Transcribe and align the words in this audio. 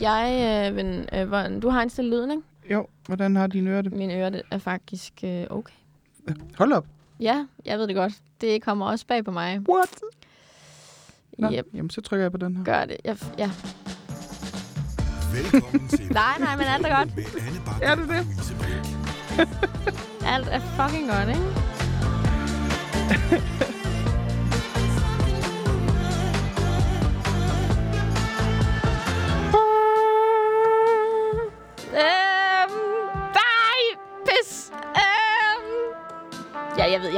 Jeg, 0.00 0.68
øh, 0.70 0.76
ven, 0.76 1.08
øh, 1.12 1.28
hvor, 1.28 1.42
du 1.62 1.68
har 1.68 1.82
indstillet 1.82 2.12
lyden, 2.12 2.30
ikke? 2.30 2.42
Jo, 2.70 2.86
hvordan 3.06 3.36
har 3.36 3.46
dine 3.46 3.70
ører 3.70 3.82
det? 3.82 3.92
Mine 3.92 4.14
ører 4.14 4.30
det 4.30 4.42
er 4.50 4.58
faktisk 4.58 5.12
øh, 5.24 5.46
okay. 5.50 5.74
Hold 6.58 6.72
op. 6.72 6.86
Ja, 7.20 7.46
jeg 7.66 7.78
ved 7.78 7.86
det 7.86 7.96
godt. 7.96 8.12
Det 8.40 8.62
kommer 8.62 8.86
også 8.86 9.06
bag 9.06 9.24
på 9.24 9.30
mig. 9.30 9.60
What? 9.68 10.00
Nå, 11.38 11.50
Yep, 11.52 11.66
Jamen, 11.74 11.90
så 11.90 12.00
trykker 12.00 12.24
jeg 12.24 12.32
på 12.32 12.38
den 12.38 12.56
her. 12.56 12.64
gør 12.64 12.84
det. 12.84 12.96
Jeg, 13.04 13.16
ja. 13.38 13.50
Velkommen 15.34 15.88
til 15.88 16.12
Nej, 16.20 16.38
nej, 16.38 16.56
men 16.56 16.64
alt 16.66 16.86
er 16.86 16.96
godt. 16.96 17.08
Er 17.82 17.94
det 17.94 18.08
det? 18.08 18.26
Alt 20.26 20.48
er 20.48 20.60
fucking 20.60 21.08
godt, 21.10 21.28
ikke? 21.28 21.40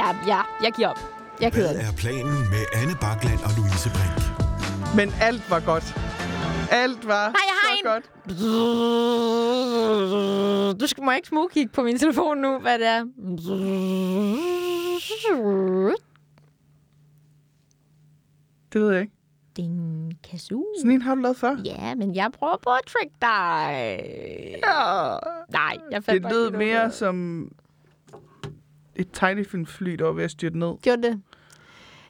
jeg 0.06 0.14
ved, 0.20 0.26
jeg, 0.26 0.44
jeg, 0.62 0.72
giver 0.72 0.88
op. 0.88 0.98
Jeg 1.40 1.50
Hvad 1.52 1.74
det. 1.74 1.80
er 1.88 1.92
planen 1.98 2.38
med 2.54 2.62
Anne 2.80 2.94
Bakland 3.00 3.40
og 3.46 3.50
Louise 3.56 3.88
Brink? 3.96 4.18
Men 4.96 5.08
alt 5.20 5.50
var 5.50 5.60
godt. 5.60 5.86
Alt 6.70 7.06
var 7.08 7.24
Nej, 7.36 7.42
jeg 7.50 7.56
har 7.62 7.68
så 7.76 7.78
en. 7.78 7.84
godt. 7.92 8.04
Du 10.80 10.86
skal 10.86 11.04
må 11.04 11.10
ikke 11.12 11.28
smugkigge 11.28 11.72
på 11.72 11.82
min 11.82 11.98
telefon 11.98 12.38
nu, 12.38 12.58
hvad 12.58 12.78
det 12.78 12.86
er. 12.86 13.04
Det 18.72 18.80
ved 18.80 18.92
jeg 18.92 19.00
ikke. 19.00 19.12
Ding, 19.56 20.12
kazoo. 20.30 20.64
Sådan 20.78 20.90
en 20.90 21.02
har 21.02 21.14
du 21.14 21.20
lavet 21.20 21.36
før? 21.36 21.56
Ja, 21.64 21.94
men 21.94 22.14
jeg 22.14 22.30
prøver 22.38 22.56
på 22.62 22.70
at 22.70 22.80
trick 22.86 23.12
dig. 23.22 24.00
Ja. 24.64 25.16
Nej, 25.52 25.76
jeg 25.90 26.04
fandt 26.04 26.08
Det 26.08 26.22
bare 26.22 26.32
lød 26.32 26.46
ikke 26.46 26.58
mere 26.58 26.78
noget. 26.78 26.94
som 26.94 27.48
et 28.96 29.08
tegnefilmfly, 29.12 29.90
der 29.90 30.04
var 30.04 30.12
ved 30.12 30.24
at 30.24 30.30
styrte 30.30 30.58
ned. 30.58 30.72
Gjorde 30.82 31.02
det? 31.02 31.22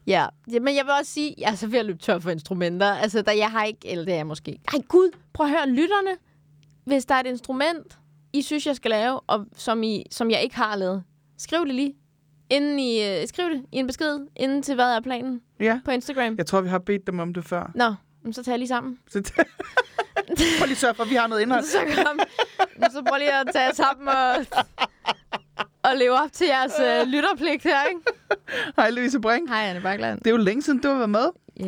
Ja. 0.06 0.26
ja, 0.52 0.60
men 0.60 0.76
jeg 0.76 0.84
vil 0.84 0.92
også 1.00 1.12
sige, 1.12 1.34
jeg 1.38 1.50
er 1.50 1.54
så 1.54 1.66
ved 1.66 1.78
at 1.78 1.86
løbe 1.86 1.98
tør 1.98 2.18
for 2.18 2.30
instrumenter. 2.30 2.86
Altså, 2.86 3.22
der, 3.22 3.32
jeg 3.32 3.50
har 3.50 3.64
ikke, 3.64 3.88
eller 3.88 4.04
det 4.04 4.12
er 4.12 4.16
jeg 4.16 4.26
måske. 4.26 4.58
Ej, 4.72 4.78
gud, 4.88 5.10
prøv 5.32 5.46
at 5.46 5.52
høre, 5.52 5.68
lytterne. 5.68 6.10
Hvis 6.84 7.04
der 7.04 7.14
er 7.14 7.20
et 7.20 7.26
instrument, 7.26 7.98
I 8.32 8.42
synes, 8.42 8.66
jeg 8.66 8.76
skal 8.76 8.90
lave, 8.90 9.20
og 9.20 9.46
som, 9.56 9.82
I, 9.82 10.04
som 10.10 10.30
jeg 10.30 10.42
ikke 10.42 10.56
har 10.56 10.76
lavet, 10.76 11.04
skriv 11.38 11.66
det 11.66 11.74
lige. 11.74 11.94
Inden 12.50 12.78
I, 12.78 13.20
øh, 13.20 13.26
skriv 13.28 13.50
det 13.50 13.62
i 13.72 13.76
en 13.76 13.86
besked, 13.86 14.20
inden 14.36 14.62
til 14.62 14.74
hvad 14.74 14.84
er 14.96 15.00
planen 15.00 15.40
Ja, 15.60 15.80
på 15.84 15.90
Instagram. 15.90 16.34
jeg 16.38 16.46
tror, 16.46 16.60
vi 16.60 16.68
har 16.68 16.78
bedt 16.78 17.06
dem 17.06 17.18
om 17.18 17.34
det 17.34 17.44
før. 17.44 17.70
Nå, 17.74 17.94
men 18.22 18.32
så 18.32 18.42
tager 18.42 18.54
jeg 18.54 18.58
lige 18.58 18.68
sammen. 18.68 18.98
Så 19.08 19.22
Prøv 20.58 20.66
lige 20.66 20.70
at 20.70 20.76
sørge 20.76 20.94
for, 20.94 21.02
at 21.02 21.10
vi 21.10 21.14
har 21.14 21.26
noget 21.26 21.42
indhold. 21.42 21.64
Så 21.72 21.78
kom, 22.06 22.20
så 22.92 23.02
prøv 23.08 23.18
lige 23.18 23.40
at 23.40 23.46
tage 23.52 23.74
sammen 23.74 24.08
og, 24.08 24.34
og 25.92 25.98
leve 25.98 26.12
op 26.12 26.32
til 26.32 26.46
jeres 26.46 26.72
øh, 26.80 27.08
lytterpligt 27.12 27.62
her, 27.62 27.82
ikke? 27.88 28.00
Hej, 28.76 28.90
Louise 28.90 29.20
Brink. 29.20 29.48
Hej, 29.48 29.62
Anne 29.68 29.80
Bakland. 29.80 30.18
Det 30.18 30.26
er 30.26 30.30
jo 30.30 30.36
længe 30.36 30.62
siden, 30.62 30.78
du 30.80 30.88
har 30.88 30.96
været 30.96 31.10
med. 31.10 31.26
Øh, 31.60 31.66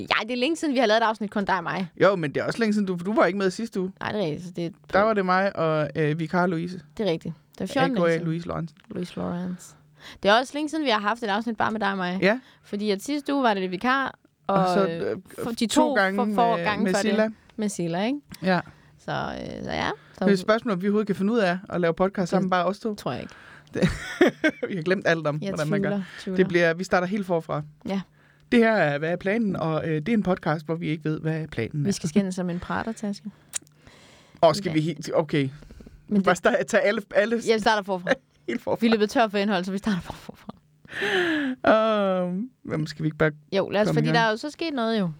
ja, 0.00 0.06
det 0.22 0.30
er 0.32 0.36
længe 0.36 0.56
siden, 0.56 0.74
vi 0.74 0.78
har 0.78 0.86
lavet 0.86 1.00
et 1.02 1.06
afsnit 1.06 1.30
kun 1.30 1.44
dig 1.44 1.56
og 1.56 1.62
mig. 1.62 1.88
Jo, 2.02 2.16
men 2.16 2.34
det 2.34 2.40
er 2.40 2.44
også 2.44 2.58
længe 2.58 2.72
siden, 2.72 2.86
du, 2.86 2.96
for 2.98 3.04
du 3.04 3.14
var 3.14 3.26
ikke 3.26 3.38
med 3.38 3.50
sidste 3.50 3.80
uge. 3.80 3.92
Nej, 4.00 4.12
det 4.12 4.20
er 4.20 4.24
rigtigt. 4.24 4.44
så 4.44 4.52
Det 4.56 4.66
er, 4.66 4.70
Der 4.92 5.00
var 5.00 5.14
det 5.14 5.24
mig 5.26 5.56
og 5.56 5.88
øh, 5.96 6.18
vikar 6.18 6.46
Louise. 6.46 6.80
det 6.98 7.06
er 7.06 7.10
rigtigt. 7.10 7.34
Det 7.58 7.60
er 7.70 7.72
14 7.88 7.96
A.K.A. 7.98 8.16
Louise 8.16 8.46
Lorentzen. 8.48 8.78
Louis 8.90 9.16
Lawrence. 9.16 9.74
Det 10.22 10.28
er 10.28 10.34
også 10.34 10.52
længe 10.54 10.68
siden, 10.68 10.84
vi 10.84 10.90
har 10.90 11.00
haft 11.00 11.22
et 11.22 11.26
afsnit 11.28 11.56
bare 11.56 11.70
med 11.70 11.80
dig 11.80 11.90
og 11.90 11.96
mig. 11.96 12.18
Ja, 12.22 12.40
Fordi 12.64 12.90
at 12.90 13.02
sidste 13.02 13.34
uge 13.34 13.42
var 13.42 13.54
det 13.54 13.70
vikar, 13.70 14.14
og, 14.46 14.54
og, 14.56 14.74
så 14.74 14.86
øh, 14.88 15.10
øh, 15.10 15.16
for 15.44 15.50
de 15.50 15.66
to, 15.66 15.94
gange 15.94 16.16
for, 16.16 16.34
for 16.42 16.64
gange 16.64 16.84
med 16.84 16.94
før 16.94 17.00
Silla. 17.00 17.24
det 17.24 17.32
med 17.56 17.68
Silla, 17.68 18.04
ikke? 18.04 18.18
Ja. 18.42 18.60
Så, 18.98 19.10
øh, 19.12 19.64
så 19.64 19.70
ja, 19.70 19.90
Det 20.14 20.20
er 20.22 20.26
et 20.26 20.38
så 20.38 20.42
spørgsmål, 20.42 20.72
om 20.72 20.82
vi 20.82 20.86
overhovedet 20.86 21.06
kan 21.06 21.16
finde 21.16 21.32
ud 21.32 21.38
af 21.38 21.58
at 21.68 21.80
lave 21.80 21.94
podcast 21.94 22.30
sammen, 22.30 22.50
bare 22.50 22.64
os 22.64 22.78
to. 22.78 22.94
tror 22.94 23.12
jeg 23.12 23.22
ikke. 23.22 23.34
vi 24.68 24.74
har 24.76 24.82
glemt 24.82 25.06
alt 25.06 25.26
om, 25.26 25.38
Jeg 25.42 25.50
hvordan 25.50 25.68
man 25.70 25.82
gør. 25.82 25.88
tvivler, 25.90 26.04
tvivler. 26.20 26.36
Det 26.36 26.48
bliver, 26.48 26.74
vi 26.74 26.84
starter 26.84 27.06
helt 27.06 27.26
forfra. 27.26 27.62
Ja. 27.88 28.00
Det 28.52 28.58
her 28.58 28.72
er, 28.72 28.98
hvad 28.98 29.12
er 29.12 29.16
planen, 29.16 29.56
og 29.56 29.88
øh, 29.88 29.94
det 29.94 30.08
er 30.08 30.12
en 30.12 30.22
podcast, 30.22 30.66
hvor 30.66 30.74
vi 30.74 30.88
ikke 30.88 31.04
ved, 31.04 31.20
hvad 31.20 31.40
er 31.42 31.46
planen 31.46 31.84
Vi 31.84 31.88
er. 31.88 31.92
skal 31.92 32.08
skændes 32.08 32.34
som 32.34 32.50
en 32.50 32.60
pratertaske. 32.60 33.30
Og 34.40 34.56
skal 34.56 34.68
Ja. 34.70 34.74
vi 34.74 34.80
helt... 34.80 35.10
Okay. 35.14 35.48
Men 36.08 36.22
Bare 36.22 36.30
det, 36.30 36.38
start, 36.38 36.54
tage 36.68 36.80
alle, 36.82 37.02
alle 37.14 37.40
jeg 37.48 37.60
starter 37.60 37.82
forfra. 37.82 38.10
helt 38.48 38.62
forfra. 38.62 38.78
Vi 38.80 38.86
er 38.86 38.90
løbet 38.90 39.10
tør 39.10 39.28
for 39.28 39.38
indhold, 39.38 39.64
så 39.64 39.72
vi 39.72 39.78
starter 39.78 40.00
forfra. 40.00 40.52
Um, 41.64 42.50
jamen, 42.70 42.86
skal 42.86 43.02
vi 43.02 43.06
ikke 43.06 43.16
bare... 43.16 43.30
Jo, 43.52 43.68
lad 43.70 43.80
os, 43.82 43.88
fordi 43.88 44.00
gang. 44.00 44.14
der 44.14 44.20
er 44.20 44.30
jo 44.30 44.36
så 44.36 44.50
sket 44.50 44.74
noget 44.74 44.98
jo. 45.00 45.10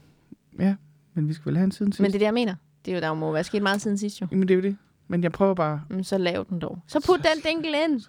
Ja, 0.60 0.74
men 1.14 1.28
vi 1.28 1.32
skal 1.32 1.44
vel 1.46 1.56
have 1.56 1.64
en 1.64 1.72
siden 1.72 1.92
sidst. 1.92 2.00
Men 2.00 2.10
det 2.10 2.14
er 2.14 2.18
det, 2.18 2.24
jeg 2.26 2.34
mener. 2.34 2.54
Det 2.84 2.90
er 2.92 2.96
jo, 2.96 3.00
der 3.00 3.14
må 3.14 3.32
være 3.32 3.44
sket 3.44 3.62
meget 3.62 3.82
siden 3.82 3.98
sidst 3.98 4.20
jo. 4.20 4.26
Jamen, 4.30 4.48
det 4.48 4.54
er 4.54 4.56
jo 4.56 4.62
det. 4.62 4.76
Men 5.08 5.22
jeg 5.22 5.32
prøver 5.32 5.54
bare... 5.54 5.80
Men 5.90 6.04
så 6.04 6.18
lav 6.18 6.46
den 6.48 6.58
dog. 6.60 6.78
Så 6.86 7.00
put 7.06 7.18
den 7.18 7.42
dinkel 7.52 7.74
ind. 7.84 8.00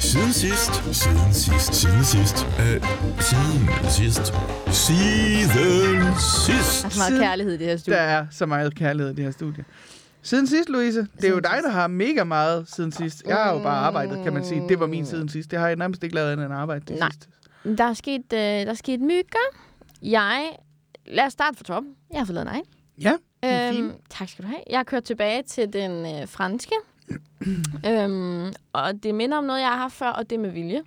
Siden 0.00 0.32
sidst, 0.32 0.74
siden 0.94 1.32
sidst, 1.32 1.74
siden 1.74 2.04
sidst, 2.04 2.46
øh, 2.60 2.82
siden 3.20 3.68
sidst, 3.90 4.26
siden 4.68 6.14
sidst. 6.18 6.84
Der 6.84 6.84
er 6.84 6.90
så 6.90 6.98
meget 6.98 7.20
kærlighed 7.20 7.54
i 7.54 7.56
det 7.56 7.66
her 7.66 7.72
Der 7.72 7.78
studie. 7.78 7.98
er 7.98 8.26
så 8.30 8.46
meget 8.46 8.74
kærlighed 8.74 9.12
i 9.12 9.16
det 9.16 9.24
her 9.24 9.30
studie. 9.32 9.64
Siden 10.22 10.46
sidst, 10.46 10.68
Louise. 10.68 11.06
Det 11.16 11.24
er 11.24 11.28
jo 11.30 11.38
dig, 11.38 11.58
der 11.64 11.70
har 11.70 11.86
mega 11.86 12.24
meget 12.24 12.68
siden 12.70 12.92
sidst. 12.92 13.22
Jeg 13.26 13.36
har 13.36 13.52
jo 13.52 13.58
bare 13.62 13.76
arbejdet, 13.86 14.24
kan 14.24 14.32
man 14.32 14.44
sige. 14.44 14.62
Det 14.68 14.80
var 14.80 14.86
min 14.86 15.06
siden 15.06 15.28
sidst. 15.28 15.50
Det 15.50 15.58
har 15.58 15.66
jeg 15.66 15.76
nærmest 15.76 16.02
ikke 16.04 16.14
lavet 16.14 16.32
andet 16.32 16.46
end 16.46 16.54
arbejde 16.54 16.84
det 16.88 16.98
Nej. 16.98 17.08
sidste. 17.10 17.28
Der 17.78 17.84
er 17.84 17.92
sket, 17.94 18.32
øh, 18.32 18.38
der 18.38 18.66
er 18.70 18.74
sket 18.74 19.00
mygger. 19.00 19.46
Jeg... 20.02 20.48
Lad 21.06 21.24
os 21.26 21.32
starte 21.32 21.56
fra 21.56 21.64
toppen. 21.64 21.92
Jeg 22.12 22.20
har 22.20 22.24
fået 22.26 22.34
lavet 22.34 22.46
en 22.48 22.52
egen. 22.54 22.64
Ja. 23.00 23.12
Øhm, 23.44 23.92
tak 24.10 24.28
skal 24.28 24.44
du 24.44 24.48
have. 24.48 24.60
Jeg 24.70 24.78
har 24.78 24.84
kørt 24.84 25.04
tilbage 25.04 25.42
til 25.42 25.72
den 25.72 26.06
øh, 26.06 26.28
franske. 26.28 26.74
øhm, 27.90 28.52
og 28.72 29.02
det 29.02 29.14
minder 29.14 29.38
om 29.38 29.44
noget, 29.44 29.60
jeg 29.60 29.68
har 29.68 29.76
haft 29.76 29.94
før, 29.94 30.08
og 30.08 30.30
det 30.30 30.40
med 30.40 30.50
vilje. 30.50 30.82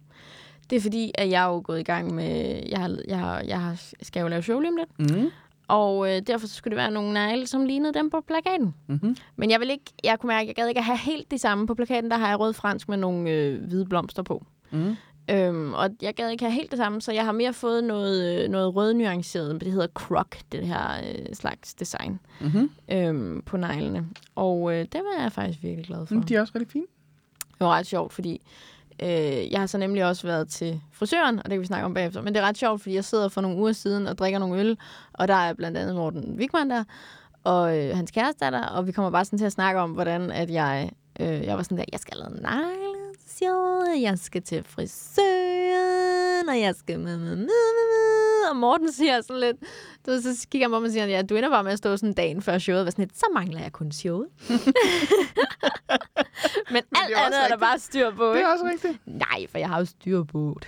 Det 0.69 0.75
er 0.75 0.81
fordi, 0.81 1.11
at 1.15 1.29
jeg 1.29 1.43
er 1.43 1.47
jo 1.47 1.61
gået 1.65 1.79
i 1.79 1.83
gang 1.83 2.15
med... 2.15 2.63
Jeg, 2.69 2.79
har, 2.79 2.97
jeg, 3.07 3.19
har, 3.19 3.41
jeg 3.41 3.61
har, 3.61 3.81
skal 4.01 4.21
jo 4.21 4.27
lave 4.27 4.41
show 4.41 4.59
lige 4.59 4.71
om 4.71 4.77
lidt. 4.77 5.15
Mm. 5.15 5.29
Og 5.67 6.11
øh, 6.11 6.21
derfor 6.27 6.47
så 6.47 6.53
skulle 6.53 6.71
det 6.71 6.77
være 6.77 6.91
nogle 6.91 7.13
negle, 7.13 7.47
som 7.47 7.65
lignede 7.65 7.93
dem 7.93 8.09
på 8.09 8.21
plakaten. 8.27 8.75
Mm-hmm. 8.87 9.15
Men 9.35 9.51
jeg 9.51 9.59
vil 9.59 9.69
ikke... 9.69 9.83
Jeg 10.03 10.19
kunne 10.19 10.27
mærke, 10.27 10.41
at 10.41 10.47
jeg 10.47 10.55
gad 10.55 10.67
ikke 10.67 10.79
at 10.79 10.85
have 10.85 10.97
helt 10.97 11.31
det 11.31 11.41
samme 11.41 11.67
på 11.67 11.75
plakaten. 11.75 12.11
Der 12.11 12.17
har 12.17 12.27
jeg 12.27 12.39
rød 12.39 12.53
fransk 12.53 12.89
med 12.89 12.97
nogle 12.97 13.29
øh, 13.29 13.63
hvide 13.63 13.85
blomster 13.85 14.23
på. 14.23 14.45
Mm. 14.71 14.95
Øhm, 15.29 15.73
og 15.73 15.89
jeg 16.01 16.13
gad 16.15 16.29
ikke 16.29 16.43
have 16.43 16.53
helt 16.53 16.71
det 16.71 16.77
samme, 16.77 17.01
så 17.01 17.11
jeg 17.11 17.25
har 17.25 17.31
mere 17.31 17.53
fået 17.53 17.83
noget, 17.83 18.43
øh, 18.43 18.49
noget 18.49 18.75
rød 18.75 18.93
nuanceret, 18.93 19.51
men 19.51 19.59
det 19.59 19.71
hedder 19.71 19.87
croc, 19.87 20.27
det 20.51 20.67
her 20.67 20.97
øh, 21.03 21.33
slags 21.35 21.73
design 21.73 22.19
Mm-hmm. 22.39 22.69
øhm, 22.91 23.41
på 23.45 23.57
neglene. 23.57 24.05
Og 24.35 24.73
øh, 24.73 24.79
det 24.79 25.01
var 25.15 25.23
jeg 25.23 25.31
faktisk 25.31 25.63
virkelig 25.63 25.85
glad 25.85 26.05
for. 26.05 26.15
Mm, 26.15 26.23
de 26.23 26.35
er 26.35 26.41
også 26.41 26.53
rigtig 26.55 26.71
fine. 26.71 26.85
Det 27.51 27.59
var 27.67 27.69
ret 27.69 27.85
sjovt, 27.85 28.13
fordi 28.13 28.41
øh, 29.03 29.51
jeg 29.51 29.59
har 29.59 29.65
så 29.67 29.77
nemlig 29.77 30.05
også 30.05 30.27
været 30.27 30.47
til 30.49 30.81
frisøren, 30.93 31.37
og 31.37 31.43
det 31.43 31.51
kan 31.51 31.61
vi 31.61 31.65
snakke 31.65 31.85
om 31.85 31.93
bagefter. 31.93 32.21
Men 32.21 32.33
det 32.35 32.41
er 32.41 32.47
ret 32.47 32.57
sjovt, 32.57 32.81
fordi 32.81 32.95
jeg 32.95 33.05
sidder 33.05 33.27
for 33.29 33.41
nogle 33.41 33.57
uger 33.57 33.71
siden 33.71 34.07
og 34.07 34.17
drikker 34.17 34.39
nogle 34.39 34.59
øl, 34.59 34.77
og 35.13 35.27
der 35.27 35.33
er 35.35 35.53
blandt 35.53 35.77
andet 35.77 35.95
Morten 35.95 36.35
Wigman 36.39 36.69
der, 36.69 36.83
og 37.43 37.77
øh, 37.77 37.95
hans 37.95 38.11
kæreste 38.11 38.45
er 38.45 38.49
der, 38.49 38.63
og 38.65 38.87
vi 38.87 38.91
kommer 38.91 39.11
bare 39.11 39.25
sådan 39.25 39.39
til 39.39 39.45
at 39.45 39.51
snakke 39.51 39.79
om, 39.81 39.91
hvordan 39.91 40.31
at 40.31 40.49
jeg, 40.49 40.91
øh, 41.19 41.27
jeg 41.27 41.57
var 41.57 41.63
sådan 41.63 41.77
der, 41.77 41.83
jeg 41.91 41.99
skal 41.99 42.17
lave 42.17 42.41
negle, 42.41 43.00
sjovt, 43.43 44.01
jeg 44.01 44.19
skal 44.19 44.41
til 44.41 44.63
frisøren, 44.63 46.49
og 46.49 46.59
jeg 46.59 46.75
skal 46.75 46.99
og 48.49 48.55
Morten 48.55 48.91
siger 48.93 49.21
sådan 49.21 49.39
lidt, 49.39 49.57
du 50.05 50.11
ved, 50.11 50.21
så 50.21 50.47
kigger 50.51 50.67
han 50.67 50.71
på 50.75 50.79
mig 50.79 50.87
og 50.87 50.91
siger, 50.91 51.05
ja, 51.05 51.21
du 51.21 51.35
ender 51.35 51.49
bare 51.49 51.63
med 51.63 51.71
at 51.71 51.77
stå 51.77 51.97
sådan 51.97 52.13
dagen 52.13 52.41
før 52.41 52.57
showet, 52.57 52.85
og 52.85 52.91
sådan 52.91 53.05
lidt, 53.05 53.17
så 53.17 53.25
mangler 53.33 53.61
jeg 53.61 53.71
kun 53.71 53.91
showet. 53.91 54.27
Men 56.73 56.77
alt 56.77 57.09
det 57.09 57.17
er 57.17 57.25
andet 57.25 57.37
er 57.37 57.41
der 57.41 57.43
rigtigt. 57.43 57.59
bare 57.59 57.79
styr 57.79 58.11
på, 58.15 58.29
Det 58.29 58.35
ikke? 58.35 58.47
er 58.47 58.51
også 58.53 58.65
rigtigt. 58.65 58.97
Nej, 59.05 59.47
for 59.49 59.57
jeg 59.57 59.69
har 59.69 59.79
jo 59.79 59.85
styr 59.85 60.23
på 60.23 60.57
det. 60.59 60.67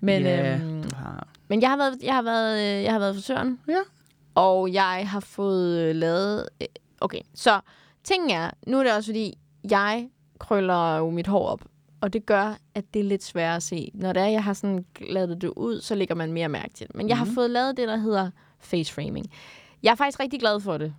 Men, 0.00 0.22
ja, 0.22 0.54
øhm, 0.54 0.82
du 0.82 0.96
har. 0.96 1.28
men 1.48 1.62
jeg 1.62 1.70
har 1.70 1.76
været, 1.76 1.98
jeg 2.02 2.14
har 2.14 2.22
været, 2.22 2.76
øh, 2.78 2.82
jeg 2.84 2.92
har 2.92 2.98
været 2.98 3.14
frisøren. 3.14 3.60
Ja. 3.68 3.78
Og 4.34 4.72
jeg 4.72 5.08
har 5.08 5.20
fået 5.20 5.78
øh, 5.80 5.94
lavet... 5.96 6.48
øh, 6.60 6.66
Okay, 7.00 7.20
så 7.34 7.60
tingen 8.04 8.30
er, 8.30 8.50
nu 8.66 8.78
er 8.78 8.82
det 8.82 8.92
også 8.92 9.08
fordi, 9.08 9.38
jeg 9.70 10.08
krøller 10.40 10.96
jo 10.96 11.10
mit 11.10 11.26
hår 11.26 11.46
op. 11.48 11.60
Og 12.02 12.12
det 12.12 12.26
gør, 12.26 12.56
at 12.74 12.94
det 12.94 13.00
er 13.00 13.04
lidt 13.04 13.24
sværere 13.24 13.56
at 13.56 13.62
se. 13.62 13.90
Når 13.94 14.12
det 14.12 14.22
er, 14.22 14.26
jeg 14.26 14.44
har 14.44 14.52
sådan 14.52 14.84
lavet 15.00 15.40
det 15.40 15.48
ud, 15.56 15.80
så 15.80 15.94
lægger 15.94 16.14
man 16.14 16.32
mere 16.32 16.48
mærke 16.48 16.74
til 16.74 16.86
det. 16.86 16.96
Men 16.96 17.08
jeg 17.08 17.18
har 17.18 17.24
fået 17.34 17.50
lavet 17.50 17.76
det, 17.76 17.88
der 17.88 17.96
hedder 17.96 18.30
face 18.60 18.92
framing. 18.92 19.26
Jeg 19.82 19.90
er 19.90 19.94
faktisk 19.94 20.20
rigtig 20.20 20.40
glad 20.40 20.60
for 20.60 20.78
det. 20.78 20.94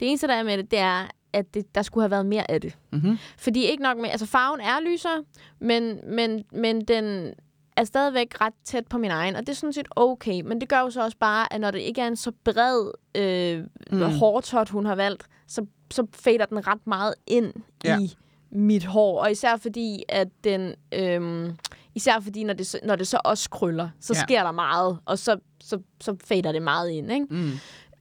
Det 0.00 0.08
eneste, 0.08 0.26
der 0.26 0.34
er 0.34 0.42
med 0.42 0.58
det, 0.58 0.70
det 0.70 0.78
er, 0.78 1.06
at 1.32 1.54
det, 1.54 1.74
der 1.74 1.82
skulle 1.82 2.02
have 2.02 2.10
været 2.10 2.26
mere 2.26 2.50
af 2.50 2.60
det. 2.60 2.76
Mm-hmm. 2.92 3.18
Fordi 3.38 3.64
ikke 3.64 3.82
nok 3.82 3.98
med, 3.98 4.10
altså 4.10 4.26
farven 4.26 4.60
er 4.60 4.80
lysere, 4.80 5.24
men, 5.58 6.00
men, 6.06 6.44
men 6.52 6.84
den 6.84 7.34
er 7.76 7.84
stadigvæk 7.84 8.40
ret 8.40 8.54
tæt 8.64 8.86
på 8.86 8.98
min 8.98 9.10
egen, 9.10 9.36
og 9.36 9.40
det 9.40 9.48
er 9.48 9.56
sådan 9.56 9.72
set 9.72 9.88
okay. 9.96 10.40
Men 10.40 10.60
det 10.60 10.68
gør 10.68 10.80
jo 10.80 10.90
så 10.90 11.02
også 11.02 11.16
bare, 11.20 11.52
at 11.52 11.60
når 11.60 11.70
det 11.70 11.78
ikke 11.78 12.00
er 12.00 12.06
en 12.06 12.16
så 12.16 12.32
bred 12.44 12.90
øh, 13.14 13.64
mm. 13.92 14.02
hårtot, 14.02 14.68
hun 14.68 14.86
har 14.86 14.94
valgt, 14.94 15.26
så, 15.46 15.66
så 15.90 16.06
fader 16.12 16.46
den 16.46 16.66
ret 16.66 16.86
meget 16.86 17.14
ind 17.26 17.52
ja. 17.84 18.00
i 18.00 18.16
mit 18.50 18.84
hår. 18.84 19.20
Og 19.20 19.30
især 19.30 19.56
fordi, 19.56 20.02
at 20.08 20.28
den... 20.44 20.74
Øh, 20.94 21.50
især 21.94 22.20
fordi, 22.20 22.44
når 22.44 22.54
det, 22.54 22.66
så- 22.66 22.80
når 22.84 22.96
det 22.96 23.06
så 23.06 23.20
også 23.24 23.50
krøller, 23.50 23.88
så 24.00 24.12
ja. 24.16 24.22
sker 24.22 24.42
der 24.42 24.52
meget, 24.52 24.98
og 25.04 25.18
så, 25.18 25.36
så, 25.60 25.78
så 26.00 26.16
fader 26.24 26.52
det 26.52 26.62
meget 26.62 26.90
ind, 26.90 27.12
ikke? 27.12 27.26
Mm. 27.30 27.50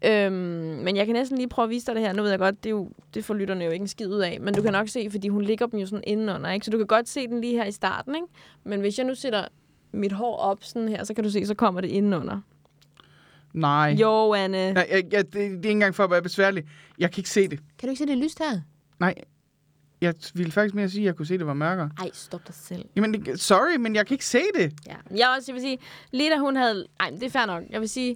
Øhm, 0.05 0.33
men 0.83 0.95
jeg 0.95 1.05
kan 1.05 1.15
næsten 1.15 1.37
lige 1.37 1.49
prøve 1.49 1.63
at 1.63 1.69
vise 1.69 1.85
dig 1.85 1.95
det 1.95 2.03
her. 2.03 2.13
Nu 2.13 2.21
ved 2.21 2.29
jeg 2.29 2.39
godt, 2.39 2.63
det, 2.63 2.69
er 2.69 2.71
jo, 2.71 2.89
det 3.13 3.25
får 3.25 3.33
lytterne 3.33 3.65
jo 3.65 3.71
ikke 3.71 3.83
en 3.83 3.87
skid 3.87 4.07
ud 4.07 4.19
af. 4.19 4.37
Men 4.41 4.53
du 4.53 4.61
kan 4.61 4.71
nok 4.71 4.87
se, 4.89 5.07
fordi 5.11 5.27
hun 5.27 5.41
ligger 5.41 5.65
dem 5.67 5.79
jo 5.79 5.85
sådan 5.85 6.03
indenunder, 6.07 6.51
ikke? 6.51 6.65
Så 6.65 6.71
du 6.71 6.77
kan 6.77 6.87
godt 6.87 7.09
se 7.09 7.27
den 7.27 7.41
lige 7.41 7.53
her 7.53 7.65
i 7.65 7.71
starten, 7.71 8.15
ikke? 8.15 8.27
Men 8.63 8.79
hvis 8.79 8.97
jeg 8.97 9.05
nu 9.05 9.15
sætter 9.15 9.47
mit 9.91 10.11
hår 10.11 10.37
op 10.37 10.57
sådan 10.63 10.89
her, 10.89 11.03
så 11.03 11.13
kan 11.13 11.23
du 11.23 11.29
se, 11.29 11.45
så 11.45 11.53
kommer 11.53 11.81
det 11.81 11.87
indenunder. 11.87 12.39
Nej. 13.53 13.95
Jo, 14.01 14.33
Anne. 14.33 14.73
Nej, 14.73 14.87
jeg, 14.91 15.03
jeg, 15.11 15.25
det, 15.25 15.33
det 15.33 15.41
er 15.43 15.49
ikke 15.55 15.69
engang 15.69 15.95
for 15.95 16.03
at 16.03 16.11
være 16.11 16.21
besværlig. 16.21 16.63
Jeg 16.99 17.11
kan 17.11 17.19
ikke 17.19 17.29
se 17.29 17.47
det. 17.47 17.59
Kan 17.79 17.87
du 17.87 17.89
ikke 17.89 17.99
se 17.99 18.05
det 18.07 18.17
lyst 18.17 18.39
her? 18.39 18.59
Nej. 18.99 19.15
Jeg 20.05 20.13
ville 20.33 20.51
faktisk 20.51 20.75
mere 20.75 20.89
sige, 20.89 21.01
at 21.01 21.05
jeg 21.05 21.15
kunne 21.15 21.25
se, 21.25 21.33
at 21.33 21.39
det 21.39 21.47
var 21.47 21.53
mørkere. 21.53 21.89
Ej, 21.99 22.09
stop 22.13 22.47
dig 22.47 22.55
selv. 22.55 22.85
Jamen, 22.95 23.13
det- 23.25 23.39
sorry, 23.39 23.75
men 23.79 23.95
jeg 23.95 24.07
kan 24.07 24.13
ikke 24.15 24.25
se 24.25 24.41
det. 24.55 24.73
Ja. 24.87 24.95
Jeg, 25.17 25.33
også, 25.37 25.51
jeg 25.51 25.53
vil 25.53 25.61
sige, 25.61 25.77
lige 26.11 26.29
da 26.29 26.37
hun 26.37 26.55
havde... 26.55 26.85
Ej, 26.99 27.09
men 27.11 27.19
det 27.19 27.25
er 27.25 27.29
fair 27.29 27.45
nok. 27.45 27.63
Jeg 27.69 27.81
vil 27.81 27.89
sige, 27.89 28.15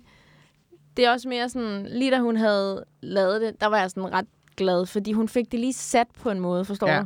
det 0.98 1.06
er 1.06 1.12
også 1.12 1.28
mere 1.30 1.50
sådan... 1.50 1.86
Lige 1.90 2.12
da 2.12 2.20
hun 2.20 2.36
havde 2.38 2.86
lavet 3.02 3.42
det, 3.42 3.62
der 3.62 3.68
var 3.68 3.80
jeg 3.80 3.90
sådan 3.92 4.14
ret 4.14 4.26
glad, 4.58 4.86
fordi 4.86 5.12
hun 5.14 5.28
fik 5.28 5.52
det 5.52 5.60
lige 5.60 5.74
sat 5.74 6.08
på 6.20 6.30
en 6.30 6.40
måde, 6.40 6.66
forstår 6.66 6.88
Ja. 6.88 7.00
du? 7.00 7.06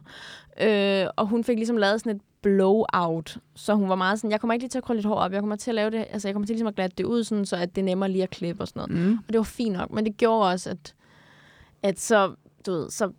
Øh, 0.69 1.07
og 1.15 1.27
hun 1.27 1.43
fik 1.43 1.57
ligesom 1.57 1.77
lavet 1.77 1.99
sådan 2.01 2.15
et 2.15 2.21
blowout, 2.41 3.37
så 3.55 3.73
hun 3.73 3.89
var 3.89 3.95
meget 3.95 4.19
sådan, 4.19 4.31
jeg 4.31 4.39
kommer 4.39 4.53
ikke 4.53 4.63
lige 4.63 4.69
til 4.69 4.77
at 4.77 4.83
krølle 4.83 4.97
lidt 4.97 5.07
hår 5.07 5.15
op, 5.15 5.31
jeg 5.31 5.39
kommer 5.39 5.55
til 5.55 5.71
at 5.71 5.75
lave 5.75 5.89
det, 5.89 6.05
altså 6.09 6.27
jeg 6.27 6.35
kommer 6.35 6.45
til 6.47 6.53
ligesom 6.53 6.67
at 6.67 6.75
glatte 6.75 6.95
det 6.97 7.03
ud, 7.03 7.23
sådan, 7.23 7.45
så 7.45 7.55
at 7.55 7.75
det 7.75 7.81
er 7.81 7.85
nemmere 7.85 8.11
lige 8.11 8.23
at 8.23 8.29
klippe 8.29 8.63
og 8.63 8.67
sådan 8.67 8.89
noget. 8.89 9.07
Mm. 9.09 9.13
Og 9.27 9.33
det 9.33 9.37
var 9.37 9.43
fint 9.43 9.73
nok, 9.77 9.91
men 9.91 10.05
det 10.05 10.17
gjorde 10.17 10.49
også, 10.49 10.69
at, 10.69 10.93
at 11.83 11.99
så, 11.99 12.33
du 12.65 12.71
ved, 12.71 12.89
så, 12.89 13.11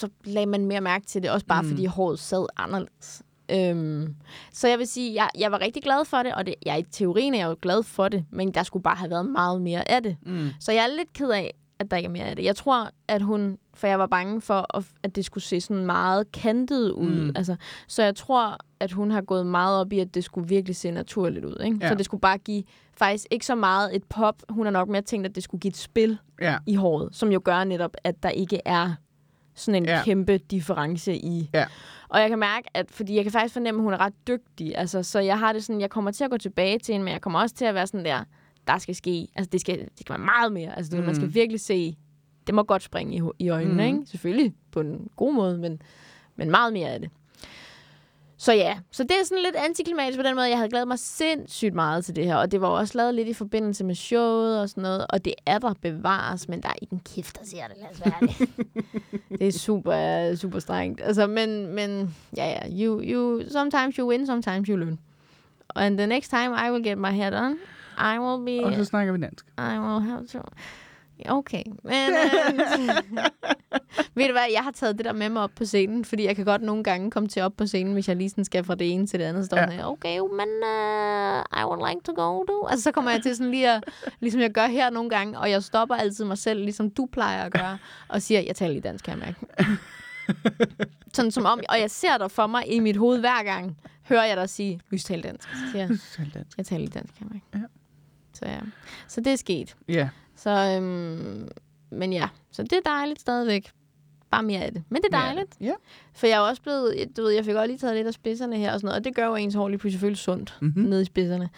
så 0.00 0.08
lagde 0.24 0.46
man 0.46 0.66
mere 0.66 0.80
mærke 0.80 1.06
til 1.06 1.22
det, 1.22 1.30
også 1.30 1.46
bare 1.46 1.62
Mm. 1.62 1.68
fordi 1.68 1.84
håret 1.84 2.18
sad 2.18 2.46
anderledes. 2.56 3.22
Øhm, 3.52 4.14
så 4.52 4.68
jeg 4.68 4.78
vil 4.78 4.86
sige, 4.86 5.14
jeg, 5.14 5.28
jeg 5.38 5.52
var 5.52 5.60
rigtig 5.60 5.82
glad 5.82 6.04
for 6.04 6.22
det, 6.22 6.34
og 6.34 6.46
det, 6.46 6.54
jeg, 6.66 6.78
i 6.78 6.82
teorien 6.82 7.34
er 7.34 7.38
jeg 7.38 7.48
jo 7.48 7.56
glad 7.62 7.82
for 7.82 8.08
det, 8.08 8.24
men 8.30 8.50
der 8.54 8.62
skulle 8.62 8.82
bare 8.82 8.96
have 8.96 9.10
været 9.10 9.26
meget 9.26 9.62
mere 9.62 9.90
af 9.90 10.02
det. 10.02 10.16
Mm. 10.26 10.48
Så 10.60 10.72
jeg 10.72 10.82
er 10.84 10.96
lidt 10.96 11.12
ked 11.12 11.30
af, 11.30 11.54
at 11.78 11.90
der 11.90 11.96
ikke 11.96 12.06
er 12.06 12.10
mere 12.10 12.24
af 12.24 12.36
det. 12.36 12.44
Jeg 12.44 12.56
tror, 12.56 12.90
at 13.08 13.22
hun, 13.22 13.58
for 13.74 13.86
jeg 13.86 13.98
var 13.98 14.06
bange 14.06 14.40
for, 14.40 14.66
at- 15.04 15.16
det 15.16 15.24
skulle 15.24 15.44
se 15.44 15.60
sådan 15.60 15.86
meget 15.86 16.32
kantet 16.32 16.90
ud. 16.90 17.10
Mm. 17.10 17.32
Altså, 17.36 17.56
så 17.88 18.02
jeg 18.02 18.16
tror, 18.16 18.56
at 18.80 18.92
hun 18.92 19.10
har 19.10 19.20
gået 19.20 19.46
meget 19.46 19.80
op 19.80 19.92
i, 19.92 19.98
at 19.98 20.14
det 20.14 20.24
skulle 20.24 20.48
virkelig 20.48 20.76
se 20.76 20.90
naturligt 20.90 21.44
ud. 21.44 21.56
Ikke? 21.64 21.78
Ja. 21.80 21.88
Så 21.88 21.94
det 21.94 22.04
skulle 22.04 22.20
bare 22.20 22.38
give 22.38 22.62
faktisk 22.96 23.26
ikke 23.30 23.46
så 23.46 23.54
meget 23.54 23.96
et 23.96 24.04
pop. 24.04 24.42
Hun 24.48 24.66
har 24.66 24.70
nok 24.70 24.88
mere 24.88 25.02
tænkt, 25.02 25.26
at 25.26 25.34
det 25.34 25.42
skulle 25.42 25.60
give 25.60 25.68
et 25.70 25.76
spil 25.76 26.18
Ja. 26.40 26.56
i 26.66 26.74
håret, 26.74 27.08
som 27.12 27.32
jo 27.32 27.40
gør 27.44 27.64
netop, 27.64 27.96
at 28.04 28.22
der 28.22 28.28
ikke 28.28 28.60
er 28.64 28.94
sådan 29.60 29.82
en 29.82 29.88
Ja. 29.88 30.02
kæmpe 30.04 30.38
difference 30.38 31.14
i. 31.16 31.50
Ja. 31.54 31.64
Og 32.08 32.20
jeg 32.20 32.28
kan 32.28 32.38
mærke, 32.38 32.68
at 32.74 32.90
fordi 32.90 33.14
jeg 33.16 33.22
kan 33.24 33.32
faktisk 33.32 33.52
fornemme, 33.52 33.78
at 33.80 33.82
hun 33.84 33.92
er 33.92 34.00
ret 34.00 34.12
dygtig. 34.28 34.78
Altså, 34.78 35.02
så 35.02 35.20
jeg 35.20 35.38
har 35.38 35.52
det 35.52 35.64
sådan, 35.64 35.80
jeg 35.80 35.90
kommer 35.90 36.10
til 36.10 36.24
at 36.24 36.30
gå 36.30 36.36
tilbage 36.36 36.78
til 36.78 36.92
hende, 36.92 37.04
men 37.04 37.12
jeg 37.12 37.20
kommer 37.20 37.40
også 37.40 37.54
til 37.54 37.64
at 37.64 37.74
være 37.74 37.86
sådan 37.86 38.04
der, 38.04 38.24
der 38.66 38.78
skal 38.78 38.94
ske, 38.94 39.28
altså 39.36 39.48
det 39.52 39.60
skal, 39.60 39.78
det 39.78 39.88
skal 40.00 40.12
være 40.12 40.24
meget 40.24 40.52
mere. 40.52 40.76
Altså, 40.76 40.96
mm. 40.96 41.02
man 41.04 41.14
skal 41.14 41.34
virkelig 41.34 41.60
se, 41.60 41.96
det 42.46 42.54
må 42.54 42.62
godt 42.62 42.82
springe 42.82 43.16
i, 43.16 43.44
i 43.44 43.48
øjnene, 43.48 43.72
Mm. 43.74 43.80
mm. 43.80 43.86
ikke? 44.00 44.10
Selvfølgelig 44.10 44.54
på 44.72 44.80
en 44.80 45.08
god 45.16 45.34
måde, 45.34 45.58
men, 45.58 45.82
men 46.36 46.50
meget 46.50 46.72
mere 46.72 46.88
af 46.88 47.00
det. 47.00 47.10
Så 48.40 48.52
ja, 48.52 48.78
så 48.90 49.02
det 49.02 49.10
er 49.10 49.24
sådan 49.24 49.42
lidt 49.42 49.56
antiklimatisk 49.56 50.18
på 50.18 50.22
den 50.22 50.34
måde. 50.34 50.48
Jeg 50.48 50.56
havde 50.56 50.70
glædet 50.70 50.88
mig 50.88 50.98
sindssygt 50.98 51.74
meget 51.74 52.04
til 52.04 52.16
det 52.16 52.24
her, 52.24 52.36
og 52.36 52.52
det 52.52 52.60
var 52.60 52.68
også 52.68 52.98
lavet 52.98 53.14
lidt 53.14 53.28
i 53.28 53.34
forbindelse 53.34 53.84
med 53.84 53.94
showet 53.94 54.60
og 54.60 54.68
sådan 54.68 54.82
noget, 54.82 55.06
og 55.10 55.24
det 55.24 55.34
er 55.46 55.58
der 55.58 55.74
bevares, 55.82 56.48
men 56.48 56.62
der 56.62 56.68
er 56.68 56.74
ikke 56.82 56.92
en 56.92 57.00
kæft, 57.14 57.38
der 57.38 57.46
ser 57.46 57.66
det, 57.68 57.76
lad 57.76 57.88
os 57.92 58.00
være 58.04 58.14
ærlige. 58.22 58.48
det 59.38 59.48
er 59.48 59.52
super, 59.52 60.34
super 60.34 60.58
strengt. 60.58 61.00
Altså, 61.04 61.26
men, 61.26 61.66
men 61.74 62.16
ja, 62.36 62.46
ja, 62.46 62.84
you, 62.84 63.02
you, 63.04 63.42
sometimes 63.50 63.96
you 63.96 64.08
win, 64.08 64.26
sometimes 64.26 64.68
you 64.68 64.76
learn. 64.76 64.98
And 65.76 65.98
the 65.98 66.06
next 66.06 66.30
time 66.30 66.66
I 66.66 66.70
will 66.70 66.84
get 66.84 66.98
my 66.98 67.10
hair 67.10 67.30
done, 67.30 67.56
I 67.98 68.18
will 68.18 68.44
be... 68.44 68.66
Og 68.66 68.74
så 68.74 68.84
snakker 68.84 69.12
vi 69.12 69.20
dansk. 69.20 69.46
I 69.58 69.78
will 69.78 70.00
have 70.00 70.26
to... 70.26 70.38
Okay. 71.28 71.62
Men, 71.82 71.94
øh, 71.94 72.58
ved 74.14 74.26
du 74.26 74.32
hvad, 74.32 74.46
jeg 74.52 74.62
har 74.62 74.70
taget 74.70 74.98
det 74.98 75.04
der 75.04 75.12
med 75.12 75.28
mig 75.28 75.42
op 75.42 75.50
på 75.56 75.64
scenen, 75.64 76.04
fordi 76.04 76.24
jeg 76.24 76.36
kan 76.36 76.44
godt 76.44 76.62
nogle 76.62 76.84
gange 76.84 77.10
komme 77.10 77.28
til 77.28 77.42
op 77.42 77.52
på 77.56 77.66
scenen, 77.66 77.92
hvis 77.92 78.08
jeg 78.08 78.16
lige 78.16 78.30
sådan 78.30 78.44
skal 78.44 78.64
fra 78.64 78.74
det 78.74 78.92
ene 78.92 79.06
til 79.06 79.20
det 79.20 79.26
andet. 79.26 79.44
Så 79.44 79.46
står 79.46 79.56
Ja. 79.56 79.70
ja. 79.72 79.90
okay, 79.90 80.18
men 80.18 80.48
uh, 80.62 81.60
I 81.60 81.64
would 81.64 81.88
like 81.88 82.00
to 82.04 82.12
go 82.16 82.44
to... 82.44 82.66
Altså, 82.66 82.82
så 82.82 82.92
kommer 82.92 83.10
jeg 83.10 83.22
til 83.22 83.36
sådan 83.36 83.50
lige 83.50 83.70
at, 83.70 83.84
ligesom 84.20 84.40
jeg 84.40 84.50
gør 84.50 84.66
her 84.66 84.90
nogle 84.90 85.10
gange, 85.10 85.38
og 85.38 85.50
jeg 85.50 85.62
stopper 85.62 85.94
altid 85.94 86.24
mig 86.24 86.38
selv, 86.38 86.60
ligesom 86.60 86.90
du 86.90 87.08
plejer 87.12 87.44
at 87.44 87.52
gøre, 87.52 87.78
og 88.08 88.22
siger, 88.22 88.40
jeg 88.40 88.56
taler 88.56 88.72
lige 88.72 88.82
dansk, 88.82 89.04
kan 89.04 89.18
jeg 89.18 89.26
mærke. 89.26 89.68
Sådan 91.14 91.30
som 91.30 91.44
om, 91.46 91.60
og 91.68 91.80
jeg 91.80 91.90
ser 91.90 92.18
dig 92.18 92.30
for 92.30 92.46
mig 92.46 92.72
i 92.72 92.78
mit 92.78 92.96
hoved 92.96 93.20
hver 93.20 93.42
gang, 93.42 93.76
hører 94.08 94.24
jeg 94.24 94.36
dig 94.36 94.48
sige, 94.50 94.80
vi 94.90 94.98
taler 94.98 95.22
dansk. 95.22 95.48
Så 95.48 95.56
siger 95.72 95.86
jeg, 95.86 95.98
Tal 96.16 96.44
jeg 96.56 96.66
taler 96.66 96.80
lige 96.80 96.90
dansk, 96.98 97.14
kan 97.14 97.26
jeg 97.26 97.40
mærke. 97.52 97.64
Ja. 97.64 97.68
Så 98.32 98.44
ja, 98.46 98.60
så 99.08 99.20
det 99.20 99.32
er 99.32 99.36
sket. 99.36 99.76
Ja. 99.88 100.08
Så, 100.42 100.74
øhm, 100.76 101.48
men 101.90 102.12
ja, 102.12 102.28
så 102.50 102.62
det 102.62 102.72
er 102.72 102.80
dejligt 102.90 103.20
stadigvæk. 103.20 103.70
Bare 104.30 104.42
mere 104.42 104.60
af 104.60 104.72
det. 104.72 104.82
Men 104.88 105.02
det 105.02 105.14
er 105.14 105.18
dejligt. 105.18 105.56
Ja. 105.60 105.72
For 106.14 106.26
jeg 106.26 106.36
er 106.36 106.40
også 106.40 106.62
blevet, 106.62 107.16
du 107.16 107.22
ved, 107.22 107.30
jeg 107.30 107.44
fik 107.44 107.54
også 107.54 107.66
lige 107.66 107.78
taget 107.78 107.96
lidt 107.96 108.06
af 108.06 108.14
spidserne 108.14 108.56
her 108.56 108.72
og 108.72 108.80
sådan 108.80 108.86
noget, 108.86 108.98
og 108.98 109.04
det 109.04 109.14
gør 109.14 109.26
jo 109.26 109.34
ens 109.34 109.54
hår 109.54 109.68
lige 109.68 109.78
pludselig 109.78 110.00
føles 110.00 110.18
sundt 110.18 110.56
Mhm. 110.60 110.72
mm-hmm. 110.76 110.90
nede 110.90 111.02
i 111.02 111.04
spidserne. 111.04 111.48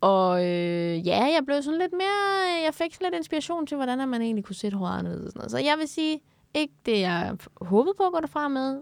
Og 0.00 0.44
øh, 0.46 1.06
ja, 1.06 1.24
jeg 1.24 1.40
blev 1.46 1.62
sådan 1.62 1.78
lidt 1.80 1.92
mere, 1.92 2.64
jeg 2.64 2.74
fik 2.74 2.94
sådan 2.94 3.04
lidt 3.06 3.14
inspiration 3.18 3.66
til, 3.66 3.76
hvordan 3.76 4.08
man 4.08 4.22
egentlig 4.22 4.44
kunne 4.44 4.56
sætte 4.56 4.76
håret 4.76 4.98
anderledes 4.98 5.24
og 5.26 5.30
sådan 5.32 5.38
noget. 5.40 5.50
Så 5.50 5.58
jeg 5.58 5.74
vil 5.78 5.88
sige, 5.88 6.20
ikke 6.54 6.74
det, 6.86 7.00
jeg 7.00 7.36
håbede 7.60 7.94
på 7.96 8.02
at 8.06 8.12
gå 8.12 8.20
derfra 8.20 8.48
med. 8.48 8.80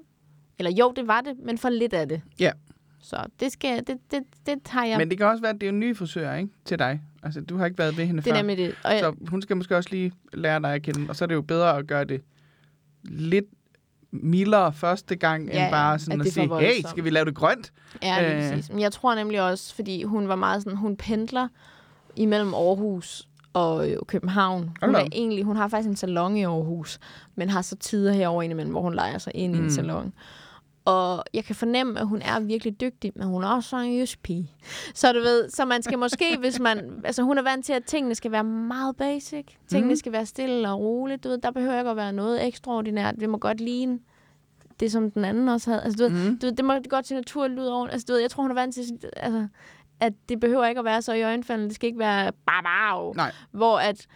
Eller 0.59 0.71
jo, 0.73 0.93
det 0.97 1.07
var 1.09 1.21
det, 1.21 1.35
men 1.39 1.59
for 1.59 1.69
lidt 1.69 1.93
af 1.93 2.09
det. 2.09 2.23
Ja. 2.41 2.53
Så 3.09 3.17
det 3.41 3.53
skal, 3.53 3.79
det, 3.87 3.97
det, 4.11 4.23
det 4.47 4.55
tager 4.65 4.87
jeg. 4.87 4.99
Men 4.99 5.11
det 5.11 5.19
kan 5.19 5.27
også 5.27 5.41
være, 5.43 5.53
at 5.55 5.61
det 5.61 5.67
er 5.67 5.71
en 5.71 5.81
ny 5.81 5.97
frisør, 5.97 6.35
ikke? 6.35 6.51
Til 6.65 6.79
dig. 6.79 7.01
Altså, 7.23 7.41
du 7.41 7.57
har 7.57 7.65
ikke 7.67 7.79
været 7.79 7.97
ved 7.97 8.05
hende 8.07 8.23
det 8.23 8.31
er 8.31 8.35
før. 8.35 8.43
nemlig 8.43 8.57
det. 8.59 8.75
Og 8.85 8.93
jeg, 8.93 9.01
Så 9.01 9.15
hun 9.29 9.43
skal 9.43 9.57
måske 9.57 9.77
også 9.77 9.91
lige 9.91 10.13
lære 10.33 10.61
dig 10.61 10.75
at 10.75 10.83
kende. 10.83 11.07
Og 11.11 11.17
så 11.17 11.25
er 11.25 11.27
det 11.27 11.35
jo 11.35 11.43
bedre 11.43 11.77
at 11.77 11.87
gøre 11.87 12.05
det 12.05 12.23
lidt 13.05 13.45
mildere 14.11 14.73
første 14.73 15.17
gang, 15.17 15.49
Ja, 15.49 15.65
end 15.65 15.73
bare 15.73 15.99
sådan 15.99 16.21
at 16.21 16.21
at, 16.21 16.25
det 16.25 16.31
er 16.31 16.33
sige, 16.35 16.43
hey, 16.45 16.51
voldsomt." 16.51 16.89
skal 16.91 17.05
vi 17.05 17.11
lave 17.11 17.25
det 17.25 17.35
grønt? 17.35 17.73
Ja, 18.03 18.21
lige 18.35 18.45
Øh. 18.47 18.53
præcis. 18.53 18.71
Men 18.71 18.81
jeg 18.81 18.93
tror 18.93 19.15
nemlig 19.15 19.43
også, 19.43 19.75
fordi 19.75 20.03
hun 20.03 20.29
var 20.29 20.37
meget 20.37 20.63
sådan, 20.63 20.77
hun 20.79 20.97
pendler 20.97 21.49
imellem 22.17 22.55
Aarhus 22.55 23.29
og 23.53 23.91
øh, 23.91 23.97
København. 24.07 24.71
Hun, 24.85 24.95
er 24.95 25.05
egentlig, 25.13 25.45
hun 25.45 25.57
har 25.57 25.69
faktisk 25.69 25.89
en 25.89 25.97
salon 25.97 26.37
i 26.37 26.43
Aarhus, 26.45 26.99
men 27.35 27.49
har 27.51 27.63
så 27.63 27.77
tider 27.77 28.13
herover 28.13 28.43
indimellem, 28.43 28.73
hvor 28.73 28.83
hun 28.83 28.95
leger 28.95 29.19
sig 29.19 29.33
ind 29.35 29.53
mm. 29.53 29.59
i 29.59 29.61
Mm. 29.61 29.65
en 29.65 29.73
salon. 29.73 30.13
Og 30.87 31.25
jeg 31.35 31.45
kan 31.45 31.55
fornemme, 31.55 32.01
at 32.01 32.07
hun 32.07 32.23
er 32.23 32.41
virkelig 32.41 32.81
dygtig, 32.81 33.13
men 33.17 33.27
hun 33.29 33.45
er 33.45 33.49
også 33.49 33.77
en 33.77 33.99
jysk 33.99 34.23
pige. 34.23 34.51
Så 34.95 35.13
du 35.13 35.19
ved, 35.21 35.49
så 35.51 35.65
man 35.65 35.83
skal 35.83 35.99
måske, 35.99 36.25
hvis 36.41 36.61
man... 36.61 37.01
Altså, 37.05 37.23
hun 37.23 37.39
er 37.39 37.43
vant 37.43 37.65
til, 37.65 37.73
at 37.73 37.85
tingene 37.85 38.15
skal 38.15 38.33
være 38.33 38.45
meget 38.45 38.97
basic. 38.97 39.47
Tingene 39.69 39.89
Mhm. 39.89 39.97
skal 39.97 40.13
være 40.13 40.27
stille 40.27 40.69
og 40.71 40.81
roligt. 40.81 41.25
Du 41.25 41.29
ved, 41.29 41.39
der 41.39 41.51
behøver 41.51 41.79
ikke 41.79 41.91
at 41.91 41.97
være 41.97 42.13
noget 42.13 42.47
ekstraordinært. 42.47 43.15
Det 43.21 43.31
må 43.31 43.39
godt 43.39 43.61
ligne 43.61 43.99
det, 44.81 44.93
som 44.93 45.11
den 45.11 45.25
anden 45.25 45.49
også 45.49 45.71
havde. 45.71 45.83
Altså, 45.83 46.05
du 46.09 46.13
ved, 46.15 46.31
Mm. 46.31 46.39
du 46.39 46.47
ved, 46.47 46.53
det 46.57 46.65
må 46.65 46.75
godt 46.91 47.07
se 47.07 47.15
naturligt 47.15 47.61
ud 47.61 47.67
over. 47.67 47.87
Altså, 47.89 48.05
du 48.09 48.13
ved, 48.13 48.21
jeg 48.21 48.31
tror, 48.31 48.43
hun 48.43 48.51
er 48.51 48.55
vant 48.55 48.75
til, 48.75 48.85
altså, 49.17 49.49
at 50.01 50.13
det 50.29 50.41
behøver 50.41 50.67
ikke 50.67 50.79
at 50.79 50.85
være 50.85 51.03
så 51.03 51.13
i 51.13 51.23
øjenfaldende. 51.23 51.69
Det 51.69 51.75
skal 51.75 51.87
ikke 51.87 51.99
være 51.99 52.33
babau. 52.47 53.13
Nej. 53.13 53.33
Hvor 53.51 53.79
at, 53.79 54.07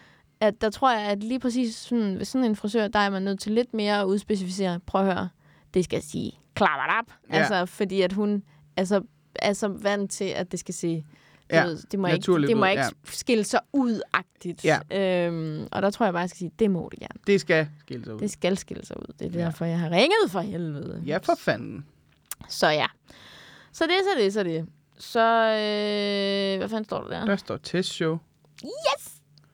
at 0.40 0.60
der 0.60 0.70
tror 0.70 0.90
jeg, 0.92 1.00
at 1.02 1.22
lige 1.24 1.40
præcis 1.40 1.74
sådan, 1.74 2.18
ved 2.18 2.24
sådan 2.24 2.44
en 2.44 2.56
frisør, 2.56 2.88
der 2.88 2.98
er 2.98 3.10
man 3.10 3.22
nødt 3.22 3.40
til 3.40 3.52
lidt 3.52 3.74
mere 3.74 4.00
at 4.00 4.04
udspecificere. 4.04 4.80
Prøv 4.86 5.00
at 5.00 5.06
høre, 5.14 5.28
det 5.74 5.84
skal 5.84 6.02
sige 6.02 6.32
klapper 6.54 6.94
op. 7.00 7.12
Ja. 7.32 7.36
Altså, 7.38 7.66
fordi 7.66 8.02
at 8.02 8.12
hun 8.12 8.42
altså, 8.76 9.02
er 9.34 9.52
så 9.52 9.68
vant 9.68 10.10
til, 10.10 10.24
at 10.24 10.52
det 10.52 10.60
skal 10.60 10.74
se 10.74 11.04
Ja, 11.52 11.64
ved, 11.64 11.78
det 11.90 11.98
må 11.98 12.06
ikke, 12.06 12.32
det 12.46 12.56
må 12.56 12.64
ikke 12.64 12.82
ja. 12.82 12.88
skille 13.04 13.44
sig 13.44 13.60
ud-agtigt. 13.72 14.64
Ja. 14.64 14.78
Øhm, 15.26 15.68
og 15.72 15.82
der 15.82 15.90
tror 15.90 16.06
jeg 16.06 16.12
bare, 16.12 16.20
jeg 16.20 16.28
skal 16.30 16.38
sige, 16.38 16.50
det 16.58 16.70
må 16.70 16.88
det 16.90 16.98
gerne. 17.00 17.20
Det 17.26 17.40
skal 17.40 17.68
skille 17.80 18.04
sig 18.04 18.14
ud. 18.14 18.18
Det 18.20 18.30
skal 18.30 18.56
skille 18.58 18.86
sig 18.86 18.96
ud. 19.00 19.14
Det 19.18 19.26
er 19.26 19.38
Ja. 19.40 19.44
derfor, 19.44 19.64
jeg 19.64 19.78
har 19.78 19.90
ringet 19.90 20.30
for 20.30 20.40
helvede. 20.40 21.02
Ja, 21.06 21.18
for 21.22 21.32
fanden. 21.38 21.86
Så 22.48 22.68
ja. 22.68 22.86
Så 23.72 23.84
det, 23.84 23.92
så 24.04 24.22
det, 24.24 24.32
så 24.32 24.42
det. 24.42 24.66
Så, 24.98 25.20
øh, 25.46 26.58
hvad 26.58 26.68
fanden 26.68 26.84
står 26.84 27.00
der 27.02 27.08
der? 27.08 27.24
Der 27.26 27.36
står 27.36 27.56
testshow. 27.56 28.18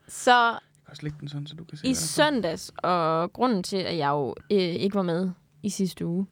Så 0.08 0.30
Jeg 0.30 0.58
kan 0.84 0.90
også 0.90 1.02
lægge 1.02 1.16
den 1.20 1.28
sådan, 1.28 1.46
så 1.46 1.54
du 1.56 1.64
kan 1.64 1.78
se, 1.78 1.86
i 1.86 1.94
søndags, 1.94 2.72
og 2.76 3.32
grunden 3.32 3.62
til, 3.62 3.76
at 3.76 3.96
jeg 3.96 4.08
jo 4.08 4.34
øh, 4.52 4.58
ikke 4.58 4.94
var 4.94 5.02
med 5.02 5.30
i 5.62 5.70
sidste 5.70 6.06
uge 6.06 6.26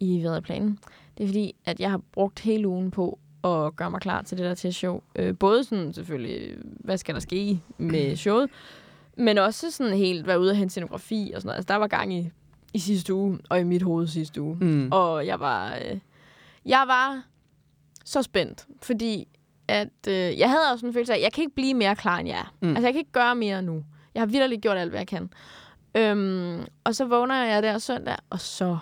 i 0.00 0.20
Hvad 0.20 0.30
er 0.30 0.40
planen, 0.40 0.78
det 1.18 1.24
er 1.24 1.28
fordi, 1.28 1.54
at 1.64 1.80
jeg 1.80 1.90
har 1.90 2.00
brugt 2.12 2.40
hele 2.40 2.68
ugen 2.68 2.90
på 2.90 3.18
at 3.44 3.76
gøre 3.76 3.90
mig 3.90 4.00
klar 4.00 4.22
til 4.22 4.38
det 4.38 4.46
der 4.46 4.54
testshow. 4.54 5.00
Øh, 5.16 5.38
både 5.38 5.64
sådan 5.64 5.92
selvfølgelig, 5.92 6.56
hvad 6.62 6.98
skal 6.98 7.14
der 7.14 7.20
ske 7.20 7.60
med 7.78 8.16
showet, 8.16 8.50
men 9.16 9.38
også 9.38 9.70
sådan 9.70 9.96
helt 9.96 10.26
være 10.26 10.40
ude 10.40 10.50
og 10.50 10.56
hente 10.56 10.72
scenografi 10.72 11.32
og 11.34 11.42
sådan 11.42 11.48
noget. 11.48 11.56
Altså, 11.56 11.72
der 11.72 11.78
var 11.78 11.86
gang 11.86 12.14
i, 12.14 12.30
i 12.74 12.78
sidste 12.78 13.14
uge, 13.14 13.38
og 13.48 13.60
i 13.60 13.64
mit 13.64 13.82
hoved 13.82 14.06
sidste 14.06 14.42
uge. 14.42 14.56
Mm. 14.60 14.88
Og 14.92 15.26
jeg 15.26 15.40
var, 15.40 15.74
øh, 15.74 15.98
jeg 16.66 16.84
var 16.86 17.22
så 18.04 18.22
spændt, 18.22 18.66
fordi 18.82 19.28
at, 19.68 20.08
øh, 20.08 20.38
jeg 20.38 20.50
havde 20.50 20.72
også 20.72 20.86
en 20.86 20.92
følelse 20.92 21.12
af, 21.12 21.16
at 21.16 21.22
jeg 21.22 21.32
kan 21.32 21.42
ikke 21.42 21.54
blive 21.54 21.74
mere 21.74 21.96
klar, 21.96 22.18
end 22.18 22.28
jeg 22.28 22.38
er. 22.38 22.54
Mm. 22.60 22.68
Altså, 22.68 22.86
jeg 22.86 22.92
kan 22.92 22.98
ikke 22.98 23.12
gøre 23.12 23.34
mere 23.34 23.62
nu. 23.62 23.84
Jeg 24.14 24.20
har 24.20 24.26
virkelig 24.26 24.60
gjort 24.60 24.76
alt, 24.76 24.90
hvad 24.90 25.00
jeg 25.00 25.06
kan. 25.06 25.30
Øhm, 25.94 26.64
og 26.84 26.94
så 26.94 27.04
vågner 27.04 27.44
jeg 27.44 27.62
der 27.62 27.78
søndag, 27.78 28.16
og 28.30 28.40
så 28.40 28.78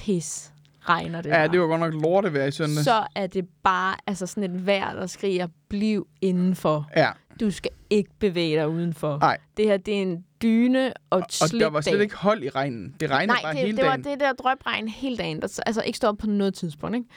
pis 0.00 0.52
regner 0.80 1.22
det 1.22 1.30
Ja, 1.30 1.46
det 1.46 1.60
var 1.60 1.66
godt 1.66 1.80
nok 1.80 1.94
lortevejr 1.94 2.44
i 2.46 2.50
søndag. 2.50 2.84
Så 2.84 3.06
er 3.14 3.26
det 3.26 3.48
bare 3.62 3.96
altså 4.06 4.26
sådan 4.26 4.54
et 4.54 4.66
vejr, 4.66 4.92
der 4.94 5.06
skriger, 5.06 5.46
bliv 5.68 6.06
indenfor. 6.20 6.88
Ja, 6.96 7.10
du 7.40 7.50
skal 7.50 7.70
ikke 7.90 8.10
bevæge 8.18 8.56
dig 8.56 8.68
udenfor. 8.68 9.18
Nej. 9.20 9.38
Det 9.56 9.64
her, 9.64 9.76
det 9.76 9.98
er 9.98 10.02
en 10.02 10.24
dyne 10.42 10.92
og 11.10 11.18
et 11.18 11.42
Og 11.42 11.60
der 11.60 11.70
var 11.70 11.80
slet 11.80 11.92
dag. 11.94 12.02
ikke 12.02 12.16
hold 12.16 12.42
i 12.42 12.48
regnen. 12.48 12.94
Det 13.00 13.10
regnede 13.10 13.26
Nej, 13.26 13.42
bare 13.42 13.52
det, 13.52 13.60
hele 13.60 13.76
det 13.76 13.84
var 13.84 13.90
dagen. 13.96 14.04
det 14.04 14.20
der 14.20 14.32
drøbregn 14.32 14.88
hele 14.88 15.16
dagen, 15.16 15.42
der 15.42 15.60
altså 15.66 15.82
ikke 15.82 15.96
stod 15.96 16.08
op 16.08 16.18
på 16.18 16.26
noget 16.26 16.54
tidspunkt, 16.54 16.96
ikke? 16.96 17.08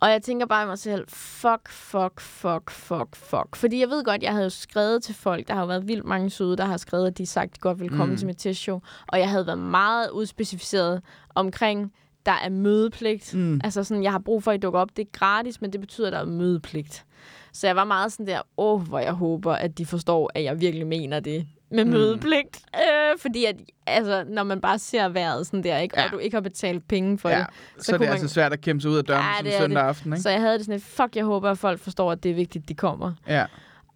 Og 0.00 0.10
jeg 0.10 0.22
tænker 0.22 0.46
bare 0.46 0.64
i 0.64 0.66
mig 0.66 0.78
selv, 0.78 1.04
fuck, 1.08 1.68
fuck, 1.70 2.20
fuck, 2.20 2.70
fuck, 2.70 3.16
fuck. 3.16 3.56
Fordi 3.56 3.80
jeg 3.80 3.88
ved 3.88 4.04
godt, 4.04 4.22
jeg 4.22 4.30
havde 4.32 4.44
jo 4.44 4.50
skrevet 4.50 5.02
til 5.02 5.14
folk, 5.14 5.48
der 5.48 5.54
har 5.54 5.60
jo 5.60 5.66
været 5.66 5.88
vildt 5.88 6.04
mange 6.04 6.30
søde, 6.30 6.56
der 6.56 6.64
har 6.64 6.76
skrevet, 6.76 7.06
at 7.06 7.18
de 7.18 7.26
sagt, 7.26 7.54
de 7.54 7.60
godt 7.60 7.80
ville 7.80 7.96
komme 7.96 8.12
Mm. 8.12 8.16
til 8.18 8.26
mit 8.26 8.36
testshow. 8.38 8.80
Og 9.08 9.18
jeg 9.18 9.30
havde 9.30 9.46
været 9.46 9.58
meget 9.58 10.10
udspecificeret 10.10 11.02
omkring, 11.34 11.92
der 12.26 12.32
er 12.32 12.48
mødepligt. 12.48 13.34
Mm. 13.34 13.60
Altså 13.64 13.84
sådan, 13.84 14.02
jeg 14.02 14.12
har 14.12 14.18
brug 14.18 14.42
for, 14.42 14.50
at 14.50 14.56
I 14.56 14.60
dukker 14.60 14.80
op. 14.80 14.88
Det 14.96 15.02
er 15.06 15.10
gratis, 15.12 15.60
men 15.60 15.72
det 15.72 15.80
betyder, 15.80 16.06
at 16.06 16.12
der 16.12 16.18
er 16.18 16.24
mødepligt. 16.24 17.04
Så 17.52 17.66
jeg 17.66 17.76
var 17.76 17.84
meget 17.84 18.12
sådan 18.12 18.26
der, 18.26 18.40
åh, 18.56 18.80
hvor 18.82 18.98
jeg 18.98 19.12
håber, 19.12 19.52
at 19.52 19.78
de 19.78 19.86
forstår, 19.86 20.30
at 20.34 20.44
jeg 20.44 20.60
virkelig 20.60 20.86
mener 20.86 21.20
det 21.20 21.46
med 21.70 21.84
Mm. 21.84 21.90
mødepligt. 21.90 22.58
Øh, 22.74 23.18
fordi 23.18 23.44
at, 23.44 23.56
altså, 23.86 24.24
når 24.28 24.42
man 24.42 24.60
bare 24.60 24.78
ser 24.78 25.08
vejret 25.08 25.46
sådan 25.46 25.62
der, 25.64 25.78
ikke? 25.78 25.94
Ja. 26.00 26.04
og 26.06 26.12
du 26.12 26.18
ikke 26.18 26.36
har 26.36 26.40
betalt 26.40 26.88
penge 26.88 27.18
for 27.18 27.28
Ja, 27.28 27.38
det. 27.38 27.46
så, 27.78 27.84
så 27.84 27.92
er 27.92 27.98
det 27.98 28.06
kunne 28.06 28.10
altså 28.12 28.24
man- 28.24 28.28
svært 28.28 28.52
at 28.52 28.60
kæmpe 28.60 28.82
sig 28.82 28.90
ud 28.90 28.96
af 28.96 29.04
døren 29.04 29.22
Ja, 29.24 29.36
som 29.36 29.44
det 29.44 29.54
er 29.54 29.58
søndag 29.58 29.82
det. 29.82 29.88
aften, 29.88 30.12
ikke? 30.12 30.22
Så 30.22 30.30
jeg 30.30 30.40
havde 30.40 30.54
det 30.54 30.60
sådan 30.64 30.72
lidt, 30.74 30.84
fuck, 30.84 31.16
jeg 31.16 31.24
håber, 31.24 31.50
at 31.50 31.58
folk 31.58 31.80
forstår, 31.80 32.12
at 32.12 32.22
det 32.22 32.30
er 32.30 32.34
vigtigt, 32.34 32.68
de 32.68 32.74
kommer. 32.74 33.12
Ja. 33.28 33.44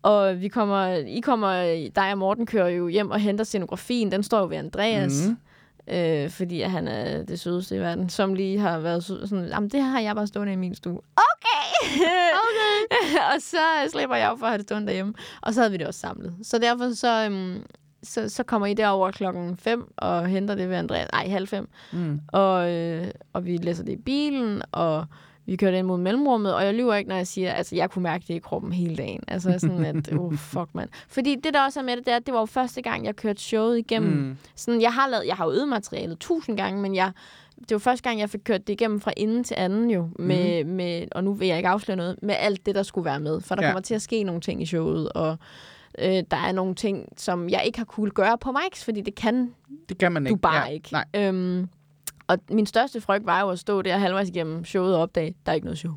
Og 0.03 0.41
vi 0.41 0.49
kommer, 0.49 0.87
I 0.93 1.21
kommer, 1.21 1.63
dig 1.97 2.13
og 2.13 2.19
Morten 2.19 2.47
kører 2.47 2.69
jo 2.69 2.89
hjem 2.89 3.11
og 3.11 3.21
henter 3.21 3.45
scenografien. 3.45 4.13
Den 4.13 4.23
står 4.23 4.39
jo 4.41 4.47
ved 4.47 4.57
Andreas. 4.57 5.27
Mhm. 5.27 5.37
Øh, 5.89 6.31
fordi 6.31 6.61
han 6.61 6.89
er 6.89 7.23
det 7.23 7.41
sødeste 7.41 7.77
i 7.77 7.81
verden, 7.81 8.09
som 8.09 8.35
lige 8.35 8.59
har 8.59 8.79
været 8.79 9.05
sød- 9.05 9.27
sådan, 9.27 9.45
jamen 9.49 9.69
det 9.71 9.83
har 9.83 10.01
jeg 10.01 10.15
bare 10.15 10.27
stående 10.27 10.53
i 10.53 10.57
min 10.57 10.75
stue. 10.75 11.01
Okay! 11.17 12.01
okay. 12.45 12.99
og 13.35 13.41
så 13.41 13.57
slipper 13.91 14.17
jeg 14.17 14.29
jo 14.31 14.37
for 14.37 14.47
at 14.47 14.51
have 14.51 14.59
det 14.59 14.67
stående 14.67 14.87
derhjemme. 14.87 15.15
Og 15.43 15.55
så 15.55 15.61
havde 15.61 15.71
vi 15.73 15.77
det 15.77 15.87
også 15.87 16.01
samlet. 16.01 16.35
Så 16.43 16.59
derfor 16.59 16.95
så, 16.95 17.25
øhm, 17.31 17.63
så, 18.03 18.29
så 18.29 18.43
kommer 18.43 18.67
I 18.67 18.75
derover 18.75 19.11
klokken 19.11 19.57
5 19.57 19.93
og 19.97 20.27
henter 20.27 20.55
det 20.55 20.69
ved 20.69 20.77
Andreas. 20.77 21.09
Nej, 21.13 21.29
halv 21.29 21.49
fem. 21.49 21.69
Mm. 21.93 22.21
Og, 22.29 22.73
øh, 22.73 23.07
og 23.33 23.45
vi 23.45 23.57
læser 23.57 23.85
det 23.85 23.93
i 23.93 23.97
bilen, 24.03 24.63
og 24.73 25.07
vi 25.47 25.57
kørte 25.57 25.79
ind 25.79 25.87
mod 25.87 25.99
mellemrummet, 25.99 26.55
og 26.55 26.65
jeg 26.65 26.75
lyver 26.75 26.95
ikke, 26.95 27.09
når 27.09 27.17
jeg 27.17 27.27
siger, 27.27 27.53
altså 27.53 27.77
jeg 27.77 27.91
kunne 27.91 28.03
mærke 28.03 28.25
det 28.29 28.35
i 28.35 28.39
kroppen 28.39 28.73
hele 28.73 28.97
dagen. 28.97 29.21
Altså 29.29 29.59
sådan, 29.59 29.85
at, 29.85 30.13
oh 30.19 30.35
fuck, 30.53 30.69
mand. 30.75 30.89
Fordi 31.09 31.35
det, 31.45 31.55
der 31.55 31.65
også 31.65 31.81
er 31.81 31.85
med 31.85 31.97
det, 31.97 32.07
det 32.07 32.13
er, 32.13 32.17
at 32.17 32.27
det 32.27 32.35
var 32.35 32.41
jo 32.41 32.47
første 32.47 32.83
gang, 32.83 33.05
jeg 33.05 33.17
kørte 33.17 33.43
showet 33.43 33.79
igennem. 33.79 34.13
Mm. 34.13 34.37
Sådan, 34.57 34.81
jeg 34.81 34.93
har 34.93 35.09
lavet, 35.09 35.27
jeg 35.27 35.35
har 35.37 35.45
jo 35.45 35.53
øvet 35.53 35.69
materialet 35.69 36.19
tusind 36.19 36.57
gange, 36.57 36.83
men 36.83 36.95
jeg, 36.95 37.13
det 37.61 37.71
var 37.71 37.79
første 37.79 38.03
gang, 38.09 38.21
jeg 38.21 38.31
fik 38.31 38.41
kørt 38.45 38.67
det 38.67 38.73
igennem 38.73 39.01
fra 39.01 39.13
ende 39.17 39.43
til 39.43 39.55
anden 39.59 39.91
jo, 39.91 40.09
med, 40.19 40.65
mm. 40.65 40.71
med, 40.71 41.05
og 41.13 41.25
nu 41.25 41.33
vil 41.33 41.49
jeg 41.49 41.57
ikke 41.57 41.69
afsløre 41.69 41.97
noget, 41.97 42.17
med 42.23 42.35
alt 42.39 42.67
det, 42.67 42.75
der 42.75 42.83
skulle 42.83 43.05
være 43.05 43.21
med. 43.21 43.41
For 43.41 43.55
der 43.55 43.63
Ja. 43.63 43.67
ja. 43.67 43.73
kommer 43.73 43.83
til 43.83 43.95
at 43.95 44.03
ske 44.03 44.23
nogle 44.23 44.41
ting 44.41 44.63
i 44.63 44.67
showet, 44.67 45.09
og 45.13 45.37
øh, 45.99 46.23
der 46.31 46.37
er 46.37 46.53
nogle 46.53 46.75
ting, 46.75 47.09
som 47.17 47.49
jeg 47.49 47.63
ikke 47.67 47.79
har 47.79 47.85
kunne 47.85 48.11
gøre 48.11 48.39
på 48.39 48.53
mics, 48.53 48.85
fordi 48.85 49.01
det 49.01 49.15
kan 49.15 49.55
Det 49.89 49.99
kan 49.99 50.13
man 50.13 50.27
ikke. 50.27 50.35
du 50.35 50.39
bare 50.41 50.65
ja. 50.67 50.73
ikke. 50.73 50.89
Nej. 50.93 51.05
Øhm, 51.17 51.69
og 52.27 52.39
min 52.51 52.67
største 52.67 53.01
frygt 53.01 53.27
var 53.27 53.41
jo 53.41 53.49
at 53.51 53.59
stå 53.59 53.83
der 53.83 53.99
halvvejs 53.99 54.29
igennem 54.29 54.65
showet 54.65 54.97
og 54.97 55.03
opdage, 55.03 55.35
der 55.47 55.53
er 55.53 55.55
ikke 55.55 55.65
noget 55.67 55.79
show. 55.79 55.93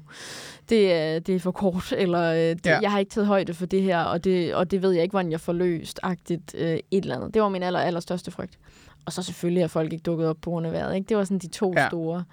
Det 0.70 0.94
er, 0.94 1.20
det 1.20 1.36
er 1.36 1.40
for 1.40 1.52
kort, 1.52 1.92
eller 1.98 2.32
øh, 2.34 2.38
det, 2.40 2.66
Ja. 2.66 2.80
jeg 2.82 2.92
har 2.92 3.00
ikke 3.00 3.10
taget 3.12 3.28
højde 3.28 3.54
for 3.54 3.66
det 3.66 3.82
her, 3.82 4.00
og 4.04 4.24
det, 4.24 4.56
og 4.56 4.72
det 4.72 4.82
ved 4.82 4.92
jeg 4.92 5.04
ikke, 5.04 5.14
hvordan 5.14 5.32
jeg 5.32 5.40
får 5.40 5.54
løst, 5.54 6.00
agtigt 6.04 6.56
øh, 6.58 6.68
et 6.72 6.84
eller 6.92 7.16
andet. 7.16 7.34
Det 7.34 7.42
var 7.42 7.50
min 7.50 7.64
aller, 7.64 7.80
aller 7.80 8.00
største 8.00 8.32
frygt. 8.32 8.60
Og 9.06 9.14
så 9.14 9.24
selvfølgelig 9.24 9.64
er 9.64 9.68
folk 9.68 9.94
ikke 9.94 10.04
dukket 10.04 10.28
op 10.28 10.38
på 10.42 10.50
grund 10.50 10.68
af 10.68 10.72
vejret. 10.74 10.96
Ikke? 10.96 11.10
Det 11.10 11.18
var 11.18 11.24
sådan 11.24 11.40
de 11.40 11.48
to 11.50 11.74
Ja. 11.76 11.82
ja. 11.82 11.88
store. 11.90 12.24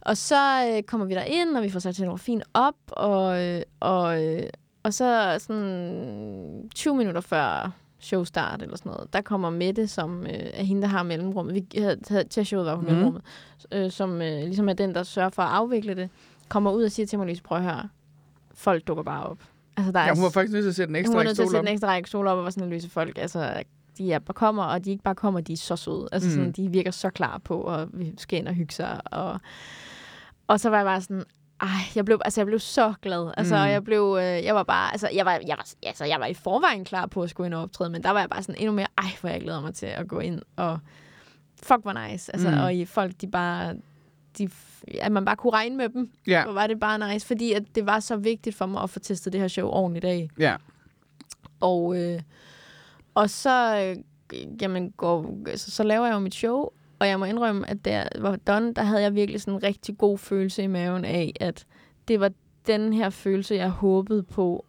Og 0.00 0.16
så 0.16 0.70
øh, 0.76 0.82
kommer 0.82 1.06
vi 1.06 1.14
der 1.14 1.22
ind 1.22 1.56
og 1.56 1.62
vi 1.62 1.70
får 1.70 1.80
sat 1.80 1.94
scenografien 1.94 2.42
op, 2.54 2.74
og, 2.88 3.44
øh, 3.44 3.62
og, 3.80 4.24
øh, 4.24 4.42
og 4.82 4.94
så 4.94 5.36
sådan 5.38 6.70
20 6.74 6.96
minutter 6.96 7.20
før 7.20 7.70
showstart 7.98 8.62
eller 8.62 8.76
sådan 8.76 8.90
noget, 8.92 9.12
der 9.12 9.20
kommer 9.20 9.50
Mette, 9.50 9.86
som 9.88 10.22
øh, 10.22 10.32
er 10.32 10.62
hende, 10.62 10.82
der 10.82 10.88
har 10.88 11.02
mellemrummet. 11.02 11.54
Vi 11.54 11.66
havde, 11.80 12.00
havde 12.08 12.24
til 12.24 12.46
showet 12.46 12.66
var 12.66 12.74
Mhm. 12.76 12.80
mm. 12.84 12.86
mellemrummet, 12.90 13.22
øh, 13.72 13.90
som 13.90 14.22
øh, 14.22 14.42
ligesom 14.42 14.68
er 14.68 14.72
den, 14.72 14.94
der 14.94 15.02
sørger 15.02 15.30
for 15.30 15.42
at 15.42 15.48
afvikle 15.52 15.94
det, 15.94 16.10
kommer 16.48 16.70
ud 16.72 16.82
og 16.84 16.92
siger 16.92 17.06
til 17.06 17.18
mig, 17.18 17.26
Louise, 17.26 17.42
prøv 17.42 17.58
at 17.58 17.64
høre, 17.64 17.88
folk 18.54 18.86
dukker 18.86 19.02
bare 19.04 19.22
op. 19.26 19.38
Altså, 19.76 19.92
der 19.92 20.00
er 20.00 20.06
Ja, 20.06 20.14
hun 20.14 20.22
var 20.24 20.30
faktisk 20.30 20.52
nødt 20.52 20.62
til 20.64 20.68
at 20.68 20.74
sætte 20.76 20.90
en 20.92 20.96
ekstra 20.96 21.10
hun 21.12 21.16
var 21.16 21.24
nødt 21.24 21.36
til 21.36 21.42
at 21.42 21.48
sætte 21.50 21.68
en 21.68 21.72
ekstra 21.72 21.88
række 21.88 22.08
stole 22.08 22.30
op 22.30 22.38
og 22.38 22.44
var 22.44 22.50
sådan 22.50 22.62
at 22.64 22.70
løse 22.70 22.90
folk. 22.90 23.18
Altså, 23.18 23.62
de 23.98 24.12
er 24.12 24.18
bare 24.18 24.34
kommer, 24.34 24.62
og 24.64 24.84
de 24.84 24.90
ikke 24.90 25.02
bare 25.02 25.14
kommer, 25.14 25.40
de 25.40 25.52
er 25.52 25.56
så 25.56 25.76
søde. 25.76 26.08
Altså, 26.12 26.28
Mm. 26.28 26.34
mm. 26.34 26.38
sådan, 26.40 26.52
de 26.52 26.72
virker 26.72 26.90
så 26.90 27.10
klar 27.10 27.38
på, 27.38 27.60
og 27.60 27.88
vi 27.92 28.14
skal 28.18 28.38
ind 28.38 28.48
og 28.48 28.54
hygge 28.54 28.74
sig. 28.74 29.00
Og, 29.12 29.40
og 30.46 30.60
så 30.60 30.70
var 30.70 30.76
jeg 30.76 30.86
bare 30.86 31.00
sådan, 31.00 31.24
ej, 31.60 31.68
jeg 31.94 32.04
blev, 32.04 32.20
altså, 32.24 32.40
jeg 32.40 32.46
blev 32.46 32.58
så 32.58 32.94
glad. 33.02 33.32
Altså, 33.36 33.54
Mm. 33.56 33.60
jeg 33.70 33.84
blev, 33.84 34.16
øh, 34.20 34.44
jeg 34.44 34.54
var 34.54 34.62
bare, 34.62 34.92
altså, 34.92 35.08
jeg 35.14 35.26
var, 35.26 35.32
jeg 35.32 35.56
var, 35.56 35.66
altså, 35.82 36.04
jeg 36.04 36.20
var 36.20 36.26
i 36.26 36.34
forvejen 36.34 36.84
klar 36.84 37.06
på 37.06 37.22
at 37.22 37.30
skulle 37.30 37.46
ind 37.46 37.54
og 37.54 37.62
optræde, 37.62 37.90
men 37.90 38.02
der 38.02 38.10
var 38.10 38.20
jeg 38.20 38.30
bare 38.30 38.42
sådan 38.42 38.60
endnu 38.60 38.72
mere, 38.72 38.86
ej, 38.98 39.04
hvor 39.20 39.30
jeg 39.30 39.40
glæder 39.40 39.60
mig 39.60 39.74
til 39.74 39.86
at 39.86 40.08
gå 40.08 40.18
ind, 40.20 40.42
og 40.56 40.78
fuck, 41.62 41.82
hvor 41.82 42.08
nice. 42.08 42.32
Altså, 42.32 42.50
Mm. 42.50 42.58
og 42.58 42.74
i 42.74 42.84
folk, 42.84 43.12
de 43.20 43.26
bare, 43.26 43.74
de, 44.38 44.50
at 45.00 45.12
man 45.12 45.24
bare 45.24 45.36
kunne 45.36 45.52
regne 45.52 45.76
med 45.76 45.88
dem, 45.88 46.10
Ja, 46.26 46.44
hvor 46.44 46.52
var 46.52 46.66
det 46.66 46.80
bare 46.80 47.12
nice, 47.12 47.26
fordi 47.26 47.52
at 47.52 47.62
det 47.74 47.86
var 47.86 48.00
så 48.00 48.16
vigtigt 48.16 48.56
for 48.56 48.66
mig 48.66 48.82
at 48.82 48.90
få 48.90 48.98
testet 48.98 49.32
det 49.32 49.40
her 49.40 49.48
show 49.48 49.68
ordentligt 49.68 50.04
af. 50.04 50.28
ja. 50.38 50.56
Og, 51.60 51.96
øh, 52.02 52.20
og 53.14 53.30
så, 53.30 53.76
øh, 53.78 53.96
jamen, 54.62 54.90
går, 54.90 55.36
så, 55.56 55.70
så 55.70 55.82
laver 55.82 56.06
jeg 56.06 56.14
jo 56.14 56.18
mit 56.18 56.34
show, 56.34 56.68
og 56.98 57.08
jeg 57.08 57.18
må 57.18 57.24
indrømme, 57.24 57.70
at 57.70 57.84
der 57.84 58.04
var 58.18 58.36
done, 58.36 58.74
der 58.74 58.82
havde 58.82 59.02
jeg 59.02 59.14
virkelig 59.14 59.40
sådan 59.40 59.54
en 59.54 59.62
rigtig 59.62 59.98
god 59.98 60.18
følelse 60.18 60.62
i 60.62 60.66
maven 60.66 61.04
af, 61.04 61.32
at 61.40 61.66
det 62.08 62.20
var 62.20 62.30
den 62.66 62.92
her 62.92 63.10
følelse, 63.10 63.54
jeg 63.54 63.68
håbede 63.68 64.22
på 64.22 64.66